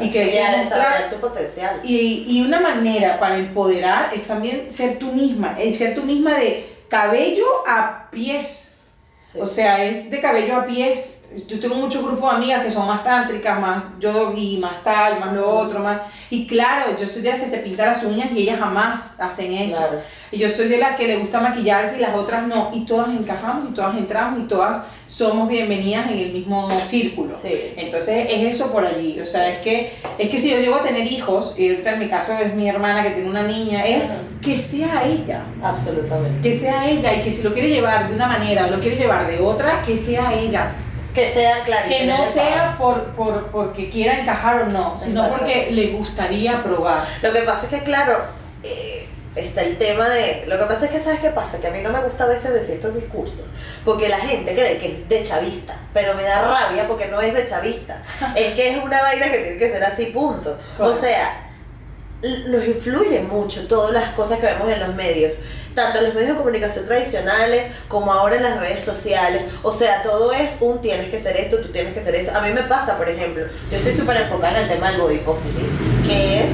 Y 0.00 0.10
que 0.10 0.30
que 0.30 0.40
a 0.40 0.58
desarrollar 0.62 1.10
su 1.10 1.16
potencial. 1.16 1.80
Y, 1.82 2.24
y 2.28 2.42
una 2.42 2.60
manera 2.60 3.18
para 3.18 3.36
empoderar 3.36 4.14
es 4.14 4.24
también 4.26 4.70
ser 4.70 4.98
tú 5.00 5.10
misma, 5.12 5.56
es 5.58 5.76
ser 5.78 5.94
tú 5.96 6.04
misma 6.04 6.38
de 6.38 6.70
cabello 6.88 7.44
a 7.66 8.08
pies. 8.12 8.76
Sí. 9.30 9.38
O 9.40 9.46
sea, 9.46 9.84
es 9.84 10.08
de 10.10 10.20
cabello 10.20 10.56
a 10.56 10.66
pies. 10.66 11.21
Yo 11.48 11.60
tengo 11.60 11.74
muchos 11.74 12.02
grupos 12.02 12.30
de 12.30 12.36
amigas 12.36 12.64
que 12.64 12.70
son 12.70 12.86
más 12.86 13.02
tántricas, 13.02 13.60
más 13.60 13.84
yogi, 13.98 14.58
más 14.58 14.82
tal, 14.82 15.20
más 15.20 15.32
lo 15.32 15.48
otro, 15.48 15.80
más... 15.80 16.00
Y 16.30 16.46
claro, 16.46 16.96
yo 16.98 17.06
soy 17.06 17.22
de 17.22 17.30
las 17.30 17.40
que 17.40 17.48
se 17.48 17.58
pintan 17.58 17.88
las 17.88 18.04
uñas 18.04 18.30
y 18.32 18.42
ellas 18.42 18.58
jamás 18.58 19.20
hacen 19.20 19.52
eso. 19.52 19.76
Claro. 19.76 20.00
Y 20.30 20.38
yo 20.38 20.48
soy 20.48 20.68
de 20.68 20.78
las 20.78 20.96
que 20.96 21.06
le 21.06 21.18
gusta 21.18 21.40
maquillarse 21.40 21.98
y 21.98 22.00
las 22.00 22.14
otras 22.14 22.46
no. 22.46 22.70
Y 22.72 22.86
todas 22.86 23.08
encajamos 23.08 23.70
y 23.70 23.74
todas 23.74 23.96
entramos 23.96 24.40
y 24.40 24.42
todas 24.44 24.84
somos 25.06 25.48
bienvenidas 25.48 26.10
en 26.10 26.18
el 26.18 26.32
mismo 26.32 26.70
círculo. 26.86 27.36
Sí. 27.36 27.74
Entonces 27.76 28.26
es 28.30 28.54
eso 28.54 28.72
por 28.72 28.84
allí. 28.86 29.20
O 29.20 29.26
sea, 29.26 29.50
es 29.50 29.58
que, 29.58 29.92
es 30.16 30.30
que 30.30 30.40
si 30.40 30.50
yo 30.50 30.58
llego 30.58 30.76
a 30.76 30.82
tener 30.82 31.06
hijos, 31.06 31.54
y 31.58 31.68
ahorita 31.68 31.92
en 31.92 31.98
mi 31.98 32.08
caso 32.08 32.32
es 32.32 32.54
mi 32.54 32.68
hermana 32.68 33.02
que 33.02 33.10
tiene 33.10 33.28
una 33.28 33.42
niña, 33.42 33.84
es 33.84 34.04
que 34.40 34.58
sea 34.58 35.04
ella. 35.04 35.44
Absolutamente. 35.62 36.48
Que 36.48 36.54
sea 36.54 36.88
ella 36.88 37.14
y 37.14 37.20
que 37.20 37.30
si 37.30 37.42
lo 37.42 37.52
quiere 37.52 37.68
llevar 37.68 38.08
de 38.08 38.14
una 38.14 38.26
manera 38.26 38.66
o 38.66 38.70
lo 38.70 38.80
quiere 38.80 38.96
llevar 38.96 39.26
de 39.26 39.38
otra, 39.38 39.82
que 39.82 39.96
sea 39.98 40.32
ella. 40.34 40.72
Que 41.14 41.30
sea 41.30 41.62
claro. 41.64 41.88
Que 41.88 42.06
no 42.06 42.24
sea 42.24 42.74
por, 42.78 43.04
por, 43.14 43.46
porque 43.48 43.88
quiera 43.88 44.20
encajar 44.20 44.62
o 44.62 44.66
no, 44.66 44.98
sino 44.98 45.28
porque 45.28 45.70
le 45.70 45.88
gustaría 45.88 46.62
probar. 46.62 47.06
Lo 47.20 47.32
que 47.32 47.40
pasa 47.42 47.64
es 47.64 47.68
que, 47.68 47.82
claro, 47.82 48.18
eh, 48.62 49.08
está 49.36 49.62
el 49.62 49.76
tema 49.76 50.08
de. 50.08 50.44
Lo 50.46 50.58
que 50.58 50.64
pasa 50.64 50.86
es 50.86 50.90
que, 50.90 51.00
¿sabes 51.00 51.20
qué 51.20 51.30
pasa? 51.30 51.58
Que 51.58 51.68
a 51.68 51.70
mí 51.70 51.80
no 51.82 51.90
me 51.90 52.00
gusta 52.00 52.24
a 52.24 52.28
veces 52.28 52.54
decir 52.54 52.76
estos 52.76 52.94
discursos. 52.94 53.44
Porque 53.84 54.08
la 54.08 54.18
gente 54.18 54.54
cree 54.54 54.78
que 54.78 54.86
es 54.86 55.08
de 55.08 55.22
chavista. 55.22 55.76
Pero 55.92 56.14
me 56.14 56.22
da 56.22 56.42
rabia 56.42 56.88
porque 56.88 57.08
no 57.08 57.20
es 57.20 57.34
de 57.34 57.44
chavista. 57.44 58.02
es 58.36 58.54
que 58.54 58.70
es 58.70 58.82
una 58.82 59.00
vaina 59.02 59.30
que 59.30 59.38
tiene 59.38 59.58
que 59.58 59.70
ser 59.70 59.84
así, 59.84 60.06
punto. 60.06 60.56
O 60.78 60.92
sea, 60.92 61.51
nos 62.48 62.64
influye 62.66 63.20
mucho 63.20 63.66
todas 63.66 63.92
las 63.92 64.10
cosas 64.10 64.38
que 64.38 64.46
vemos 64.46 64.68
en 64.68 64.80
los 64.80 64.94
medios. 64.94 65.32
Tanto 65.74 65.98
en 65.98 66.04
los 66.04 66.14
medios 66.14 66.32
de 66.32 66.36
comunicación 66.36 66.84
tradicionales 66.84 67.72
como 67.88 68.12
ahora 68.12 68.36
en 68.36 68.42
las 68.42 68.60
redes 68.60 68.84
sociales. 68.84 69.44
O 69.62 69.72
sea, 69.72 70.02
todo 70.02 70.32
es 70.32 70.50
un 70.60 70.80
tienes 70.80 71.08
que 71.08 71.20
ser 71.20 71.36
esto, 71.36 71.58
tú 71.58 71.68
tienes 71.68 71.94
que 71.94 72.02
ser 72.02 72.14
esto. 72.14 72.36
A 72.36 72.42
mí 72.42 72.52
me 72.52 72.62
pasa, 72.64 72.98
por 72.98 73.08
ejemplo, 73.08 73.46
yo 73.70 73.76
estoy 73.76 73.94
súper 73.94 74.18
enfocada 74.18 74.58
en 74.58 74.64
el 74.64 74.68
tema 74.68 74.90
del 74.90 75.00
body 75.00 75.18
positive, 75.18 75.66
que 76.06 76.40
es 76.40 76.50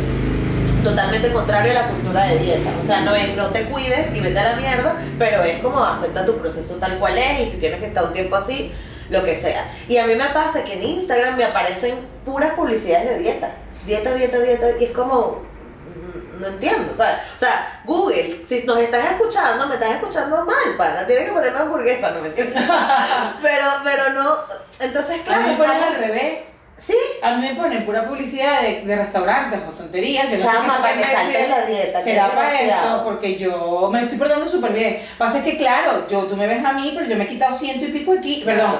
totalmente 0.84 1.32
contrario 1.32 1.72
a 1.72 1.74
la 1.74 1.88
cultura 1.88 2.24
de 2.26 2.38
dieta. 2.38 2.70
O 2.80 2.82
sea, 2.82 3.00
no 3.00 3.14
es 3.14 3.36
no 3.36 3.48
te 3.48 3.64
cuides 3.64 4.14
y 4.14 4.20
vete 4.20 4.38
a 4.38 4.52
la 4.52 4.56
mierda, 4.56 4.96
pero 5.18 5.42
es 5.42 5.58
como 5.58 5.82
acepta 5.82 6.24
tu 6.24 6.38
proceso 6.38 6.74
tal 6.74 6.98
cual 6.98 7.18
es 7.18 7.48
y 7.48 7.50
si 7.50 7.56
tienes 7.56 7.80
que 7.80 7.86
estar 7.86 8.04
un 8.04 8.12
tiempo 8.12 8.36
así, 8.36 8.72
lo 9.10 9.24
que 9.24 9.34
sea. 9.34 9.68
Y 9.88 9.96
a 9.96 10.06
mí 10.06 10.14
me 10.14 10.26
pasa 10.26 10.62
que 10.62 10.74
en 10.74 10.82
Instagram 10.82 11.36
me 11.36 11.44
aparecen 11.44 11.96
puras 12.24 12.52
publicidades 12.52 13.10
de 13.10 13.18
dieta. 13.18 13.50
Dieta, 13.86 14.14
dieta, 14.14 14.38
dieta. 14.38 14.66
Y 14.78 14.84
es 14.84 14.90
como, 14.90 15.47
no 16.38 16.46
entiendo, 16.46 16.94
¿sabes? 16.96 17.16
O 17.34 17.38
sea, 17.38 17.80
Google, 17.84 18.44
si 18.46 18.62
nos 18.64 18.78
estás 18.78 19.12
escuchando, 19.12 19.66
me 19.66 19.74
estás 19.74 19.90
escuchando 19.92 20.44
mal, 20.44 20.76
pana. 20.76 21.06
Tienes 21.06 21.26
que 21.26 21.32
ponerme 21.32 21.58
hamburguesa, 21.58 22.10
no 22.12 22.20
me 22.20 22.28
entiendes. 22.28 22.62
pero, 23.42 23.66
pero 23.84 24.10
no. 24.14 24.36
Entonces, 24.80 25.20
a 25.20 25.24
claro, 25.24 25.42
mí 25.42 25.50
me 25.50 25.56
ponen 25.56 25.82
al 25.82 25.94
revés. 25.94 26.38
Sí, 26.80 26.96
A 27.22 27.32
mí 27.32 27.48
me 27.48 27.56
ponen 27.56 27.84
pura 27.84 28.06
publicidad 28.06 28.62
de, 28.62 28.82
de 28.82 28.96
restaurantes 28.96 29.58
o 29.68 29.72
tonterías. 29.72 30.26
yo 30.26 30.30
no 30.30 30.38
sé 30.38 30.44
Chama, 30.44 30.76
qué 30.76 30.82
para 30.82 30.96
que 30.96 31.04
saltes 31.04 31.48
la 31.48 31.66
dieta, 31.66 32.00
Será 32.00 32.30
para 32.30 32.60
eso, 32.60 33.02
porque 33.04 33.36
yo 33.36 33.90
me 33.92 34.02
estoy 34.02 34.16
portando 34.16 34.48
súper 34.48 34.72
bien. 34.72 35.02
Pasa 35.18 35.38
es 35.38 35.44
que, 35.44 35.56
claro, 35.56 36.06
yo, 36.06 36.20
tú 36.26 36.36
me 36.36 36.46
ves 36.46 36.64
a 36.64 36.72
mí, 36.74 36.92
pero 36.94 37.08
yo 37.08 37.16
me 37.16 37.24
he 37.24 37.26
quitado 37.26 37.52
ciento 37.52 37.84
y 37.84 37.88
pico 37.88 38.12
aquí, 38.16 38.42
perdón, 38.44 38.76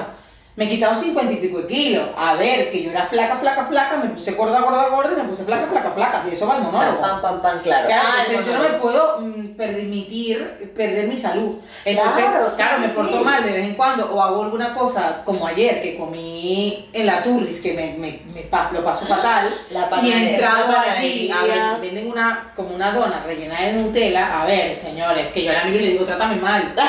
Me 0.59 0.65
he 0.65 0.67
quitado 0.67 0.93
50 0.93 1.31
y 1.31 1.37
pico 1.37 1.59
de 1.61 1.67
kilos. 1.67 2.09
A 2.17 2.33
ver, 2.33 2.69
que 2.69 2.83
yo 2.83 2.91
era 2.91 3.05
flaca, 3.05 3.37
flaca, 3.37 3.63
flaca, 3.63 3.95
me 3.95 4.09
puse 4.09 4.33
gorda, 4.33 4.59
gorda, 4.59 4.89
gorda 4.89 5.13
y 5.13 5.15
me 5.15 5.23
puse 5.23 5.45
flaca, 5.45 5.67
flaca, 5.67 5.91
flaca. 5.91 6.21
De 6.23 6.33
eso 6.33 6.45
va 6.47 6.57
el 6.57 6.63
monólogo. 6.63 6.99
Pam, 6.99 7.21
pam, 7.21 7.41
pam, 7.41 7.59
claro. 7.63 7.87
Claro, 7.87 8.03
Ah, 8.11 8.23
entonces 8.27 8.45
yo 8.53 8.57
no 8.61 8.63
me 8.67 8.75
puedo 8.77 9.21
mm, 9.21 9.55
permitir 9.55 10.71
perder 10.75 11.07
mi 11.07 11.17
salud. 11.17 11.55
Entonces, 11.85 12.25
Claro, 12.25 12.47
claro, 12.53 12.75
sí, 12.75 12.81
me 12.81 12.87
sí, 12.89 12.93
porto 12.93 13.23
mal 13.23 13.41
de 13.43 13.53
vez 13.53 13.69
en 13.69 13.75
cuando 13.75 14.13
o 14.13 14.21
hago 14.21 14.43
alguna 14.43 14.73
cosa 14.73 15.21
como 15.23 15.47
ayer 15.47 15.81
que 15.81 15.97
comí 15.97 16.89
en 16.91 17.05
la 17.05 17.23
Turris, 17.23 17.61
que 17.61 17.71
me, 17.73 17.93
me, 17.97 18.19
me 18.33 18.49
pas- 18.51 18.71
lo 18.73 18.83
paso 18.83 19.05
fatal. 19.05 19.49
La 19.71 19.87
y 20.03 20.11
he 20.11 20.31
entrado 20.33 20.75
allí, 20.77 21.31
a 21.31 21.43
ver, 21.43 21.81
venden 21.81 22.07
una, 22.11 22.51
como 22.53 22.75
una 22.75 22.91
dona 22.91 23.23
rellena 23.25 23.61
de 23.61 23.73
Nutella. 23.73 24.41
A 24.41 24.45
ver, 24.45 24.77
señores, 24.77 25.29
que 25.29 25.43
yo 25.45 25.53
la 25.53 25.63
miro 25.63 25.77
y 25.77 25.81
le 25.85 25.89
digo, 25.91 26.03
trátame 26.03 26.35
mal. 26.35 26.75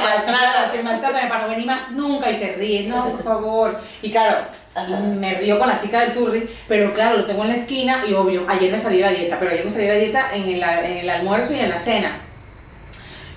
Maltrátame, 0.00 0.82
maltrátame 0.82 1.28
para 1.28 1.42
no 1.42 1.48
venir 1.48 1.66
más 1.66 1.90
nunca. 1.92 2.30
Y 2.30 2.36
se 2.36 2.52
ríe, 2.52 2.84
no, 2.88 3.07
por 3.10 3.22
favor. 3.24 3.80
Y 4.02 4.10
claro, 4.10 4.46
Ajá. 4.74 4.96
me 5.00 5.34
río 5.34 5.58
con 5.58 5.68
la 5.68 5.78
chica 5.78 6.00
del 6.00 6.12
turri, 6.12 6.48
pero 6.68 6.92
claro, 6.94 7.16
lo 7.16 7.24
tengo 7.26 7.42
en 7.42 7.48
la 7.48 7.54
esquina 7.56 8.04
y 8.08 8.14
obvio, 8.14 8.44
ayer 8.48 8.70
me 8.72 8.78
salí 8.78 9.00
la 9.00 9.10
dieta, 9.10 9.38
pero 9.38 9.50
ayer 9.50 9.64
me 9.64 9.70
salí 9.70 9.86
la 9.86 9.94
dieta 9.94 10.28
en 10.32 10.42
el, 10.44 10.62
en 10.62 10.96
el 10.98 11.10
almuerzo 11.10 11.52
y 11.52 11.60
en 11.60 11.70
la 11.70 11.80
cena. 11.80 12.20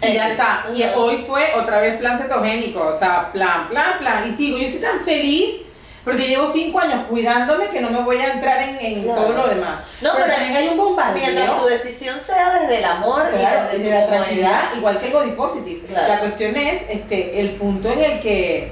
Y 0.04 0.14
ya 0.14 0.30
Eh, 0.30 0.32
está. 0.32 0.66
Y 0.76 0.84
hoy 0.96 1.24
fue 1.28 1.52
otra 1.56 1.80
vez 1.80 1.98
plan 2.00 2.18
cetogénico, 2.18 2.88
o 2.88 2.94
sea, 2.94 3.32
plan, 3.32 3.70
plan, 3.70 4.00
plan. 4.00 4.28
Y 4.28 4.32
sigo, 4.32 4.58
yo 4.58 4.66
estoy 4.66 4.82
tan 4.82 5.00
feliz 5.02 5.58
porque 6.04 6.28
llevo 6.28 6.52
cinco 6.52 6.80
años 6.80 7.06
cuidándome 7.08 7.68
que 7.70 7.80
no 7.80 7.92
me 7.92 8.00
voy 8.00 8.18
a 8.18 8.34
entrar 8.34 8.60
en, 8.64 8.80
en 8.84 9.06
todo 9.06 9.34
lo 9.34 9.48
demás. 9.48 9.82
No, 10.02 10.10
pero, 10.16 10.26
pero 10.26 10.36
también 10.36 10.56
hay 10.58 10.68
un 10.70 10.78
bombardeo. 10.78 11.22
Mientras 11.24 11.60
tu 11.62 11.66
decisión 11.68 12.20
sea 12.20 12.60
desde 12.62 12.80
el 12.80 12.86
amor 12.86 13.30
Claro, 13.30 13.68
y 13.72 13.78
de 13.78 13.84
desde 13.84 14.00
la 14.00 14.08
tranquilidad, 14.08 14.62
igual 14.76 14.98
que 15.00 15.06
el 15.06 15.14
body 15.14 15.32
positive. 15.34 15.86
Claro. 15.88 16.08
La 16.08 16.20
cuestión 16.20 16.56
es 16.56 16.82
este, 16.90 17.40
el 17.40 17.52
punto 17.52 17.92
en 17.92 18.00
el 18.00 18.20
que, 18.20 18.72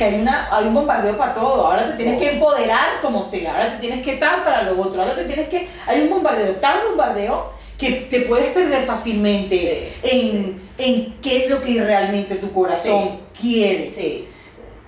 que 0.00 0.06
hay, 0.06 0.14
una, 0.14 0.48
hay 0.50 0.64
un 0.64 0.72
bombardeo 0.72 1.14
para 1.18 1.34
todo. 1.34 1.66
Ahora 1.66 1.86
te 1.88 2.02
tienes 2.02 2.18
que 2.18 2.32
empoderar 2.32 3.02
como 3.02 3.22
sea, 3.22 3.52
ahora 3.52 3.72
te 3.72 3.76
tienes 3.76 4.02
que 4.02 4.14
tal 4.14 4.42
para 4.42 4.62
lo 4.62 4.80
otro, 4.80 5.02
ahora 5.02 5.14
te 5.14 5.24
tienes 5.24 5.50
que... 5.50 5.68
Hay 5.86 6.00
un 6.00 6.08
bombardeo, 6.08 6.54
tan 6.54 6.78
bombardeo 6.88 7.52
que 7.76 7.90
te 8.08 8.20
puedes 8.20 8.50
perder 8.54 8.86
fácilmente 8.86 9.98
en, 10.02 10.70
en 10.78 11.20
qué 11.20 11.44
es 11.44 11.50
lo 11.50 11.60
que 11.60 11.84
realmente 11.84 12.36
tu 12.36 12.50
corazón 12.50 13.20
quiere. 13.38 13.90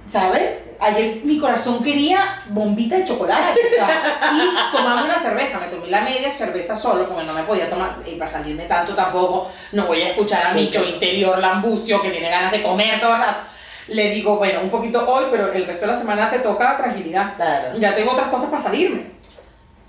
¿Sabes? 0.09 0.70
Ayer 0.81 1.20
mi 1.25 1.38
corazón 1.38 1.85
quería 1.85 2.40
bombita 2.48 2.96
de 2.96 3.05
chocolate, 3.05 3.61
o 3.66 3.75
sea, 3.75 4.33
y 4.35 4.75
tomaba 4.75 5.05
una 5.05 5.18
cerveza, 5.18 5.61
me 5.61 5.66
tomé 5.66 5.88
la 5.88 6.01
media 6.01 6.33
cerveza 6.33 6.75
solo, 6.75 7.07
porque 7.07 7.25
no 7.25 7.35
me 7.35 7.42
podía 7.42 7.68
tomar, 7.68 7.96
y 8.07 8.14
para 8.16 8.31
salirme 8.31 8.64
tanto 8.64 8.94
tampoco, 8.94 9.48
no 9.72 9.87
voy 9.87 10.01
a 10.01 10.09
escuchar 10.09 10.46
a 10.46 10.55
mi 10.55 10.66
sí. 10.72 10.79
interior 10.94 11.38
lambucio 11.38 12.01
que 12.01 12.11
tiene 12.11 12.31
ganas 12.31 12.51
de 12.51 12.62
comer 12.62 12.98
todo 12.98 13.14
el 13.14 13.20
rato. 13.20 13.53
Le 13.88 14.11
digo, 14.11 14.37
bueno, 14.37 14.61
un 14.62 14.71
poquito 14.71 15.07
hoy, 15.09 15.27
pero 15.31 15.53
el 15.53 15.66
resto 15.66 15.83
de 15.83 15.92
la 15.92 15.97
semana 15.97 16.31
te 16.31 16.38
toca 16.38 16.77
tranquilidad. 16.77 17.35
Claro. 17.37 17.79
Ya 17.79 17.95
tengo 17.95 18.12
otras 18.12 18.29
cosas 18.29 18.49
para 18.49 18.62
salirme. 18.62 19.07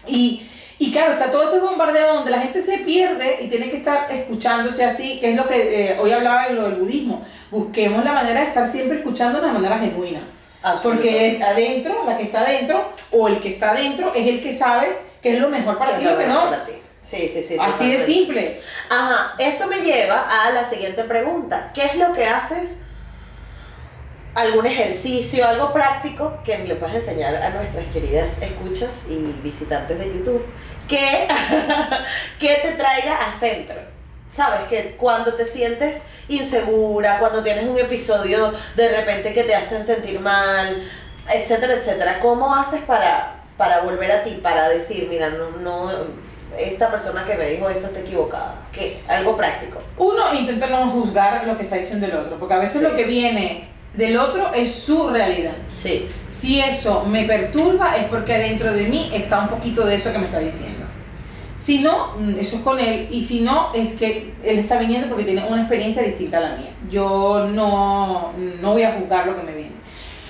Y, 0.07 0.47
y 0.79 0.91
claro, 0.91 1.11
está 1.11 1.31
todo 1.31 1.43
ese 1.43 1.59
bombardeo 1.59 2.15
donde 2.15 2.31
la 2.31 2.39
gente 2.39 2.61
se 2.61 2.79
pierde 2.79 3.39
y 3.41 3.47
tiene 3.47 3.69
que 3.69 3.77
estar 3.77 4.11
escuchándose 4.11 4.83
así, 4.83 5.19
que 5.19 5.31
es 5.31 5.35
lo 5.35 5.47
que 5.47 5.91
eh, 5.91 5.99
hoy 5.99 6.11
hablaba 6.11 6.47
de 6.47 6.55
lo 6.55 6.63
del 6.63 6.75
budismo. 6.75 7.23
Busquemos 7.51 8.03
la 8.03 8.13
manera 8.13 8.41
de 8.41 8.47
estar 8.47 8.67
siempre 8.67 8.97
escuchando 8.97 9.39
de 9.39 9.51
manera 9.51 9.77
genuina. 9.77 10.21
Porque 10.81 11.27
es 11.27 11.41
adentro, 11.41 12.05
la 12.05 12.17
que 12.17 12.23
está 12.23 12.39
adentro, 12.39 12.93
o 13.11 13.27
el 13.27 13.39
que 13.41 13.49
está 13.49 13.71
adentro 13.71 14.13
es 14.15 14.25
el 14.27 14.41
que 14.41 14.53
sabe 14.53 14.97
qué 15.21 15.35
es 15.35 15.39
lo 15.39 15.49
mejor 15.49 15.77
para 15.77 15.97
ti 15.97 16.07
o 16.07 16.17
que 16.17 16.25
no. 16.25 16.51
Sí, 17.01 17.29
sí, 17.33 17.43
sí. 17.43 17.57
Así 17.59 17.91
de 17.91 17.99
simple. 18.05 18.61
Ajá, 18.89 19.35
eso 19.37 19.67
me 19.67 19.81
lleva 19.81 20.25
a 20.25 20.51
la 20.51 20.63
siguiente 20.63 21.03
pregunta. 21.03 21.71
¿Qué 21.73 21.85
es 21.85 21.95
lo 21.95 22.13
que 22.13 22.25
haces? 22.25 22.77
¿Algún 24.35 24.65
ejercicio, 24.65 25.47
algo 25.47 25.71
práctico 25.73 26.39
que 26.43 26.57
le 26.57 26.75
puedas 26.75 26.95
enseñar 26.95 27.35
a 27.35 27.51
nuestras 27.51 27.85
queridas 27.93 28.29
escuchas 28.41 29.01
y 29.07 29.31
visitantes 29.43 29.99
de 29.99 30.07
YouTube 30.07 30.43
que, 30.87 31.27
que 32.39 32.55
te 32.55 32.71
traiga 32.71 33.15
a 33.15 33.39
centro? 33.39 33.75
Sabes 34.35 34.61
que 34.61 34.95
cuando 34.97 35.35
te 35.35 35.45
sientes 35.45 36.01
insegura, 36.27 37.19
cuando 37.19 37.43
tienes 37.43 37.65
un 37.67 37.77
episodio 37.77 38.51
de 38.75 38.89
repente 38.89 39.33
que 39.33 39.43
te 39.43 39.53
hacen 39.53 39.85
sentir 39.85 40.19
mal, 40.19 40.83
etcétera, 41.31 41.73
etcétera, 41.75 42.19
¿cómo 42.19 42.55
haces 42.55 42.81
para, 42.81 43.35
para 43.55 43.81
volver 43.81 44.11
a 44.11 44.23
ti, 44.23 44.39
para 44.41 44.67
decir, 44.69 45.07
mira, 45.09 45.29
no, 45.29 45.51
no, 45.61 45.91
esta 46.57 46.89
persona 46.89 47.23
que 47.25 47.35
me 47.35 47.49
dijo 47.49 47.69
esto 47.69 47.85
está 47.85 47.99
equivocada? 47.99 48.55
¿Qué? 48.71 48.99
Algo 49.07 49.37
práctico. 49.37 49.79
Uno, 49.99 50.33
intento 50.33 50.65
no 50.65 50.89
juzgar 50.89 51.45
lo 51.45 51.55
que 51.55 51.63
está 51.65 51.75
diciendo 51.75 52.07
el 52.07 52.15
otro, 52.15 52.39
porque 52.39 52.55
a 52.55 52.59
veces 52.59 52.81
Sí. 52.81 52.87
lo 52.87 52.95
que 52.95 53.03
viene 53.03 53.72
del 53.93 54.17
otro 54.17 54.51
es 54.53 54.73
su 54.73 55.09
realidad. 55.09 55.55
Sí. 55.75 56.07
Si 56.29 56.59
eso 56.59 57.05
me 57.05 57.25
perturba 57.25 57.97
es 57.97 58.05
porque 58.05 58.37
dentro 58.37 58.73
de 58.73 58.85
mí 58.85 59.11
está 59.13 59.39
un 59.39 59.49
poquito 59.49 59.85
de 59.85 59.95
eso 59.95 60.11
que 60.11 60.17
me 60.17 60.25
está 60.25 60.39
diciendo. 60.39 60.85
Si 61.57 61.79
no, 61.79 62.13
mm, 62.17 62.39
eso 62.39 62.57
es 62.57 62.61
con 62.63 62.79
él. 62.79 63.07
Y 63.11 63.21
si 63.21 63.41
no, 63.41 63.71
es 63.73 63.93
que 63.93 64.33
él 64.43 64.59
está 64.59 64.77
viniendo 64.79 65.07
porque 65.07 65.23
tiene 65.23 65.45
una 65.47 65.61
experiencia 65.61 66.01
distinta 66.01 66.39
a 66.39 66.41
la 66.41 66.55
mía. 66.55 66.71
Yo 66.89 67.47
no, 67.49 68.33
no 68.61 68.71
voy 68.71 68.83
a 68.83 68.93
juzgar 68.93 69.27
lo 69.27 69.35
que 69.35 69.43
me 69.43 69.53
viene. 69.53 69.83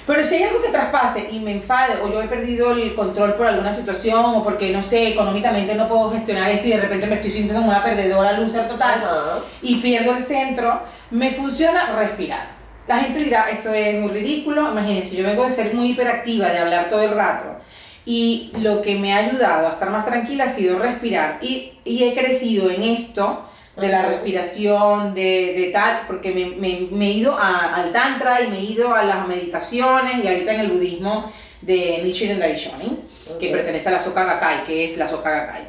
Pero 0.05 0.21
si 0.21 0.35
hay 0.35 0.43
algo 0.43 0.61
que 0.61 0.67
traspase 0.67 1.29
y 1.31 1.39
me 1.39 1.53
enfade 1.53 2.01
o 2.03 2.11
yo 2.11 2.21
he 2.21 2.27
perdido 2.27 2.73
el 2.73 2.93
control 2.93 3.35
por 3.35 3.47
alguna 3.47 3.71
situación 3.71 4.35
o 4.35 4.43
porque, 4.43 4.69
no 4.71 4.83
sé, 4.83 5.07
económicamente 5.07 5.75
no 5.75 5.87
puedo 5.87 6.11
gestionar 6.11 6.49
esto 6.49 6.67
y 6.67 6.71
de 6.71 6.81
repente 6.81 7.07
me 7.07 7.15
estoy 7.15 7.31
sintiendo 7.31 7.61
como 7.61 7.71
una 7.71 7.83
perdedora, 7.83 8.33
loser 8.33 8.67
total, 8.67 9.01
Ajá. 9.01 9.39
y 9.61 9.77
pierdo 9.77 10.13
el 10.17 10.21
centro, 10.21 10.81
me 11.09 11.31
funciona 11.31 11.95
respirar. 11.95 12.62
La 12.87 12.99
gente 12.99 13.23
dirá, 13.23 13.49
esto 13.49 13.73
es 13.73 13.97
muy 13.99 14.09
ridículo, 14.11 14.71
imagínense, 14.71 15.15
yo 15.15 15.23
vengo 15.23 15.45
de 15.45 15.51
ser 15.51 15.73
muy 15.73 15.91
hiperactiva, 15.91 16.49
de 16.49 16.57
hablar 16.59 16.89
todo 16.89 17.01
el 17.03 17.11
rato, 17.11 17.57
y 18.05 18.51
lo 18.59 18.81
que 18.81 18.95
me 18.95 19.13
ha 19.13 19.17
ayudado 19.19 19.67
a 19.67 19.71
estar 19.71 19.89
más 19.89 20.05
tranquila 20.05 20.45
ha 20.45 20.49
sido 20.49 20.79
respirar, 20.79 21.37
y, 21.41 21.73
y 21.85 22.03
he 22.03 22.13
crecido 22.13 22.69
en 22.69 22.83
esto 22.83 23.45
de 23.77 23.87
la 23.87 24.03
respiración, 24.05 25.15
de, 25.15 25.53
de 25.55 25.69
tal, 25.73 26.01
porque 26.07 26.31
me, 26.31 26.45
me- 26.57 26.87
me 26.91 27.07
he 27.07 27.11
ido 27.13 27.37
a- 27.37 27.73
al 27.73 27.91
tantra 27.93 28.41
y 28.41 28.47
me 28.49 28.57
he 28.59 28.63
ido 28.63 28.93
a 28.93 29.03
las 29.03 29.27
meditaciones 29.27 30.23
y 30.23 30.27
ahorita 30.27 30.53
en 30.53 30.59
el 30.59 30.67
budismo 30.71 31.31
de 31.61 32.01
Nichiren 32.03 32.39
Daishonin, 32.39 32.99
que 33.39 33.47
Ok. 33.47 33.51
pertenece 33.53 33.87
a 33.89 33.93
la 33.93 33.99
Soka 34.01 34.25
Gakkai, 34.25 34.65
que 34.65 34.83
es 34.85 34.97
la 34.97 35.07
Soka 35.07 35.29
Gakkai. 35.31 35.61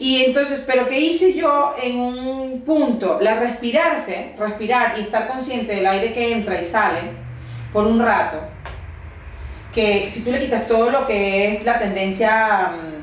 Y 0.00 0.24
entonces, 0.24 0.62
pero 0.66 0.88
¿qué 0.88 0.98
hice 0.98 1.34
yo 1.34 1.74
en 1.80 2.00
un 2.00 2.62
punto? 2.62 3.18
La 3.20 3.38
respirarse, 3.38 4.32
respirar 4.38 4.94
y 4.98 5.02
estar 5.02 5.28
consciente 5.28 5.74
del 5.76 5.86
aire 5.86 6.12
que 6.12 6.32
entra 6.32 6.60
y 6.60 6.64
sale 6.64 7.00
por 7.72 7.86
un 7.86 8.00
rato, 8.00 8.38
que 9.72 10.08
si 10.08 10.24
tú 10.24 10.32
le 10.32 10.40
quitas 10.40 10.66
todo 10.66 10.90
lo 10.90 11.04
que 11.04 11.52
es 11.52 11.64
la 11.64 11.78
tendencia 11.78 12.72
mm, 12.72 13.00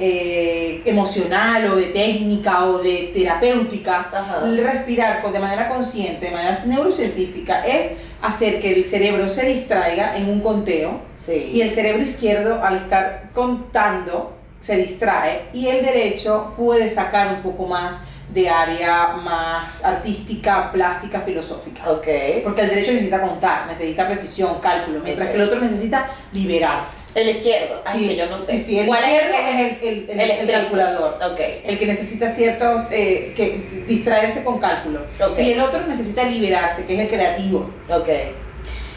eh, 0.00 0.82
emocional 0.86 1.66
o 1.70 1.76
de 1.76 1.86
técnica 1.86 2.64
o 2.64 2.78
de 2.78 3.10
terapéutica, 3.12 4.08
Ajá. 4.12 4.40
el 4.44 4.56
respirar 4.64 5.20
con- 5.22 5.32
de 5.32 5.38
manera 5.40 5.68
consciente, 5.68 6.26
de 6.26 6.32
manera 6.32 6.58
neurocientífica, 6.66 7.64
es 7.66 7.94
hacer 8.22 8.60
que 8.60 8.72
el 8.72 8.84
cerebro 8.86 9.28
se 9.28 9.46
distraiga 9.46 10.16
en 10.16 10.28
un 10.30 10.40
conteo 10.40 11.00
Sí. 11.14 11.50
y 11.52 11.60
el 11.60 11.70
cerebro 11.70 12.02
izquierdo, 12.02 12.64
al 12.64 12.76
estar 12.78 13.30
contando, 13.34 14.37
se 14.68 14.76
distrae 14.76 15.44
y 15.54 15.68
el 15.68 15.82
derecho 15.82 16.52
puede 16.54 16.90
sacar 16.90 17.28
un 17.34 17.40
poco 17.40 17.64
más 17.66 17.96
de 18.28 18.50
área 18.50 19.14
más 19.16 19.82
artística, 19.82 20.70
plástica, 20.70 21.22
filosófica. 21.22 21.90
Ok. 21.90 22.06
Porque 22.44 22.60
el 22.60 22.68
derecho 22.68 22.92
necesita 22.92 23.22
contar, 23.22 23.66
necesita 23.66 24.06
precisión, 24.06 24.58
cálculo, 24.60 25.00
mientras 25.02 25.30
que 25.30 25.36
el 25.36 25.40
otro 25.40 25.58
necesita 25.58 26.10
liberarse. 26.32 26.98
El 27.14 27.30
izquierdo. 27.30 27.80
Ay, 27.86 27.98
Sí, 28.00 28.08
que 28.08 28.16
yo 28.16 28.26
no 28.26 28.38
sé. 28.38 28.52
Sí, 28.52 28.58
sí, 28.58 28.78
el 28.80 28.86
¿Cuál 28.86 29.00
izquierdo 29.04 29.32
es 29.32 29.82
el, 29.82 30.10
el- 30.10 30.30
el- 30.30 30.46
calculador. 30.50 31.18
Ok. 31.32 31.40
El 31.64 31.78
que 31.78 31.86
necesita 31.86 32.28
ciertos, 32.28 32.82
eh, 32.90 33.32
que 33.34 33.84
distraerse 33.88 34.44
con 34.44 34.58
cálculo. 34.58 35.00
Y 35.38 35.52
el 35.52 35.60
otro 35.62 35.86
necesita 35.86 36.24
liberarse, 36.24 36.84
que 36.84 36.92
es 36.96 37.00
el 37.00 37.08
creativo 37.08 37.70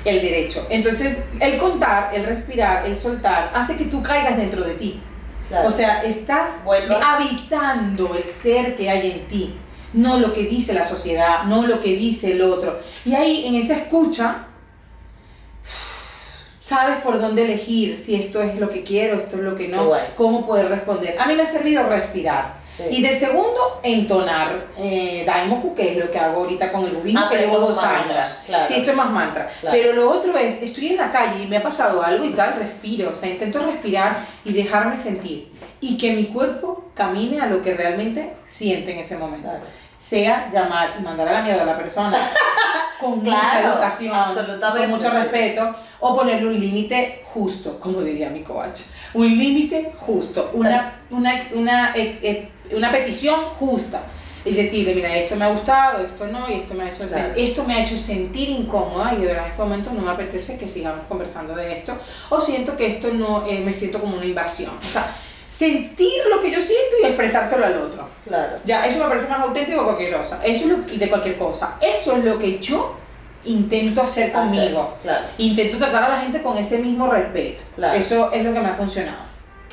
el 0.04 0.22
derecho. 0.22 0.68
Entonces, 0.70 1.24
el 1.40 1.58
contar, 1.58 2.10
el 2.14 2.26
respirar, 2.26 2.86
el 2.86 2.98
soltar, 2.98 3.52
hace 3.54 3.78
que 3.78 3.86
tú 3.86 4.04
caigas 4.04 4.36
dentro 4.36 4.62
de 4.66 4.74
ti. 4.74 5.00
Claro. 5.52 5.68
O 5.68 5.72
sea, 5.72 6.02
estás 6.04 6.62
habitando 7.04 8.16
el 8.16 8.24
ser 8.24 8.74
que 8.78 8.90
hay 8.90 9.12
en 9.12 9.28
ti, 9.28 9.56
no 9.92 10.18
lo 10.18 10.32
que 10.32 10.44
dice 10.44 10.74
la 10.74 10.86
sociedad, 10.86 11.44
no 11.44 11.68
lo 11.68 11.82
que 11.82 11.90
dice 11.90 12.32
el 12.32 12.42
otro. 12.42 12.80
Y 13.04 13.16
ahí, 13.16 13.46
en 13.46 13.56
esa 13.56 13.76
escucha, 13.76 14.46
sabes 16.62 17.02
por 17.02 17.20
dónde 17.20 17.44
elegir, 17.44 17.98
si 17.98 18.16
esto 18.16 18.42
es 18.42 18.58
lo 18.62 18.70
que 18.70 18.84
quiero, 18.84 19.18
esto 19.18 19.36
es 19.36 19.42
lo 19.42 19.56
que 19.56 19.68
no, 19.68 19.92
cómo 20.16 20.48
poder 20.48 20.70
responder. 20.70 21.20
A 21.20 21.26
mí 21.26 21.36
me 21.36 21.44
ha 21.44 21.46
servido 21.46 21.84
respirar. 21.84 22.61
Sí. 22.90 22.98
Y 22.98 23.02
de 23.02 23.14
segundo, 23.14 23.80
entonar 23.84 24.68
eh, 24.78 25.24
Daimoku, 25.26 25.74
que 25.76 25.92
es 25.92 25.98
lo 25.98 26.10
que 26.10 26.18
hago 26.20 26.42
ahorita 26.42 26.72
con 26.72 26.86
el 26.86 26.92
budismo, 26.92 27.22
Ah, 27.24 27.30
que 27.30 27.38
llevo 27.38 27.60
dos 27.60 27.84
años. 27.84 28.36
claro. 28.46 28.66
Sí, 28.66 28.76
esto 28.76 28.92
es 28.92 28.98
más 28.98 29.10
mantra. 29.10 29.50
Claro. 29.62 29.78
Pero 29.78 29.94
lo 29.94 30.10
otro 30.12 30.38
es, 30.38 30.62
estoy 30.62 30.90
en 30.90 30.98
la 30.98 31.12
calle 31.12 31.44
y 31.44 31.48
me 31.48 31.58
ha 31.58 31.64
pasado 31.64 32.02
algo 32.04 32.26
y 32.26 32.32
tal, 32.32 32.54
respiro. 32.56 33.12
O 33.12 33.16
sea, 33.16 33.30
intento 33.30 33.60
respirar 33.66 34.26
y 34.46 34.54
dejarme 34.54 34.96
sentir. 34.96 35.52
Y 35.80 35.98
que 35.98 36.14
mi 36.14 36.26
cuerpo 36.26 36.86
camine 36.94 37.40
a 37.42 37.48
lo 37.48 37.62
que 37.62 37.74
realmente 37.74 38.34
siente 38.48 38.92
en 38.94 39.00
ese 39.00 39.18
momento. 39.18 39.50
Claro. 39.50 39.64
Sea 39.98 40.50
llamar 40.52 40.96
y 41.00 41.04
mandar 41.04 41.28
a 41.28 41.34
la 41.34 41.42
mierda 41.44 41.62
a 41.64 41.66
la 41.66 41.78
persona. 41.78 42.18
con 43.00 43.18
mucha 43.24 43.62
educación, 43.62 44.14
con 44.78 44.90
mucho 44.92 45.10
respeto, 45.10 45.76
o 46.00 46.16
ponerle 46.16 46.48
un 46.48 46.60
límite 46.60 47.24
justo, 47.26 47.80
como 47.80 48.02
diría 48.02 48.30
mi 48.30 48.42
coach. 48.44 48.82
Un 49.16 49.28
límite 49.28 49.92
justo, 49.98 50.52
una, 50.54 51.02
una, 51.10 51.36
ex- 51.38 51.52
una, 51.54 51.94
ex- 51.96 52.20
ex- 52.22 52.48
una 52.74 52.92
petición 52.92 53.40
justa. 53.60 54.04
Y 54.44 54.56
decirle, 54.56 54.96
mira, 54.96 55.16
esto 55.16 55.36
me 55.36 55.46
ha 55.46 55.50
gustado, 55.50 56.04
esto 56.04 56.26
no, 56.26 56.50
y 56.50 56.54
esto 56.54 56.74
me 56.74 56.86
ha 56.86 56.90
hecho, 56.90 57.06
Claro. 57.06 57.32
esto 57.36 57.64
me 57.64 57.76
ha 57.76 57.84
hecho 57.84 57.96
sentir 57.96 58.50
incómoda, 58.50 59.14
y 59.14 59.18
de 59.18 59.28
verdad 59.28 59.46
en 59.46 59.52
este 59.52 59.62
momento 59.62 59.92
no 59.94 60.02
me 60.02 60.10
apetece 60.10 60.58
que 60.58 60.68
sigamos 60.68 61.06
conversando 61.08 61.54
de 61.54 61.78
esto, 61.78 61.96
o 62.32 62.42
siento 62.42 62.76
que 62.76 62.88
esto 62.88 63.14
no, 63.14 63.46
eh, 63.46 63.62
me 63.64 63.72
siento 63.72 64.02
como 64.02 64.18
una 64.18 64.26
invasión. 64.26 64.72
O 64.84 64.90
sea, 64.90 65.16
sentir 65.48 66.24
lo 66.34 66.42
que 66.42 66.50
yo 66.50 66.60
siento 66.60 66.96
y 67.04 67.06
expresárselo 67.06 67.66
al 67.66 67.78
otro. 67.78 68.08
Claro. 68.26 68.58
Ya, 68.66 68.88
eso 68.88 69.04
me 69.04 69.10
parece 69.10 69.28
más 69.28 69.42
auténtico 69.42 69.80
que 69.80 69.84
cualquier 69.84 70.14
cosa. 70.18 70.40
Eso 70.44 70.66
es 70.66 70.72
lo, 70.72 70.78
de 70.78 71.10
cualquier 71.10 71.38
cosa. 71.38 71.78
Eso 71.80 72.18
es 72.18 72.24
lo 72.24 72.40
que 72.40 72.58
yo 72.58 72.96
intento 73.44 74.02
hacer 74.02 74.32
conmigo. 74.32 74.98
Claro. 75.04 75.28
Intento 75.38 75.78
tratar 75.78 76.04
a 76.06 76.10
la 76.10 76.22
gente 76.22 76.42
con 76.42 76.58
ese 76.58 76.80
mismo 76.80 77.12
respeto. 77.12 77.64
Claro. 77.76 77.96
Eso 77.96 78.32
es 78.32 78.44
lo 78.44 78.54
que 78.54 78.60
me 78.60 78.70
ha 78.70 78.76
funcionado. 78.76 79.30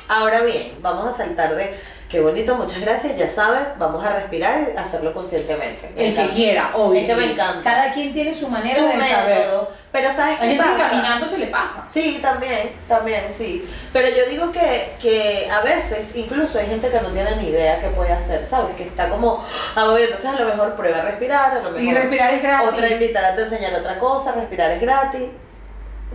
Ahora 0.09 0.41
bien, 0.41 0.73
vamos 0.81 1.07
a 1.07 1.15
saltar 1.15 1.55
de 1.55 1.73
qué 2.09 2.19
bonito, 2.19 2.55
muchas 2.55 2.81
gracias, 2.81 3.15
ya 3.15 3.27
saben, 3.27 3.63
vamos 3.77 4.03
a 4.03 4.13
respirar 4.13 4.67
y 4.73 4.77
hacerlo 4.77 5.13
conscientemente. 5.13 5.91
Me 5.95 6.07
El 6.07 6.15
que 6.15 6.29
quiera, 6.29 6.71
obvio. 6.73 6.99
Es 7.01 7.05
que 7.07 7.15
me 7.15 7.31
encanta. 7.33 7.61
Cada 7.63 7.91
quien 7.91 8.11
tiene 8.11 8.33
su 8.33 8.47
manera 8.49 8.75
Su 8.75 8.85
de 8.87 8.99
saber. 8.99 9.37
método. 9.37 9.71
Pero 9.91 10.11
¿sabes 10.13 10.37
qué 10.39 10.55
pasa? 10.55 10.77
caminando 10.89 11.25
se 11.27 11.37
le 11.37 11.47
pasa. 11.47 11.87
Sí, 11.89 12.19
también, 12.21 12.73
también, 12.87 13.25
sí. 13.35 13.67
Pero 13.93 14.07
yo 14.09 14.25
digo 14.29 14.51
que, 14.51 14.95
que 14.99 15.47
a 15.51 15.61
veces 15.61 16.15
incluso 16.15 16.59
hay 16.59 16.67
gente 16.67 16.89
que 16.89 16.99
no 17.01 17.09
tiene 17.09 17.35
ni 17.37 17.49
idea 17.49 17.79
qué 17.79 17.87
puede 17.89 18.11
hacer, 18.11 18.45
¿sabes? 18.45 18.75
Que 18.75 18.83
está 18.83 19.09
como, 19.09 19.43
ah, 19.75 19.85
voy, 19.85 20.01
entonces 20.03 20.29
a 20.29 20.39
lo 20.39 20.45
mejor 20.45 20.75
prueba 20.75 20.99
a 20.99 21.01
respirar, 21.03 21.51
a 21.51 21.55
lo 21.61 21.71
mejor 21.71 21.81
Y 21.81 21.93
respirar 21.93 22.33
es 22.33 22.41
gratis. 22.43 22.69
otra 22.69 22.89
invitada 22.89 23.35
te 23.35 23.41
enseñar 23.43 23.73
otra 23.75 23.97
cosa, 23.99 24.31
respirar 24.33 24.71
es 24.71 24.81
gratis. 24.81 25.29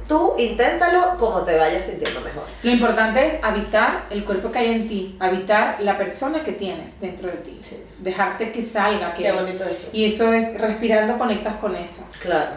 Tú 0.09 0.35
inténtalo 0.39 1.17
como 1.19 1.43
te 1.43 1.57
vayas 1.57 1.87
sintiendo 1.87 2.21
mejor. 2.21 2.45
Lo 2.63 2.71
importante 2.71 3.27
es 3.27 3.43
habitar 3.43 4.07
el 4.11 4.25
cuerpo 4.25 4.53
que 4.53 4.59
hay 4.59 4.69
en 4.73 4.87
ti, 4.89 5.17
habitar 5.19 5.77
la 5.81 5.97
persona 5.97 6.43
que 6.43 6.53
tienes 6.53 7.01
dentro 7.01 7.29
de 7.31 7.39
ti. 7.39 7.59
Sí. 7.63 7.83
Dejarte 7.99 8.53
que 8.53 8.63
salga, 8.63 9.15
que 9.15 9.23
Qué 9.23 9.33
bonito 9.33 9.65
eso. 9.65 9.89
Y 9.93 10.05
eso 10.05 10.33
es, 10.35 10.61
respirando 10.61 11.17
conectas 11.17 11.55
con 11.57 11.75
eso. 11.75 12.07
Claro. 12.21 12.57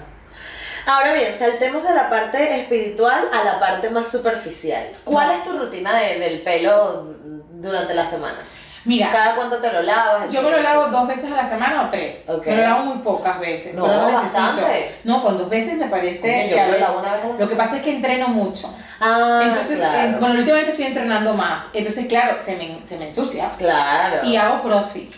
Ahora 0.85 1.13
bien, 1.13 1.33
saltemos 1.37 1.83
de 1.83 1.93
la 1.93 2.09
parte 2.09 2.59
espiritual 2.61 3.29
a 3.31 3.43
la 3.43 3.59
parte 3.59 3.89
más 3.89 4.09
superficial. 4.11 4.85
¿Cuál 5.03 5.31
es 5.31 5.43
tu 5.43 5.57
rutina 5.57 5.97
de- 5.97 6.19
del 6.19 6.41
pelo 6.41 7.13
durante 7.53 7.93
la 7.93 8.09
semana? 8.09 8.39
Mira, 8.87 9.11
¿Cada 9.11 9.35
cuánto 9.35 9.57
te 9.57 9.69
lo 9.69 9.81
lavas? 9.81 10.29
Yo 10.31 10.41
me 10.41 10.49
lo 10.49 10.61
lavo 10.61 10.87
dos 10.87 11.07
veces 11.09 11.29
a 11.29 11.35
la 11.35 11.45
semana 11.45 11.83
o 11.83 11.89
tres. 11.89 12.23
Ok. 12.29 12.45
Me 12.47 12.55
lo 12.55 12.61
lavo 12.63 12.85
muy 12.85 12.97
pocas 12.99 13.37
veces. 13.37 13.75
No, 13.75 13.85
necesito. 13.85 14.21
bastante. 14.21 14.95
No, 15.03 15.21
con 15.21 15.37
dos 15.37 15.49
veces 15.49 15.77
me 15.77 15.87
parece 15.87 16.47
yo 16.49 16.55
que 16.55 16.61
a 16.61 16.67
veces- 16.67 16.87
una 16.97 17.11
vez 17.13 17.23
a 17.25 17.27
la 17.27 17.37
Lo 17.37 17.49
que 17.49 17.55
pasa 17.57 17.75
es 17.75 17.81
que 17.83 17.93
entreno 17.93 18.29
mucho. 18.29 18.73
Ah, 19.01 19.41
Entonces, 19.43 19.79
claro. 19.79 19.97
eh, 19.97 20.15
bueno, 20.21 20.35
últimamente 20.39 20.71
estoy 20.71 20.85
entrenando 20.85 21.33
más. 21.33 21.65
Entonces, 21.73 22.05
claro, 22.07 22.37
se 22.39 22.55
me, 22.55 22.79
se 22.87 22.97
me 22.97 23.05
ensucia. 23.07 23.49
Claro. 23.57 24.25
Y 24.25 24.37
hago 24.37 24.61
crossfit. 24.63 25.13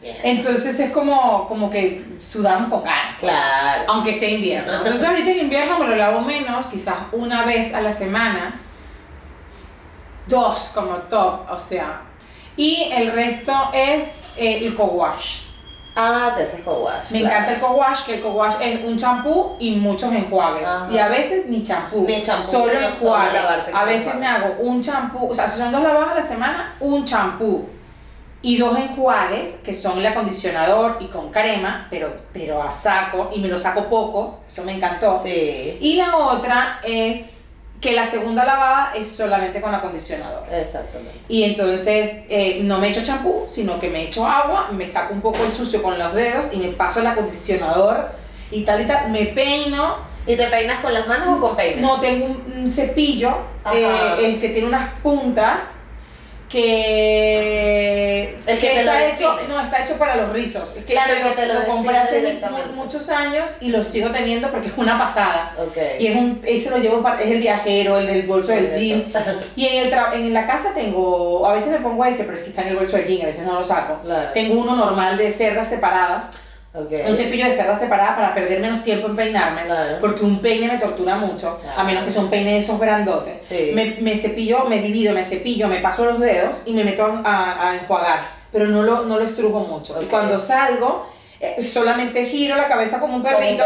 Bien. 0.00 0.16
Entonces 0.22 0.78
es 0.78 0.90
como, 0.92 1.48
como 1.48 1.68
que 1.68 2.04
sudamos 2.26 2.70
con 2.70 2.84
ganas. 2.84 3.18
Claro. 3.18 3.82
Aunque 3.88 4.14
sea 4.14 4.30
invierno. 4.30 4.72
Entonces 4.78 5.04
ahorita 5.04 5.30
en 5.32 5.38
invierno 5.40 5.78
me 5.80 5.88
lo 5.88 5.96
lavo 5.96 6.20
menos, 6.20 6.66
quizás 6.66 6.94
una 7.10 7.44
vez 7.44 7.74
a 7.74 7.80
la 7.80 7.92
semana. 7.92 8.54
Dos 10.28 10.70
como 10.74 10.94
top, 11.08 11.50
o 11.50 11.58
sea. 11.58 12.02
Y 12.56 12.90
el 12.92 13.12
resto 13.12 13.52
es 13.72 14.08
eh, 14.36 14.66
el 14.66 14.74
co-wash. 14.74 15.42
Ah, 15.96 16.32
te 16.36 16.44
haces 16.44 16.60
co-wash. 16.60 17.10
Me 17.10 17.20
claro. 17.20 17.34
encanta 17.34 17.52
el 17.54 17.60
co-wash, 17.60 18.04
que 18.04 18.14
el 18.14 18.20
co-wash 18.22 18.54
es 18.60 18.84
un 18.84 18.96
champú 18.96 19.56
y 19.58 19.72
muchos 19.72 20.12
enjuagues. 20.12 20.68
Ajá. 20.68 20.88
Y 20.90 20.98
a 20.98 21.08
veces 21.08 21.46
ni 21.46 21.62
champú. 21.62 22.04
Ni 22.06 22.22
champú, 22.22 22.46
Solo 22.48 22.72
enjuague. 22.72 23.38
A 23.72 23.84
veces 23.84 24.06
enjuague. 24.06 24.20
me 24.20 24.26
hago 24.26 24.54
un 24.60 24.80
champú, 24.80 25.28
o 25.30 25.34
sea, 25.34 25.48
si 25.48 25.58
son 25.58 25.72
dos 25.72 25.82
lavadas 25.82 26.12
a 26.12 26.14
la 26.14 26.22
semana, 26.22 26.74
un 26.80 27.04
champú. 27.04 27.68
Y 28.42 28.56
dos 28.56 28.78
enjuagues, 28.78 29.56
que 29.62 29.74
son 29.74 29.98
el 29.98 30.06
acondicionador 30.06 30.96
y 31.00 31.06
con 31.08 31.30
crema, 31.30 31.86
pero, 31.90 32.10
pero 32.32 32.62
a 32.62 32.72
saco, 32.72 33.28
y 33.34 33.40
me 33.40 33.48
lo 33.48 33.58
saco 33.58 33.84
poco, 33.84 34.38
eso 34.48 34.62
me 34.62 34.72
encantó. 34.72 35.20
Sí, 35.22 35.76
Y 35.80 35.96
la 35.96 36.16
otra 36.16 36.80
es 36.82 37.39
que 37.80 37.92
la 37.92 38.06
segunda 38.06 38.44
lavada 38.44 38.92
es 38.94 39.10
solamente 39.10 39.60
con 39.60 39.74
acondicionador. 39.74 40.44
exactamente. 40.52 41.18
Y 41.28 41.44
entonces 41.44 42.24
eh, 42.28 42.60
no 42.62 42.78
me 42.78 42.88
echo 42.90 43.02
champú, 43.02 43.46
sino 43.48 43.80
que 43.80 43.88
me 43.88 44.04
echo 44.04 44.26
agua, 44.26 44.68
me 44.72 44.86
saco 44.86 45.14
un 45.14 45.20
poco 45.22 45.42
el 45.44 45.50
sucio 45.52 45.82
con 45.82 45.98
los 45.98 46.12
dedos 46.14 46.46
y 46.52 46.58
me 46.58 46.68
paso 46.68 47.00
el 47.00 47.06
acondicionador 47.06 48.10
y 48.50 48.64
tal 48.64 48.82
y 48.82 48.84
tal. 48.86 49.10
Me 49.10 49.26
peino. 49.26 50.10
¿Y 50.26 50.36
te 50.36 50.46
peinas 50.48 50.80
con 50.80 50.92
las 50.92 51.08
manos 51.08 51.38
o 51.38 51.40
con 51.40 51.56
peines? 51.56 51.80
No 51.80 51.98
tengo 51.98 52.26
un, 52.26 52.52
un 52.64 52.70
cepillo 52.70 53.38
Ajá. 53.64 53.74
eh, 53.74 53.88
eh, 54.20 54.38
que 54.38 54.50
tiene 54.50 54.68
unas 54.68 54.90
puntas 55.02 55.60
que, 56.50 58.38
El 58.46 58.58
que 58.58 58.68
te 58.68 58.82
lo 58.84 58.92
está 58.92 59.08
hecho, 59.08 59.38
no 59.48 59.60
está 59.60 59.82
hecho 59.84 59.96
para 59.98 60.16
los 60.16 60.30
rizos. 60.32 60.76
Es 60.76 60.84
que 60.84 60.92
Claro, 60.92 61.14
el 61.14 61.22
que 61.22 61.30
te 61.30 61.46
lo 61.46 61.54
lo 61.54 61.64
compré 61.66 61.96
hace 61.96 62.40
muchos 62.74 63.08
años 63.08 63.50
y 63.60 63.68
lo 63.68 63.82
sigo 63.82 64.10
teniendo 64.10 64.50
porque 64.50 64.68
es 64.68 64.74
una 64.76 64.98
pasada. 64.98 65.54
Ok. 65.58 65.76
Y 65.98 66.06
es 66.08 66.16
un, 66.16 66.40
eso 66.44 66.70
lo 66.70 66.78
llevo 66.78 67.02
para, 67.02 67.20
es 67.22 67.30
el 67.30 67.40
viajero, 67.40 67.98
el 67.98 68.06
del 68.06 68.26
bolso 68.26 68.52
del 68.52 68.72
jean. 68.72 69.04
Y 69.56 69.66
en, 69.66 69.84
el 69.86 69.92
tra- 69.92 70.12
en 70.14 70.32
la 70.32 70.46
casa 70.46 70.72
tengo, 70.74 71.46
a 71.46 71.54
veces 71.54 71.70
me 71.70 71.78
pongo 71.78 72.04
ese, 72.04 72.24
pero 72.24 72.36
es 72.38 72.42
que 72.42 72.50
está 72.50 72.62
en 72.62 72.68
el 72.68 72.76
bolso 72.76 72.96
del 72.96 73.06
jean, 73.06 73.22
a 73.22 73.26
veces 73.26 73.44
no 73.46 73.54
lo 73.54 73.64
saco. 73.64 74.00
Claro. 74.04 74.30
Tengo 74.32 74.60
uno 74.60 74.76
normal 74.76 75.16
de 75.18 75.30
cerdas 75.32 75.68
separadas, 75.68 76.30
Un 76.72 77.16
cepillo 77.16 77.46
de 77.46 77.50
cerdas 77.52 77.80
separadas 77.80 78.14
para 78.14 78.32
perder 78.32 78.60
menos 78.60 78.84
tiempo 78.84 79.08
en 79.08 79.16
peinarme, 79.16 79.64
Claro. 79.64 79.96
porque 80.00 80.24
un 80.24 80.38
peine 80.40 80.68
me 80.68 80.78
tortura 80.78 81.16
mucho, 81.16 81.58
Claro. 81.60 81.80
a 81.80 81.82
menos 81.84 82.04
que 82.04 82.12
sea 82.12 82.22
un 82.22 82.30
peine 82.30 82.52
de 82.52 82.58
esos 82.58 82.78
grandotes. 82.78 83.34
Sí. 83.48 83.72
Me, 83.74 83.96
me 84.00 84.16
cepillo, 84.16 84.64
me 84.66 84.78
divido, 84.78 85.12
me 85.12 85.24
cepillo, 85.24 85.66
me 85.66 85.80
paso 85.80 86.04
los 86.04 86.20
dedos 86.20 86.62
y 86.66 86.72
me 86.72 86.84
meto 86.84 87.04
a, 87.24 87.70
a 87.70 87.74
enjuagar, 87.74 88.20
pero 88.52 88.66
no 88.68 88.84
lo, 88.84 89.04
no 89.04 89.18
lo 89.18 89.24
estrujo 89.24 89.58
mucho. 89.60 89.98
Y 90.00 90.04
cuando 90.04 90.38
salgo, 90.38 91.06
eh, 91.40 91.64
solamente 91.66 92.24
giro 92.26 92.54
la 92.54 92.68
cabeza 92.68 93.00
como 93.00 93.16
un 93.16 93.22
Como 93.22 93.36
un 93.36 93.42
perrito, 93.42 93.64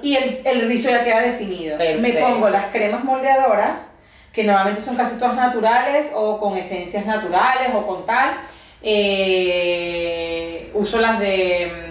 y 0.00 0.16
el, 0.16 0.40
el 0.44 0.66
rizo 0.66 0.88
ya 0.88 1.04
queda 1.04 1.20
definido. 1.20 1.76
Me 1.76 2.12
pongo 2.14 2.48
las 2.48 2.66
cremas 2.66 3.04
moldeadoras, 3.04 3.90
que 4.32 4.44
normalmente 4.44 4.80
son 4.80 4.96
casi 4.96 5.16
todas 5.18 5.34
naturales 5.36 6.12
o 6.14 6.38
con 6.40 6.56
esencias 6.56 7.04
naturales 7.04 7.68
o 7.74 7.86
con 7.86 8.06
tal. 8.06 8.30
Eh, 8.82 10.70
uso 10.74 11.00
las 11.00 11.18
de... 11.18 11.85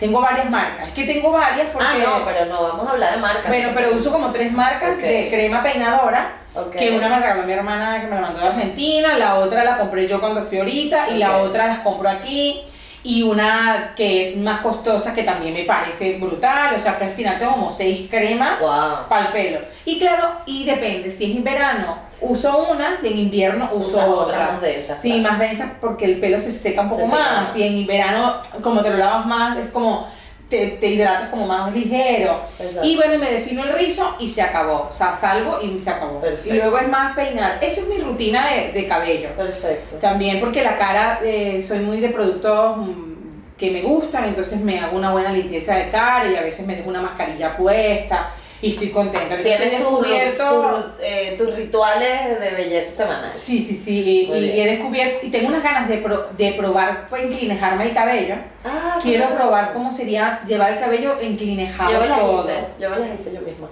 tengo 0.00 0.20
varias 0.20 0.50
marcas. 0.50 0.88
Es 0.88 0.94
que 0.94 1.04
tengo 1.04 1.30
varias 1.30 1.68
porque... 1.68 1.86
Ah, 1.88 2.18
no, 2.18 2.24
pero 2.24 2.46
no, 2.46 2.62
vamos 2.62 2.88
a 2.88 2.90
hablar 2.92 3.14
de 3.14 3.20
marca. 3.20 3.48
Bueno, 3.48 3.70
pero 3.74 3.94
uso 3.94 4.10
como 4.10 4.32
tres 4.32 4.50
marcas 4.50 5.00
de 5.00 5.28
crema 5.30 5.62
peinadora. 5.62 6.32
Ok. 6.54 6.74
Que 6.74 6.90
una 6.96 7.08
me 7.08 7.20
regaló 7.20 7.42
mi 7.44 7.52
hermana 7.52 8.00
que 8.00 8.06
me 8.06 8.16
la 8.16 8.22
mandó 8.22 8.40
de 8.40 8.48
Argentina, 8.48 9.16
la 9.16 9.36
otra 9.36 9.62
la 9.62 9.78
compré 9.78 10.08
yo 10.08 10.18
cuando 10.18 10.42
fui 10.42 10.58
ahorita 10.58 11.10
y 11.10 11.18
la 11.18 11.36
otra 11.36 11.66
las 11.66 11.78
compro 11.80 12.08
aquí. 12.08 12.64
Y 13.02 13.22
una 13.22 13.92
que 13.96 14.22
es 14.28 14.36
más 14.36 14.60
costosa 14.60 15.14
que 15.14 15.22
también 15.22 15.54
me 15.54 15.64
parece 15.64 16.18
brutal, 16.18 16.74
o 16.74 16.78
sea 16.78 16.98
que 16.98 17.04
al 17.06 17.10
final 17.12 17.38
tengo 17.38 17.52
como 17.52 17.70
seis 17.70 18.08
cremas 18.10 18.60
Wow. 18.60 19.08
para 19.08 19.26
el 19.28 19.32
pelo. 19.32 19.60
Y 19.86 19.98
claro, 19.98 20.28
y 20.44 20.64
depende, 20.64 21.10
si 21.10 21.30
es 21.30 21.36
en 21.36 21.42
verano 21.44 21.96
uso 22.20 22.66
unas 22.70 23.02
y 23.02 23.08
en 23.08 23.16
invierno 23.18 23.70
uso 23.72 23.96
Usas 23.96 24.08
otras 24.08 24.26
otras. 24.36 24.52
más 24.52 24.60
densas, 24.60 25.00
Sí, 25.00 25.08
claro. 25.20 25.30
más 25.30 25.38
densas 25.38 25.70
porque 25.80 26.04
el 26.04 26.20
pelo 26.20 26.38
se 26.38 26.52
seca 26.52 26.82
un 26.82 26.90
poco 26.90 27.04
Se 27.06 27.10
seca 27.10 27.18
más. 27.22 27.48
más. 27.48 27.56
Y 27.56 27.62
en 27.62 27.86
verano, 27.86 28.34
como 28.62 28.82
te 28.82 28.90
lo 28.90 28.98
lavas 28.98 29.24
más, 29.24 29.56
es 29.56 29.70
como 29.70 30.06
te, 30.50 30.66
te 30.72 30.86
hidratas 30.88 31.28
como 31.28 31.46
más 31.46 31.72
ligero. 31.72 32.42
Exacto. 32.58 32.86
Y 32.86 32.96
bueno, 32.96 33.18
me 33.18 33.30
defino 33.30 33.62
el 33.62 33.72
rizo 33.72 34.16
y 34.18 34.28
se 34.28 34.42
acabó. 34.42 34.90
O 34.92 34.94
sea, 34.94 35.16
salgo 35.16 35.58
y 35.62 35.78
se 35.80 35.90
acabó. 35.90 36.20
Perfecto. 36.20 36.54
Y 36.54 36.58
luego 36.58 36.78
es 36.78 36.88
más 36.88 37.14
peinar. 37.14 37.58
Esa 37.62 37.80
es 37.80 37.88
mi 37.88 37.98
rutina 37.98 38.46
de, 38.50 38.72
de 38.72 38.86
cabello. 38.86 39.30
Perfecto. 39.36 39.96
También 39.96 40.40
porque 40.40 40.62
la 40.62 40.76
cara, 40.76 41.20
eh, 41.24 41.60
soy 41.60 41.78
muy 41.78 42.00
de 42.00 42.10
productos 42.10 42.76
mm, 42.78 43.56
que 43.56 43.70
me 43.70 43.82
gustan, 43.82 44.24
entonces 44.24 44.60
me 44.60 44.80
hago 44.80 44.96
una 44.96 45.12
buena 45.12 45.32
limpieza 45.32 45.76
de 45.76 45.90
cara 45.90 46.30
y 46.30 46.36
a 46.36 46.42
veces 46.42 46.66
me 46.66 46.74
dejo 46.74 46.88
una 46.88 47.02
mascarilla 47.02 47.56
puesta 47.56 48.34
y 48.62 48.70
estoy 48.70 48.88
contenta. 48.90 49.30
Ahorita 49.34 49.42
Tienes 49.56 49.72
he 49.72 49.78
descubierto... 49.78 50.94
tus, 50.96 51.04
eh, 51.04 51.34
tus 51.38 51.54
rituales 51.54 52.40
de 52.40 52.50
belleza 52.50 52.96
semanal. 53.04 53.30
Sí, 53.34 53.58
sí, 53.58 53.74
sí, 53.76 54.28
y, 54.30 54.34
y 54.34 54.60
he 54.60 54.66
descubierto, 54.66 55.26
y 55.26 55.30
tengo 55.30 55.48
unas 55.48 55.62
ganas 55.62 55.88
de, 55.88 55.98
pro- 55.98 56.28
de 56.36 56.52
probar 56.52 57.08
pues, 57.08 57.24
inclinejarme 57.24 57.84
el 57.84 57.92
cabello. 57.92 58.34
Ah, 58.64 58.98
Quiero 59.02 59.26
claro. 59.26 59.36
probar 59.42 59.72
cómo 59.72 59.90
sería 59.90 60.42
llevar 60.46 60.72
el 60.72 60.78
cabello 60.78 61.16
inclinejado 61.22 61.92
Yo 61.92 62.00
me 62.00 62.06
las 62.08 62.20
todo. 62.20 62.44
hice, 62.44 62.54
yo 62.78 62.90
me 62.90 62.98
las 62.98 63.20
hice 63.20 63.32
yo 63.32 63.40
misma. 63.40 63.68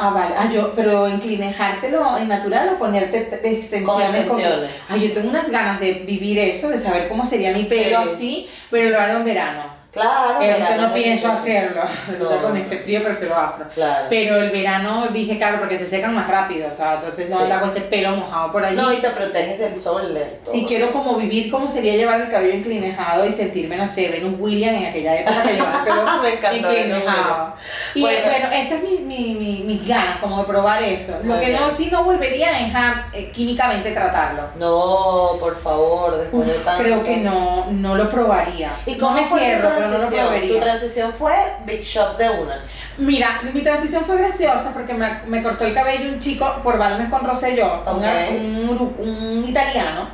Ah, 0.00 0.10
vale. 0.10 0.32
Ah, 0.38 0.48
yo, 0.52 0.72
pero 0.74 1.08
inclinejártelo 1.08 2.18
en 2.18 2.28
natural 2.28 2.68
o 2.72 2.78
ponerte 2.78 3.22
t- 3.22 3.50
extensiones. 3.50 4.26
Con 4.26 4.38
extensiones. 4.40 4.70
Ay, 4.88 5.08
yo 5.08 5.12
tengo 5.14 5.28
unas 5.30 5.50
ganas 5.50 5.80
de 5.80 5.92
vivir 6.06 6.38
eso, 6.38 6.68
de 6.68 6.78
saber 6.78 7.08
cómo 7.08 7.26
sería 7.26 7.50
mi 7.52 7.64
pelo 7.64 8.02
Sí. 8.04 8.08
así, 8.14 8.48
pero 8.70 8.90
lo 8.90 9.00
hago 9.00 9.18
en 9.18 9.24
verano. 9.24 9.77
Claro. 9.90 10.36
Pero 10.38 10.52
ahorita 10.52 10.68
verano 10.70 10.88
no 10.88 10.94
pienso 10.94 11.32
hacerlo. 11.32 11.80
Ahorita 12.08 12.34
No, 12.36 12.42
con 12.42 12.52
no. 12.54 12.60
este 12.60 12.78
frío 12.78 13.02
prefiero 13.02 13.34
afro. 13.34 13.64
Claro. 13.74 14.06
Pero 14.10 14.36
el 14.36 14.50
verano 14.50 15.08
dije, 15.10 15.38
claro, 15.38 15.58
porque 15.60 15.78
se 15.78 15.86
secan 15.86 16.14
más 16.14 16.28
rápido, 16.28 16.68
o 16.70 16.74
sea, 16.74 16.94
entonces 16.96 17.28
no 17.30 17.38
Sí. 17.38 17.42
anda 17.44 17.58
con 17.60 17.68
ese 17.70 17.80
pelo 17.82 18.10
mojado 18.16 18.52
por 18.52 18.64
allí. 18.64 18.76
No, 18.76 18.92
y 18.92 18.98
te 18.98 19.08
proteges 19.10 19.58
del 19.58 19.80
sol. 19.80 20.12
de 20.14 20.20
todo. 20.20 20.52
Si 20.52 20.66
quiero 20.66 20.92
como 20.92 21.14
vivir 21.16 21.50
como 21.50 21.66
sería 21.66 21.94
llevar 21.96 22.20
el 22.20 22.28
cabello 22.28 22.54
inclinejado 22.54 23.24
y 23.26 23.32
sentirme, 23.32 23.76
no 23.76 23.88
sé, 23.88 24.08
Venus 24.10 24.34
William 24.38 24.74
en 24.74 24.86
aquella 24.86 25.16
época 25.20 25.42
que 25.42 25.52
llevaba 25.54 25.78
el 25.78 25.84
pelo 25.84 26.22
Me 26.52 26.58
inclinejado. 26.58 27.54
Y 27.94 28.00
Bueno. 28.02 28.18
bueno, 28.24 28.48
esas 28.52 28.72
es 28.72 28.82
mi, 28.82 28.98
mi, 28.98 29.34
mi- 29.34 29.62
mis 29.64 29.88
ganas, 29.88 30.18
como 30.18 30.38
de 30.40 30.44
probar 30.44 30.82
eso. 30.82 31.18
Lo 31.24 31.40
que 31.40 31.48
no, 31.58 31.70
sí 31.70 31.88
no 31.90 32.04
volvería 32.04 32.48
a 32.74 33.08
eh, 33.14 33.30
químicamente 33.32 33.92
tratarlo. 33.92 34.42
No, 34.56 35.30
por 35.40 35.56
favor, 35.56 36.18
después 36.18 36.46
de 36.46 36.52
Uf, 36.52 36.64
tanto. 36.64 36.82
creo 36.82 37.02
que 37.02 37.16
no, 37.16 37.66
no 37.70 37.94
lo 37.96 38.08
probaría. 38.10 38.72
¿Y 38.86 38.92
no 38.92 38.98
cómo 39.06 39.18
me 39.18 39.24
fue 39.24 39.40
cierro, 39.40 39.70
no 39.80 39.88
transición? 39.96 40.26
probaría. 40.26 40.54
Tu 40.54 40.60
transición 40.60 41.12
fue 41.12 41.32
Big 41.66 41.82
Shop 41.82 42.16
de 42.16 42.28
una. 42.30 42.58
Mira, 42.98 43.40
mi 43.54 43.62
transición 43.62 44.04
fue 44.04 44.16
graciosa 44.18 44.70
porque 44.72 44.92
me, 44.92 45.08
me 45.26 45.40
cortó 45.42 45.64
el 45.64 45.72
cabello 45.72 46.10
un 46.10 46.18
chico 46.18 46.52
por 46.64 46.78
Balmes 46.78 47.08
con 47.08 47.24
Rosselló, 47.24 47.82
un- 47.86 47.96
Ok. 47.98 48.04
un, 48.40 48.68
uru- 48.70 48.94
un 48.98 49.44
italiano 49.48 50.08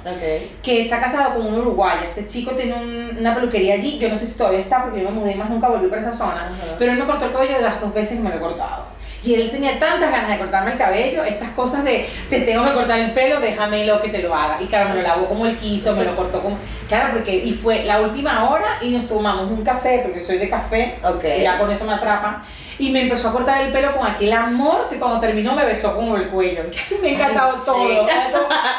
que 0.63 0.83
está 0.83 1.01
casado 1.01 1.35
con 1.35 1.47
un 1.47 1.55
uruguayo. 1.61 2.03
Este 2.05 2.27
chico 2.27 2.53
tiene 2.53 2.75
un- 2.75 3.17
una 3.19 3.35
peluquería 3.35 3.75
allí, 3.75 3.99
yo 3.99 4.09
no 4.11 4.17
sé 4.17 4.27
si 4.27 4.37
todavía 4.37 4.61
está 4.61 4.83
porque 4.85 5.01
yo 5.03 5.11
me 5.11 5.19
mudé 5.19 5.33
y 5.33 5.37
más 5.37 5.49
nunca 5.49 5.69
volví 5.69 5.87
para 5.89 6.03
esa 6.03 6.13
zona, 6.13 6.51
pero 6.79 6.93
él 6.93 6.99
me 6.99 7.07
cortó 7.07 7.25
el 7.25 7.33
cabello 7.33 7.55
de 7.57 7.63
las 7.63 7.81
dos 7.81 7.93
veces 7.95 8.19
que 8.19 8.23
me 8.23 8.29
lo 8.31 8.37
he 8.37 8.41
cortado. 8.41 8.85
Y 9.25 9.35
él 9.35 9.51
tenía 9.51 9.79
tantas 9.79 10.11
ganas 10.11 10.31
de 10.31 10.39
cortarme 10.39 10.73
el 10.73 10.77
cabello, 10.79 11.25
estas 11.25 11.51
cosas 11.51 11.83
de 11.83 12.09
te 12.29 12.41
tengo 12.41 12.65
que 12.65 12.73
cortar 12.73 12.99
el 13.01 13.13
pelo, 13.13 13.41
déjamelo 13.41 14.01
que 14.03 14.11
te 14.11 14.19
lo 14.19 14.35
haga. 14.35 14.59
Y 14.61 14.67
claro, 14.67 14.91
me 14.91 14.97
lo 14.97 15.03
lavó 15.03 15.27
como 15.27 15.47
él 15.47 15.57
quiso, 15.57 15.97
me 15.97 16.05
lo 16.05 16.15
cortó 16.15 16.43
como. 16.43 16.59
Claro, 16.89 17.15
porque. 17.15 17.35
Y 17.35 17.53
fue 17.53 17.85
la 17.85 18.01
última 18.03 18.51
hora 18.51 18.79
y 18.83 18.91
nos 18.91 19.07
tomamos 19.07 19.51
un 19.51 19.65
café, 19.65 20.01
porque 20.03 20.21
soy 20.21 20.39
de 20.39 20.51
café, 20.51 20.99
Ok. 21.03 21.25
y 21.39 21.43
ya 21.43 21.59
con 21.59 21.71
eso 21.71 21.85
me 21.87 21.95
atrapan. 21.95 22.43
Y 22.79 22.91
me 22.91 23.03
empezó 23.03 23.29
a 23.29 23.33
cortar 23.33 23.63
el 23.63 23.73
pelo 23.73 23.97
con 23.97 24.07
aquel 24.07 24.33
amor 24.33 24.89
que 24.89 24.99
cuando 24.99 25.21
terminó 25.21 25.55
me 25.55 25.65
besó 25.65 25.95
como 25.95 26.17
el 26.17 26.29
cuello. 26.29 26.65
me 27.03 27.09
Ay, 27.11 27.35
todo. 27.65 28.07
chica. 28.07 28.31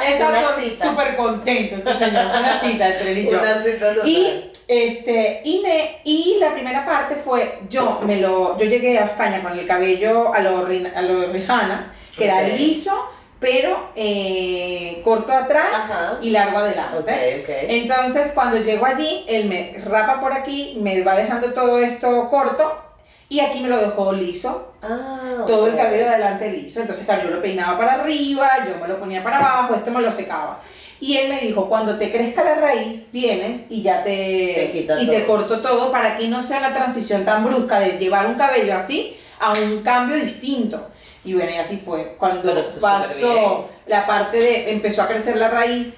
He 0.05 0.13
estado 0.13 0.31
Una 0.31 0.61
cita. 0.61 0.89
súper 0.89 1.15
contento 1.15 1.75
este 1.75 1.99
señor. 1.99 2.25
Una 2.25 2.59
cita 2.59 2.89
entre 2.89 3.11
él 3.11 3.17
y 3.19 3.29
yo. 3.31 3.39
Una 3.39 3.63
cita 3.63 3.93
total. 3.93 4.09
Y 4.09 4.51
este 4.67 5.41
y 5.45 5.59
me 5.61 5.99
y 6.03 6.37
la 6.39 6.53
primera 6.53 6.85
parte 6.85 7.15
fue 7.15 7.59
yo 7.69 8.01
me 8.03 8.19
lo 8.19 8.57
yo 8.57 8.65
llegué 8.65 8.97
a 8.97 9.05
España 9.05 9.43
con 9.43 9.53
el 9.57 9.67
cabello 9.67 10.33
a 10.33 10.39
lo 10.39 10.65
a 10.65 11.01
lo 11.03 11.27
Rihanna 11.31 11.93
que 12.17 12.25
era 12.25 12.41
liso 12.41 12.91
pero 13.39 13.91
eh, 13.95 15.01
corto 15.03 15.31
atrás 15.33 15.69
Ajá. 15.71 16.17
y 16.21 16.31
largo 16.31 16.57
adelante. 16.59 16.97
Ok, 16.97 17.43
ok. 17.43 17.49
Entonces 17.67 18.31
cuando 18.33 18.57
llego 18.57 18.85
allí 18.87 19.23
él 19.27 19.45
me 19.45 19.75
rapa 19.85 20.19
por 20.19 20.33
aquí 20.33 20.77
me 20.81 21.01
va 21.03 21.15
dejando 21.15 21.53
todo 21.53 21.77
esto 21.77 22.27
corto 22.29 22.84
y 23.29 23.39
aquí 23.39 23.59
me 23.61 23.69
lo 23.69 23.77
dejó 23.77 24.11
liso 24.13 24.73
Ah, 24.87 25.43
todo 25.47 25.67
el 25.67 25.75
cabello 25.75 26.03
de 26.03 26.09
adelante 26.09 26.51
liso. 26.51 26.79
Entonces, 26.81 27.05
claro, 27.05 27.23
yo 27.23 27.35
lo 27.35 27.41
peinaba 27.41 27.77
para 27.77 27.93
arriba, 27.93 28.49
yo 28.67 28.77
me 28.79 28.87
lo 28.87 28.99
ponía 28.99 29.23
para 29.23 29.37
abajo, 29.39 29.73
este 29.73 29.89
me 29.89 30.01
lo 30.01 30.11
secaba. 30.11 30.61
Y 30.99 31.17
él 31.17 31.29
me 31.29 31.39
dijo, 31.39 31.67
cuando 31.67 31.97
te 31.97 32.11
crezca 32.11 32.43
la 32.43 32.55
raíz, 32.55 33.11
vienes 33.11 33.65
y 33.69 33.81
ya 33.81 34.03
te, 34.03 34.71
Te 34.71 34.71
y 35.01 35.07
te 35.07 35.21
todo. 35.21 35.27
corto 35.27 35.61
todo 35.61 35.91
para 35.91 36.17
que 36.17 36.27
no 36.27 36.41
sea 36.41 36.59
una 36.59 36.73
transición 36.73 37.25
tan 37.25 37.43
brusca 37.43 37.79
de 37.79 37.97
llevar 37.97 38.27
un 38.27 38.35
cabello 38.35 38.75
así 38.75 39.17
a 39.39 39.53
un 39.53 39.81
cambio 39.81 40.15
distinto. 40.17 40.87
Y 41.23 41.33
bueno, 41.33 41.49
y 41.51 41.55
así 41.55 41.77
fue. 41.83 42.15
Cuando 42.19 42.53
pasó 42.79 43.69
la 43.87 44.05
parte 44.05 44.37
de, 44.37 44.71
empezó 44.71 45.01
a 45.01 45.07
crecer 45.07 45.37
la 45.37 45.49
raíz, 45.49 45.97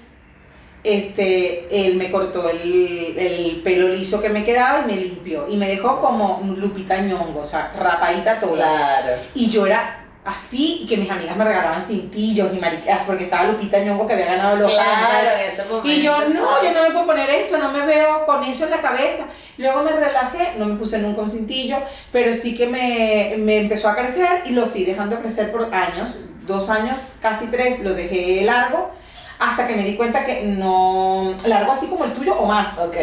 este, 0.88 1.68
él 1.70 1.96
me 1.96 2.10
cortó 2.12 2.50
el, 2.50 3.16
el 3.18 3.62
pelo 3.64 3.90
liso 3.90 4.22
que 4.22 4.30
me 4.30 4.44
quedaba 4.44 4.82
y 4.82 4.86
me 4.86 4.96
limpió. 4.96 5.48
Y 5.50 5.58
me 5.58 5.68
dejó 5.68 6.00
como 6.00 6.38
un 6.38 6.60
Lupita 6.60 6.98
Ñongo, 7.02 7.42
o 7.42 7.46
sea, 7.46 7.74
rapadita 7.78 8.40
toda. 8.40 9.02
Claro. 9.02 9.22
Y 9.34 9.50
yo 9.50 9.66
era 9.66 10.06
así, 10.28 10.82
y 10.84 10.86
que 10.86 10.98
mis 10.98 11.10
amigas 11.10 11.38
me 11.38 11.46
regalaban 11.46 11.82
cintillos 11.82 12.54
y 12.54 12.58
maricas, 12.58 13.04
porque 13.04 13.24
estaba 13.24 13.48
Lupita 13.48 13.80
Ñongo 13.80 14.06
que 14.06 14.14
había 14.14 14.26
ganado 14.26 14.58
los 14.58 14.72
Claro, 14.72 15.30
ese. 15.30 15.64
Y 15.84 16.02
yo, 16.02 16.18
no, 16.30 16.64
yo 16.64 16.74
no 16.74 16.84
me 16.84 16.92
puedo 16.92 17.06
poner 17.06 17.30
eso, 17.30 17.58
no 17.58 17.72
me 17.72 17.86
veo 17.86 18.26
con 18.26 18.44
eso 18.44 18.66
en 18.66 18.72
la 18.72 18.82
cabeza. 18.82 19.26
Luego 19.58 19.84
me 19.84 19.92
relajé, 19.92 20.54
no 20.58 20.66
me 20.66 20.76
puse 20.76 21.00
nunca 21.00 21.22
un 21.22 21.30
cintillo, 21.30 21.78
pero 22.12 22.34
sí 22.34 22.56
que 22.56 22.68
me, 22.68 23.36
me 23.38 23.58
empezó 23.58 23.90
a 23.90 23.96
crecer 23.96 24.44
y 24.46 24.52
lo 24.52 24.66
fui 24.68 24.84
dejando 24.84 25.20
crecer 25.20 25.52
por 25.52 25.74
años, 25.74 26.20
dos 26.46 26.70
años, 26.70 26.98
casi 27.22 27.48
tres, 27.48 27.82
lo 27.84 27.94
dejé 27.94 28.42
largo, 28.44 28.92
hasta 29.40 29.68
que 29.68 29.76
me 29.76 29.84
di 29.84 29.96
cuenta 29.96 30.24
que 30.24 30.44
no, 30.44 31.36
largo 31.46 31.72
así 31.72 31.88
como 31.88 32.06
el 32.06 32.14
tuyo 32.14 32.36
o 32.36 32.46
más, 32.46 32.78
Ok. 32.78 32.96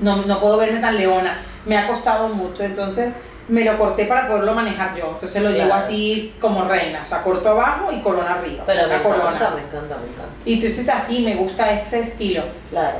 no, 0.00 0.16
no 0.16 0.40
puedo 0.40 0.56
verme 0.56 0.80
tan 0.80 0.96
leona, 0.96 1.40
me 1.66 1.76
ha 1.76 1.86
costado 1.86 2.28
mucho, 2.28 2.62
entonces 2.64 3.12
me 3.48 3.64
lo 3.64 3.76
corté 3.76 4.06
para 4.06 4.26
poderlo 4.26 4.54
manejar 4.54 4.96
yo, 4.96 5.10
entonces 5.12 5.42
lo 5.42 5.50
llevo 5.50 5.74
así 5.74 6.34
como 6.40 6.64
reina, 6.64 7.02
o 7.02 7.04
sea, 7.04 7.22
corto 7.22 7.50
abajo 7.50 7.92
y 7.92 8.00
corona 8.00 8.34
arriba, 8.34 8.64
Pero 8.66 8.88
me 8.88 8.94
encanta, 8.94 9.50
me 9.50 9.60
encanta, 9.60 9.96
me 9.98 10.12
encanta. 10.12 10.34
Y 10.44 10.54
entonces 10.54 10.88
así 10.88 11.22
me 11.22 11.34
gusta 11.34 11.70
este 11.72 12.00
estilo. 12.00 12.42
Claro. 12.70 12.98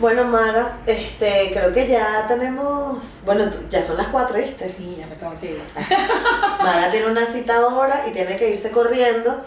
Bueno, 0.00 0.24
Maga, 0.24 0.78
este, 0.86 1.50
creo 1.52 1.72
que 1.72 1.86
ya 1.86 2.24
tenemos. 2.26 2.98
Bueno, 3.24 3.44
ya 3.68 3.82
son 3.82 3.98
las 3.98 4.06
4, 4.06 4.34
¿viste? 4.34 4.66
Sí, 4.66 4.96
ya 4.98 5.06
me 5.06 5.14
tengo 5.14 5.38
que 5.38 5.52
ir. 5.52 5.62
Maga 6.62 6.90
tiene 6.90 7.06
una 7.06 7.26
cita 7.26 7.58
ahora 7.58 8.04
y 8.08 8.12
tiene 8.12 8.38
que 8.38 8.48
irse 8.48 8.70
corriendo, 8.70 9.44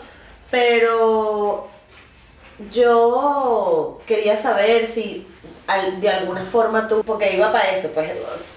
pero 0.51 1.72
yo 2.71 3.99
quería 4.05 4.37
saber 4.37 4.87
si 4.87 5.27
de 6.01 6.09
alguna 6.09 6.41
forma 6.41 6.87
tú, 6.89 7.03
porque 7.05 7.33
iba 7.35 7.51
para 7.51 7.69
eso, 7.71 7.89
pues 7.93 8.09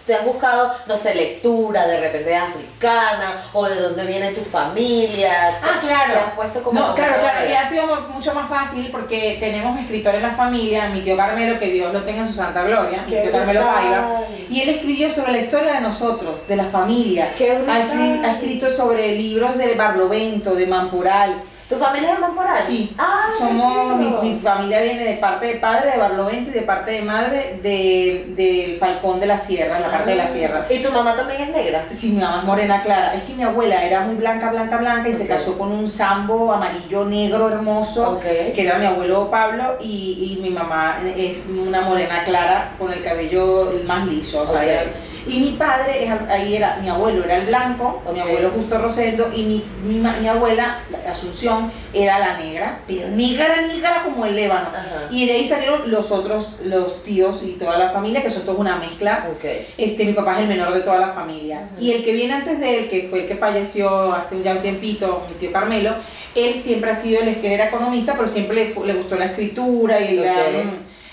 te 0.04 0.12
has 0.14 0.24
buscado, 0.24 0.72
no 0.86 0.96
sé, 0.96 1.14
lectura 1.14 1.86
de 1.86 2.00
repente 2.00 2.34
africana 2.36 3.44
o 3.52 3.64
de 3.64 3.76
dónde 3.80 4.04
viene 4.04 4.32
tu 4.32 4.42
familia. 4.42 5.58
Ah, 5.62 5.78
claro. 5.80 6.12
Te 6.14 6.18
has 6.18 6.32
puesto 6.34 6.62
como 6.64 6.80
No, 6.80 6.94
claro, 6.96 7.20
claro, 7.20 7.48
y 7.48 7.52
ha 7.54 7.68
sido 7.68 7.86
mu- 7.86 8.14
mucho 8.14 8.34
más 8.34 8.48
fácil 8.48 8.88
porque 8.90 9.36
tenemos 9.38 9.78
escritores 9.78 10.20
en 10.20 10.28
la 10.28 10.34
familia, 10.34 10.88
mi 10.88 11.00
tío 11.00 11.16
Carmelo, 11.16 11.58
que 11.60 11.66
Dios 11.70 11.92
lo 11.92 12.02
tenga 12.02 12.20
en 12.22 12.28
su 12.28 12.34
santa 12.34 12.64
gloria, 12.64 13.04
mi 13.06 13.12
tío 13.14 13.32
Carmelo. 13.32 13.60
Paiva, 13.62 14.20
y 14.50 14.60
él 14.62 14.68
escribió 14.70 15.08
sobre 15.08 15.32
la 15.32 15.38
historia 15.38 15.72
de 15.74 15.80
nosotros, 15.80 16.46
de 16.48 16.56
la 16.56 16.64
familia. 16.64 17.32
Qué 17.38 17.52
Ha, 17.52 18.26
ha 18.26 18.32
escrito 18.32 18.68
sobre 18.68 19.12
libros 19.12 19.56
de 19.58 19.74
Barlovento, 19.74 20.54
de 20.56 20.66
Mampural. 20.66 21.40
¿Tu 21.68 21.74
familia 21.76 22.10
es 22.10 22.14
de 22.14 22.20
Mamporal? 22.20 22.62
Sí, 22.62 22.94
Ah, 22.96 23.26
somos, 23.36 23.96
mi, 23.96 24.06
mi 24.34 24.38
familia 24.38 24.82
viene 24.82 25.02
de 25.02 25.14
parte 25.14 25.46
de 25.46 25.54
padre 25.56 25.90
de 25.90 25.98
Barlovento 25.98 26.50
y 26.50 26.52
de 26.52 26.62
parte 26.62 26.92
de 26.92 27.02
madre 27.02 27.58
de, 27.60 28.26
del 28.36 28.76
Falcón 28.78 29.18
de 29.18 29.26
la 29.26 29.36
Sierra, 29.36 29.80
la 29.80 29.90
parte 29.90 30.10
de 30.10 30.16
la 30.16 30.24
Ah. 30.24 30.32
sierra. 30.32 30.66
¿Y 30.70 30.80
tu 30.80 30.92
mamá 30.92 31.16
también 31.16 31.40
es 31.42 31.48
negra? 31.50 31.84
Sí, 31.90 32.10
mi 32.10 32.22
mamá 32.22 32.38
es 32.38 32.44
morena 32.44 32.82
clara. 32.82 33.14
Es 33.14 33.24
que 33.24 33.34
mi 33.34 33.42
abuela 33.42 33.82
era 33.82 34.02
muy 34.02 34.14
blanca, 34.14 34.50
blanca, 34.52 34.76
blanca 34.76 35.08
y 35.08 35.12
se 35.12 35.26
casó 35.26 35.58
con 35.58 35.72
un 35.72 35.88
sambo 35.90 36.52
amarillo, 36.52 37.04
negro, 37.04 37.48
hermoso, 37.48 38.12
Ok. 38.12 38.22
que 38.54 38.62
era 38.64 38.78
mi 38.78 38.86
abuelo 38.86 39.28
Pablo, 39.28 39.76
y, 39.80 40.36
y 40.38 40.40
mi 40.40 40.50
mamá 40.50 40.98
es 41.16 41.46
una 41.48 41.80
morena 41.80 42.22
clara 42.22 42.74
con 42.78 42.92
el 42.92 43.02
cabello 43.02 43.72
más 43.84 44.06
liso. 44.06 44.42
O 44.42 44.46
sea, 44.46 44.60
Ok. 44.60 44.66
ella- 44.68 44.84
y 45.26 45.40
mi 45.40 45.50
padre, 45.52 46.04
es 46.04 46.10
ahí 46.28 46.56
era, 46.56 46.78
mi 46.80 46.88
abuelo 46.88 47.24
era 47.24 47.36
el 47.36 47.46
blanco, 47.46 48.02
mi 48.12 48.20
abuelo 48.20 48.50
Justo 48.50 48.78
Rosendo, 48.78 49.30
y 49.34 49.42
mi, 49.42 49.64
mi, 49.84 50.28
abuela, 50.28 50.78
la- 50.90 51.06
Asunción, 51.10 51.70
era 51.94 52.18
la 52.18 52.36
negra, 52.36 52.80
pero 52.86 53.08
negra, 53.08 53.62
negra 53.62 54.02
como 54.04 54.26
el 54.26 54.38
ébano. 54.38 54.68
Ajá. 54.68 55.06
Y 55.10 55.26
de 55.26 55.32
ahí 55.32 55.46
salieron 55.46 55.90
los 55.90 56.10
otros, 56.10 56.56
los 56.62 57.02
tíos 57.02 57.42
y 57.42 57.52
toda 57.52 57.78
la 57.78 57.90
familia, 57.90 58.22
que 58.22 58.28
son 58.30 58.42
todos 58.42 58.58
una 58.58 58.76
mezcla. 58.76 59.28
Ok. 59.30 59.44
Este, 59.78 60.04
mi 60.04 60.12
papá 60.12 60.34
es 60.34 60.40
el 60.40 60.48
menor 60.48 60.74
de 60.74 60.80
toda 60.80 60.98
la 60.98 61.12
familia. 61.12 61.68
Y 61.80 61.92
el 61.92 62.04
que 62.04 62.12
viene 62.12 62.34
antes 62.34 62.60
de 62.60 62.80
él, 62.80 62.88
que 62.88 63.06
fue 63.08 63.20
el 63.20 63.26
que 63.26 63.36
falleció 63.36 64.12
hace 64.12 64.42
ya 64.42 64.52
un 64.52 64.62
tiempito, 64.62 65.24
mi 65.28 65.34
tío 65.36 65.52
Carmelo, 65.52 65.94
él 66.34 66.60
siempre 66.60 66.90
ha 66.90 66.94
sido, 66.94 67.20
el 67.22 67.36
que 67.36 67.54
era 67.54 67.68
economista, 67.68 68.14
pero 68.14 68.28
siempre 68.28 68.74
le, 68.84 68.92
gustó 68.94 69.16
la 69.16 69.26
escritura 69.26 70.00
y, 70.00 70.16
la-. 70.16 70.34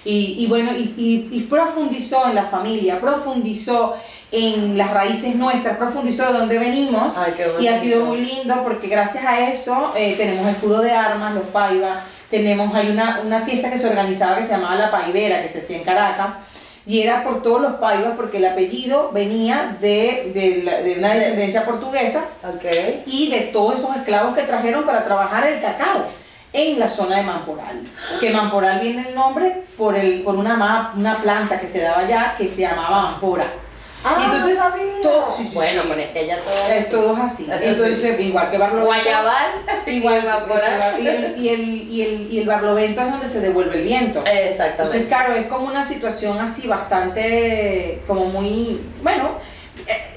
Y, 0.05 0.35
y 0.39 0.47
bueno, 0.47 0.71
y, 0.73 0.93
y- 0.97 1.27
y 1.31 1.41
profundizó 1.41 2.27
en 2.27 2.35
la 2.35 2.45
familia, 2.45 2.99
profundizó 2.99 3.95
en 4.31 4.77
las 4.77 4.91
raíces 4.91 5.35
nuestras, 5.35 5.77
profundizó 5.77 6.25
de 6.25 6.33
dónde 6.39 6.57
venimos. 6.57 7.15
Ay, 7.17 7.33
y 7.61 7.67
ha 7.67 7.75
sido 7.77 8.05
muy 8.05 8.17
lindo 8.21 8.61
porque 8.63 8.87
gracias 8.87 9.23
a 9.25 9.39
eso 9.49 9.93
eh, 9.95 10.15
tenemos 10.17 10.47
escudo 10.49 10.81
de 10.81 10.91
armas, 10.91 11.33
los 11.35 11.43
Paiva, 11.45 12.01
tenemos, 12.29 12.73
hay 12.73 12.89
una, 12.89 13.21
una 13.23 13.41
fiesta 13.41 13.69
que 13.69 13.77
se 13.77 13.87
organizaba 13.87 14.35
que 14.37 14.43
se 14.43 14.49
llamaba 14.51 14.75
La 14.75 14.89
Paivera, 14.91 15.41
que 15.41 15.47
se 15.47 15.59
hacía 15.59 15.77
en 15.77 15.83
Caracas, 15.83 16.33
y 16.85 17.01
era 17.01 17.23
por 17.23 17.41
todos 17.43 17.61
los 17.61 17.73
Paivas 17.75 18.13
porque 18.17 18.37
el 18.37 18.45
apellido 18.45 19.11
venía 19.13 19.77
de, 19.79 20.31
de, 20.33 20.61
la- 20.63 20.77
de 20.81 20.95
una 20.97 21.09
De- 21.13 21.19
descendencia 21.19 21.63
portuguesa 21.63 22.25
Ok. 22.43 22.65
y 23.05 23.29
de 23.29 23.39
todos 23.53 23.75
esos 23.79 23.95
esclavos 23.95 24.35
que 24.35 24.41
trajeron 24.43 24.83
para 24.83 25.03
trabajar 25.05 25.45
el 25.47 25.61
cacao 25.61 26.03
en 26.53 26.79
la 26.79 26.87
zona 26.87 27.17
de 27.17 27.23
Mamporal. 27.23 27.81
Que 28.19 28.29
Mamporal 28.29 28.79
viene 28.79 29.09
el 29.09 29.15
nombre 29.15 29.63
por, 29.77 29.97
el, 29.97 30.21
por 30.21 30.35
una, 30.35 30.55
ma- 30.55 30.93
una 30.95 31.17
planta 31.21 31.57
que 31.59 31.67
se 31.67 31.81
daba 31.81 31.99
allá 32.01 32.35
que 32.37 32.47
se 32.47 32.61
llamaba 32.61 33.09
Ampora. 33.09 33.47
Ah, 34.05 34.17
y 34.19 34.25
entonces, 34.25 34.57
no 34.57 34.63
sabía. 34.65 34.83
todo- 35.01 35.31
sí, 35.31 35.45
sí, 35.45 35.55
bueno, 35.55 35.81
sí. 35.83 35.87
pero 35.89 36.01
es 36.01 36.07
que 36.09 36.19
ella 36.25 36.37
todo 36.39 36.73
Es 36.75 36.89
todo 36.89 37.15
así. 37.23 37.47
Entonces, 37.61 38.19
igual 38.19 38.51
que 38.51 38.57
Barlovento. 38.57 38.85
Guayabal 38.87 39.51
Igual, 39.87 40.25
y 41.01 41.07
el, 41.07 41.37
y, 41.39 41.49
el, 41.49 41.61
y, 41.89 42.01
el, 42.01 42.33
y 42.33 42.39
el 42.39 42.45
barlovento 42.47 43.01
es 43.01 43.09
donde 43.11 43.27
se 43.29 43.39
devuelve 43.39 43.77
el 43.77 43.83
viento. 43.83 44.19
Entonces, 44.19 44.51
Exactamente. 44.51 45.07
claro, 45.07 45.33
es 45.35 45.47
como 45.47 45.67
una 45.67 45.85
situación 45.85 46.37
así 46.39 46.67
bastante, 46.67 48.01
como 48.05 48.25
muy, 48.25 48.81
bueno, 49.01 49.29
eh, 49.29 49.52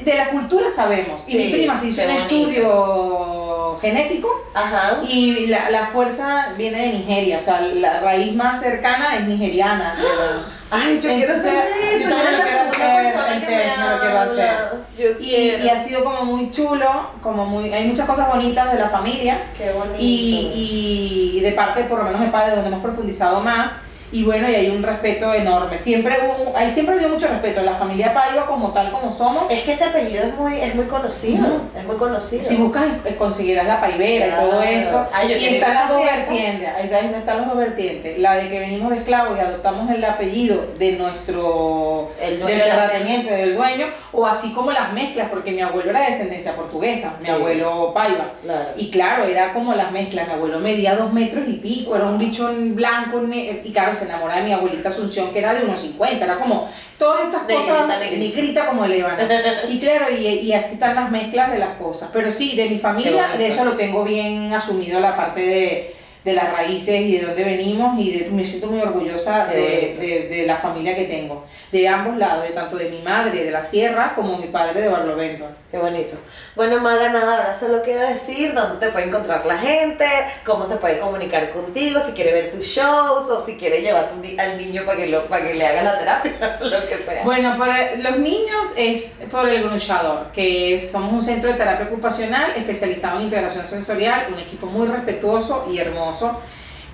de 0.01 0.15
la 0.15 0.29
cultura 0.31 0.67
sabemos. 0.75 1.23
y 1.27 1.33
Sí, 1.33 1.39
mi 1.39 1.49
prima 1.53 1.77
se 1.77 1.89
hizo 1.89 2.03
un 2.05 2.11
estudio 2.11 3.79
genético 3.81 4.29
Ajá. 4.55 5.01
y 5.07 5.47
la, 5.47 5.71
la 5.71 5.87
fuerza 5.87 6.49
viene 6.57 6.81
de 6.81 6.93
Nigeria, 6.99 7.37
o 7.37 7.41
sea, 7.41 7.61
la 7.61 8.01
raíz 8.01 8.35
más 8.35 8.61
cercana 8.61 9.17
es 9.17 9.27
nigeriana. 9.27 9.95
pero- 9.97 10.57
Ay, 10.69 10.97
yo 10.97 11.01
quiero 11.11 11.33
Entonces, 11.35 11.47
hacer 11.47 11.69
eso. 11.95 12.09
yo 12.11 12.17
eres 12.17 12.39
lo 12.39 12.45
quiero 12.45 12.63
hacer, 12.71 13.07
entonces, 13.07 13.49
me 13.49 13.87
lo 13.89 14.01
quiero. 14.35 14.87
Yo 14.99 15.11
Y, 15.21 15.25
quiero. 15.27 15.65
y 15.65 15.69
ha 15.69 15.79
sido 15.79 16.03
como 16.05 16.25
muy 16.25 16.51
chulo, 16.51 17.11
como 17.23 17.47
muy, 17.47 17.73
hay 17.73 17.85
muchas 17.87 18.07
cosas 18.07 18.29
bonitas 18.29 18.73
de 18.73 18.79
la 18.79 18.89
familia 18.89 19.47
Qué 19.57 19.71
bonito. 19.71 19.97
y, 20.01 21.37
y 21.37 21.41
de 21.41 21.53
parte, 21.53 21.85
por 21.85 21.99
lo 21.99 22.05
menos 22.07 22.21
de 22.21 22.29
padre, 22.29 22.53
donde 22.57 22.69
hemos 22.69 22.83
profundizado 22.83 23.41
más. 23.41 23.75
Y 24.17 24.23
bueno, 24.25 24.49
y 24.49 24.55
hay 24.55 24.71
un 24.71 24.83
respeto 24.83 25.35
enorme. 25.35 25.77
Siempre 25.77 26.17
hubo, 26.25 26.57
hay 26.57 26.71
siempre 26.71 26.95
ha 26.95 26.97
habido 26.97 27.11
mucho 27.13 27.29
respeto. 27.29 27.61
La 27.61 27.75
familia 27.75 28.15
Paiva, 28.15 28.47
como 28.47 28.73
tal, 28.73 28.91
como 28.91 29.13
somos, 29.13 29.45
Es 29.51 29.63
que 29.63 29.73
ese 29.73 29.85
apellido 29.85 30.25
es 30.25 30.35
muy, 30.37 30.59
es 30.59 30.75
muy 30.75 30.87
conocido. 30.87 31.47
Es 31.77 31.85
muy 31.85 31.97
conocido. 31.97 32.43
si 32.43 32.57
buscas, 32.57 32.85
eh, 33.05 33.15
conseguirás 33.17 33.67
la 33.67 33.79
paivera 33.79 34.29
y 34.29 34.31
todo 34.31 34.51
Claro. 34.53 34.63
esto. 34.65 35.07
Ay, 35.13 35.33
y 35.39 35.45
están 35.57 35.75
las 35.75 35.89
dos 35.91 36.03
vertientes. 36.03 36.69
Ahí 36.75 36.85
están- 36.85 37.15
están 37.15 37.37
las 37.39 37.47
dos 37.49 37.57
vertientes. 37.59 38.19
La 38.19 38.37
de 38.37 38.49
que 38.49 38.59
venimos 38.59 38.91
de 38.91 38.97
esclavos 38.97 39.37
y 39.37 39.41
adoptamos 39.43 39.91
el 39.91 40.03
apellido 40.03 40.65
de 40.79 40.93
nuestro 40.93 42.11
El 42.19 42.39
del 42.41 42.63
terrateniente, 42.63 43.35
del 43.35 43.55
dueño, 43.55 43.87
o 44.13 44.25
así 44.25 44.53
como 44.55 44.73
las 44.73 44.95
mezclas, 44.95 45.29
porque 45.29 45.51
mi 45.53 45.61
abuelo 45.61 45.91
era 45.91 46.01
de 46.01 46.07
descendencia 46.07 46.57
portuguesa, 46.57 47.15
mi 47.21 47.29
abuelo 47.29 47.93
Paiva. 47.93 48.31
Claro. 48.43 48.69
Y 48.79 48.91
claro, 48.91 49.25
era 49.25 49.53
como 49.53 49.75
las 49.75 49.93
mezclas. 49.93 50.27
Mi 50.27 50.33
abuelo 50.33 50.59
medía 50.59 50.95
dos 50.97 51.13
metros 51.13 51.45
y 51.47 51.55
pico, 51.55 51.95
era 51.97 52.07
un 52.07 52.17
bicho 52.17 52.51
blanco. 52.57 53.21
Y 53.31 53.73
claro, 53.73 53.93
se 53.93 54.06
enamoraba 54.07 54.41
de 54.41 54.47
mi 54.47 54.53
abuelita 54.53 54.89
Asunción, 54.89 55.33
que 55.33 55.39
era 55.41 55.55
de 55.55 55.65
unos 55.65 55.81
50. 55.81 56.25
Era 56.25 56.39
como 56.39 56.69
todas 56.99 57.25
estas 57.25 57.43
cosas. 57.43 57.89
negrita. 57.89 58.17
Negrita 58.17 58.67
como 58.67 58.85
el 58.85 58.93
ébano. 58.93 59.17
Y 59.69 59.79
claro, 59.79 60.07
y, 60.11 60.27
y 60.27 60.53
así 60.53 60.75
están 60.75 60.95
las 60.95 61.11
mezclas 61.11 61.51
de 61.51 61.59
las 61.59 61.71
cosas. 61.77 62.11
Pero 62.13 62.31
sí, 62.31 62.57
de 62.57 62.69
mi 62.69 62.79
familia, 62.79 63.29
de 63.37 63.49
eso 63.49 63.65
lo 63.65 63.73
tengo 63.73 64.05
bien 64.05 64.53
asumido 64.53 65.01
la 65.01 65.17
parte 65.17 65.41
de, 65.41 65.96
de 66.27 66.33
las 66.35 66.53
raíces 66.53 67.01
y 67.01 67.17
de 67.19 67.25
dónde 67.27 67.45
venimos. 67.45 67.99
Y 67.99 68.11
de- 68.19 68.31
me 68.31 68.45
siento 68.45 68.67
muy 68.67 68.81
orgullosa 68.81 69.47
de, 69.47 69.97
de- 69.99 70.29
de 70.37 70.47
la 70.47 70.57
familia 70.57 70.95
que 70.95 71.05
tengo. 71.05 71.45
De 71.73 71.89
ambos 71.89 72.17
lados, 72.19 72.43
de 72.43 72.51
tanto 72.51 72.77
de 72.77 72.91
mi 72.91 73.01
madre 73.01 73.45
de 73.45 73.51
la 73.51 73.63
sierra 73.65 74.13
como 74.15 74.37
mi 74.39 74.49
padre 74.49 74.83
de 74.83 74.89
Barlovento. 74.89 75.47
Qué 75.71 75.79
bonito. 75.79 76.17
Bueno, 76.55 76.79
Maga, 76.81 77.09
nada, 77.11 77.39
ahora 77.39 77.55
solo 77.55 77.83
queda 77.83 78.09
decir 78.11 78.55
dónde 78.55 78.85
te 78.87 78.93
puede 78.93 79.07
encontrar 79.07 79.45
la 79.45 79.59
gente, 79.59 80.07
cómo 80.45 80.67
se 80.67 80.77
puede 80.77 80.99
comunicar 81.01 81.51
contigo, 81.51 82.01
si 82.07 82.13
quiere 82.13 82.33
ver 82.33 82.53
tus 82.53 82.65
shows 82.67 83.29
o 83.29 83.41
si 83.45 83.57
quiere 83.57 83.83
llevar 83.83 84.09
al 84.39 84.59
niño 84.59 84.85
para 84.87 84.97
que, 84.99 85.07
lo, 85.09 85.25
para 85.27 85.45
que 85.45 85.55
le 85.55 85.67
haga 85.67 85.83
la 85.83 85.99
terapia, 85.99 86.57
lo 86.61 86.87
que 86.89 86.97
sea. 87.05 87.23
Bueno, 87.25 87.57
para 87.59 87.97
los 87.97 88.19
niños 88.19 88.73
es 88.77 89.17
por 89.31 89.49
el 89.49 89.65
Grunchador, 89.65 90.31
que 90.33 90.75
es- 90.75 90.91
somos 90.93 91.13
un 91.13 91.23
centro 91.23 91.51
de 91.51 91.57
terapia 91.59 91.87
ocupacional 91.87 92.53
especializado 92.57 93.19
en 93.19 93.25
integración 93.25 93.67
sensorial, 93.67 94.29
un 94.33 94.39
equipo 94.39 94.67
muy 94.67 94.87
respetuoso 94.87 95.67
y 95.71 95.79
hermoso, 95.79 96.16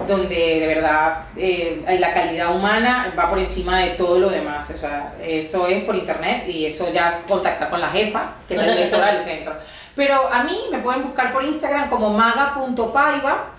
donde 0.07 0.61
de 0.61 0.67
verdad 0.67 1.25
eh, 1.37 1.85
la 2.01 2.13
calidad 2.13 2.55
humana 2.55 3.13
va 3.19 3.29
por 3.29 3.39
encima 3.39 3.81
de 3.81 3.91
todo 3.91 4.19
lo 4.19 4.29
demás. 4.31 4.71
O 4.71 4.77
sea, 4.77 5.15
eso 5.23 5.67
es 5.67 5.85
por 5.85 5.95
internet 5.95 6.45
y 6.49 6.67
eso 6.67 6.93
ya 6.93 7.23
contacta 7.27 7.69
con 7.71 7.81
la 7.81 7.89
jefa, 7.89 8.35
que 8.49 8.55
es 8.55 8.61
la 8.61 8.75
directora 8.75 9.13
del 9.13 9.23
centro. 9.23 9.55
Pero 9.95 10.29
a 10.33 10.43
mí 10.45 10.59
me 10.71 10.79
pueden 10.79 11.03
buscar 11.03 11.33
por 11.33 11.45
Instagram 11.45 11.89
como 11.89 12.11
maga.paiva, 12.11 13.51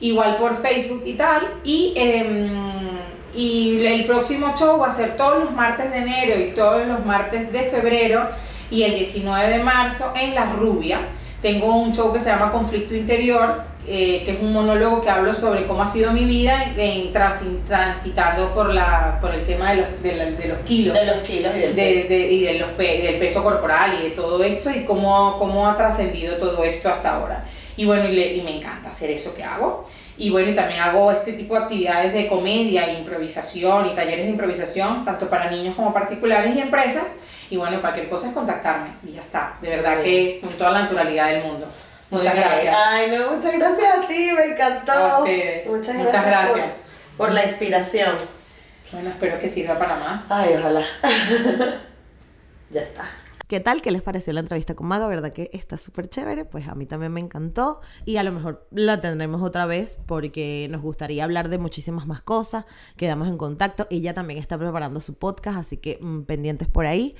igual 0.00 0.36
por 0.36 0.60
Facebook 0.60 1.02
y 1.04 1.14
tal. 1.14 1.48
Y, 1.64 1.92
em, 1.96 2.98
y 3.34 3.84
el 3.86 4.06
próximo 4.06 4.54
show 4.56 4.78
va 4.78 4.88
a 4.88 4.92
ser 4.92 5.16
todos 5.16 5.44
los 5.44 5.52
martes 5.52 5.90
de 5.90 5.98
enero 5.98 6.40
y 6.40 6.52
todos 6.52 6.86
los 6.86 7.04
martes 7.04 7.52
de 7.52 7.62
febrero 7.64 8.28
y 8.70 8.82
el 8.84 8.94
19 8.94 9.48
de 9.48 9.62
marzo 9.62 10.12
en 10.16 10.34
La 10.34 10.46
Rubia. 10.52 11.00
Tengo 11.42 11.74
un 11.76 11.92
show 11.94 12.12
que 12.12 12.20
se 12.20 12.28
llama 12.28 12.52
Conflicto 12.52 12.94
Interior, 12.94 13.69
eh, 13.90 14.22
que 14.24 14.30
es 14.32 14.40
un 14.40 14.52
monólogo 14.52 15.02
que 15.02 15.10
hablo 15.10 15.34
sobre 15.34 15.66
cómo 15.66 15.82
ha 15.82 15.86
sido 15.86 16.12
mi 16.12 16.24
vida 16.24 16.72
en, 16.76 17.12
transi- 17.12 17.58
transitando 17.66 18.54
por, 18.54 18.72
la, 18.72 19.18
por 19.20 19.34
el 19.34 19.44
tema 19.44 19.72
de 19.72 19.76
los, 19.82 20.02
de 20.02 20.12
la- 20.16 20.24
de 20.30 20.46
los 20.48 20.58
kilos 20.60 20.94
de 20.98 21.06
los 21.06 21.16
kilos 21.18 21.52
y 21.56 21.58
del 21.60 21.74
de, 21.76 21.82
peso. 21.94 22.08
de- 22.08 22.32
y 22.32 22.40
de 22.42 22.58
los 22.60 22.70
pe- 22.70 23.02
del 23.02 23.18
peso 23.18 23.42
corporal 23.42 23.94
y 23.98 24.04
de 24.04 24.10
todo 24.10 24.42
esto 24.44 24.70
y 24.70 24.84
cómo, 24.84 25.36
cómo 25.38 25.68
ha 25.68 25.76
trascendido 25.76 26.36
todo 26.36 26.62
esto 26.64 26.88
hasta 26.88 27.16
ahora. 27.16 27.44
Y 27.76 27.84
bueno, 27.84 28.08
y, 28.08 28.12
le- 28.12 28.34
y 28.36 28.42
me 28.42 28.56
encanta 28.56 28.90
hacer 28.90 29.10
eso 29.10 29.34
que 29.34 29.42
hago. 29.44 29.88
Y 30.18 30.28
bueno, 30.30 30.50
y 30.50 30.54
también 30.54 30.80
hago 30.80 31.10
este 31.10 31.32
tipo 31.32 31.54
de 31.54 31.60
actividades 31.62 32.12
de 32.12 32.26
comedia, 32.28 32.92
improvisación 32.92 33.86
y 33.86 33.94
talleres 33.94 34.26
de 34.26 34.30
improvisación, 34.32 35.02
tanto 35.04 35.28
para 35.30 35.50
niños 35.50 35.74
como 35.74 35.92
particulares 35.92 36.54
y 36.54 36.60
empresas. 36.60 37.14
Y 37.48 37.56
bueno, 37.56 37.80
cualquier 37.80 38.08
cosa 38.08 38.28
es 38.28 38.34
contactarme 38.34 38.90
y 39.04 39.12
ya 39.14 39.22
está. 39.22 39.56
De 39.62 39.68
verdad 39.70 39.96
Muy 39.96 40.04
que 40.04 40.38
con 40.42 40.50
toda 40.50 40.70
la 40.72 40.82
naturalidad 40.82 41.28
del 41.30 41.42
mundo. 41.44 41.66
Muchas 42.10 42.34
Muy 42.34 42.42
bien. 42.42 42.48
gracias. 42.50 42.76
Ay, 42.76 43.10
no, 43.10 43.36
muchas 43.36 43.54
gracias 43.54 43.94
a 43.98 44.08
ti, 44.08 44.30
me 44.36 44.44
encantó. 44.46 44.92
A 44.92 45.18
ustedes. 45.20 45.66
Muchas 45.68 45.94
Muchas 45.94 46.26
gracias. 46.26 46.50
por- 46.50 46.56
gracias. 46.58 46.76
Por, 47.16 47.32
la 47.32 47.44
inspiración. 47.44 48.16
Bueno, 48.92 49.10
espero 49.10 49.38
que 49.38 49.48
sirva 49.48 49.78
para 49.78 49.96
más. 49.96 50.24
Ay, 50.30 50.54
ojalá. 50.58 50.84
ya 52.70 52.80
está. 52.82 53.04
¿Qué 53.46 53.58
tal? 53.58 53.82
¿Qué 53.82 53.90
les 53.90 54.00
pareció 54.02 54.32
la 54.32 54.40
entrevista 54.40 54.76
con 54.76 54.86
Maga? 54.86 55.08
¿Verdad 55.08 55.32
que 55.32 55.50
está 55.52 55.76
súper 55.76 56.08
chévere? 56.08 56.44
Pues 56.44 56.68
a 56.68 56.76
mí 56.76 56.86
también 56.86 57.12
me 57.12 57.18
encantó 57.18 57.80
y 58.04 58.16
a 58.16 58.22
lo 58.22 58.30
mejor 58.30 58.64
la 58.70 59.00
tendremos 59.00 59.42
otra 59.42 59.66
vez 59.66 59.98
porque 60.06 60.68
nos 60.70 60.82
gustaría 60.82 61.24
hablar 61.24 61.48
de 61.48 61.58
muchísimas 61.58 62.06
más 62.06 62.20
cosas. 62.22 62.64
Quedamos 62.96 63.26
en 63.26 63.36
contacto. 63.36 63.88
Ella 63.90 64.14
también 64.14 64.38
está 64.38 64.56
preparando 64.56 65.00
su 65.00 65.14
podcast, 65.14 65.58
así 65.58 65.78
que 65.78 65.98
mm, 66.00 66.22
pendientes 66.22 66.68
por 66.68 66.86
ahí. 66.86 67.16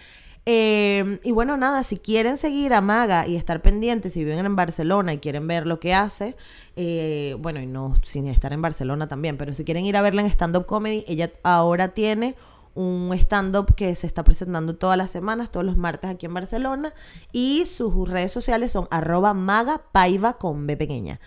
Eh, 0.47 1.21
y 1.23 1.33
bueno, 1.33 1.57
nada, 1.57 1.85
si 1.85 1.99
quieren 1.99 2.37
seguir 2.37 2.73
a 2.73 2.81
Maga 2.81 3.27
y 3.27 3.37
estar 3.37 3.61
pendientes, 3.63 4.15
si 4.15 4.25
viven 4.25 4.45
en 4.45 4.57
Barcelona 4.57 5.13
y 5.13 5.19
quieren 5.19 5.47
ver 5.47 5.67
lo 5.67 5.81
que 5.81 5.95
hace, 5.95 6.37
eh, 6.77 7.37
bueno, 7.39 7.61
y 7.61 7.67
no 7.67 7.95
sin 8.03 8.27
estar 8.27 8.53
en 8.53 8.63
Barcelona 8.63 9.07
también, 9.07 9.37
pero 9.37 9.55
si 9.55 9.65
quieren 9.65 9.85
ir 9.85 9.97
a 9.97 10.03
verla 10.03 10.23
en 10.23 10.29
stand-up 10.29 10.67
comedy, 10.67 11.05
ella 11.07 11.31
ahora 11.43 11.89
tiene 11.89 12.35
un 12.75 13.13
stand-up 13.15 13.75
que 13.75 13.95
se 13.95 14.07
está 14.07 14.25
presentando 14.25 14.77
todas 14.77 14.97
las 14.97 15.11
semanas, 15.11 15.51
todos 15.51 15.67
los 15.67 15.77
martes 15.77 16.11
aquí 16.11 16.27
en 16.27 16.35
Barcelona, 16.35 16.95
y 17.33 17.67
sus 17.67 18.09
redes 18.09 18.33
sociales 18.33 18.73
son 18.73 18.87
arroba 18.91 19.35
magapaiva 19.35 20.39
con 20.39 20.67
B 20.67 20.77
pequeña. 20.77 21.21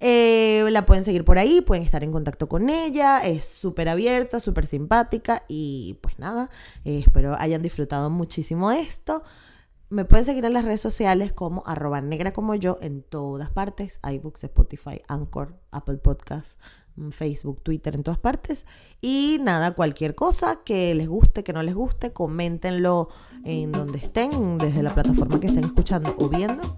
Eh, 0.00 0.64
la 0.70 0.84
pueden 0.84 1.04
seguir 1.04 1.24
por 1.24 1.38
ahí, 1.38 1.62
pueden 1.62 1.82
estar 1.82 2.04
en 2.04 2.12
contacto 2.12 2.48
con 2.48 2.68
ella, 2.68 3.26
es 3.26 3.44
súper 3.44 3.88
abierta, 3.88 4.40
súper 4.40 4.66
simpática 4.66 5.42
y 5.48 5.98
pues 6.02 6.18
nada, 6.18 6.50
eh, 6.84 6.98
espero 6.98 7.34
hayan 7.38 7.62
disfrutado 7.62 8.10
muchísimo 8.10 8.70
esto. 8.70 9.22
Me 9.88 10.04
pueden 10.04 10.24
seguir 10.24 10.44
en 10.44 10.52
las 10.52 10.64
redes 10.64 10.80
sociales 10.80 11.32
como 11.32 11.62
arroba 11.64 12.00
negra 12.00 12.32
como 12.32 12.54
yo 12.56 12.76
en 12.82 13.02
todas 13.02 13.50
partes, 13.50 14.00
iBooks, 14.02 14.44
Spotify, 14.44 15.00
Anchor, 15.06 15.54
Apple 15.70 15.98
Podcasts, 15.98 16.58
mm, 16.96 17.10
Facebook, 17.10 17.62
Twitter, 17.62 17.94
en 17.94 18.02
todas 18.02 18.18
partes. 18.18 18.66
Y 19.00 19.38
nada, 19.42 19.74
cualquier 19.74 20.16
cosa 20.16 20.60
que 20.64 20.92
les 20.94 21.08
guste, 21.08 21.44
que 21.44 21.52
no 21.52 21.62
les 21.62 21.74
guste, 21.74 22.12
coméntenlo 22.12 23.08
en 23.44 23.70
donde 23.70 23.98
estén, 23.98 24.58
desde 24.58 24.82
la 24.82 24.92
plataforma 24.92 25.38
que 25.38 25.46
estén 25.46 25.64
escuchando 25.64 26.16
o 26.18 26.28
viendo. 26.28 26.74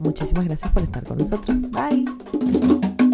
Muchísimas 0.00 0.46
gracias 0.46 0.72
por 0.72 0.82
estar 0.82 1.04
con 1.04 1.18
nosotros. 1.18 1.56
Bye. 1.70 3.09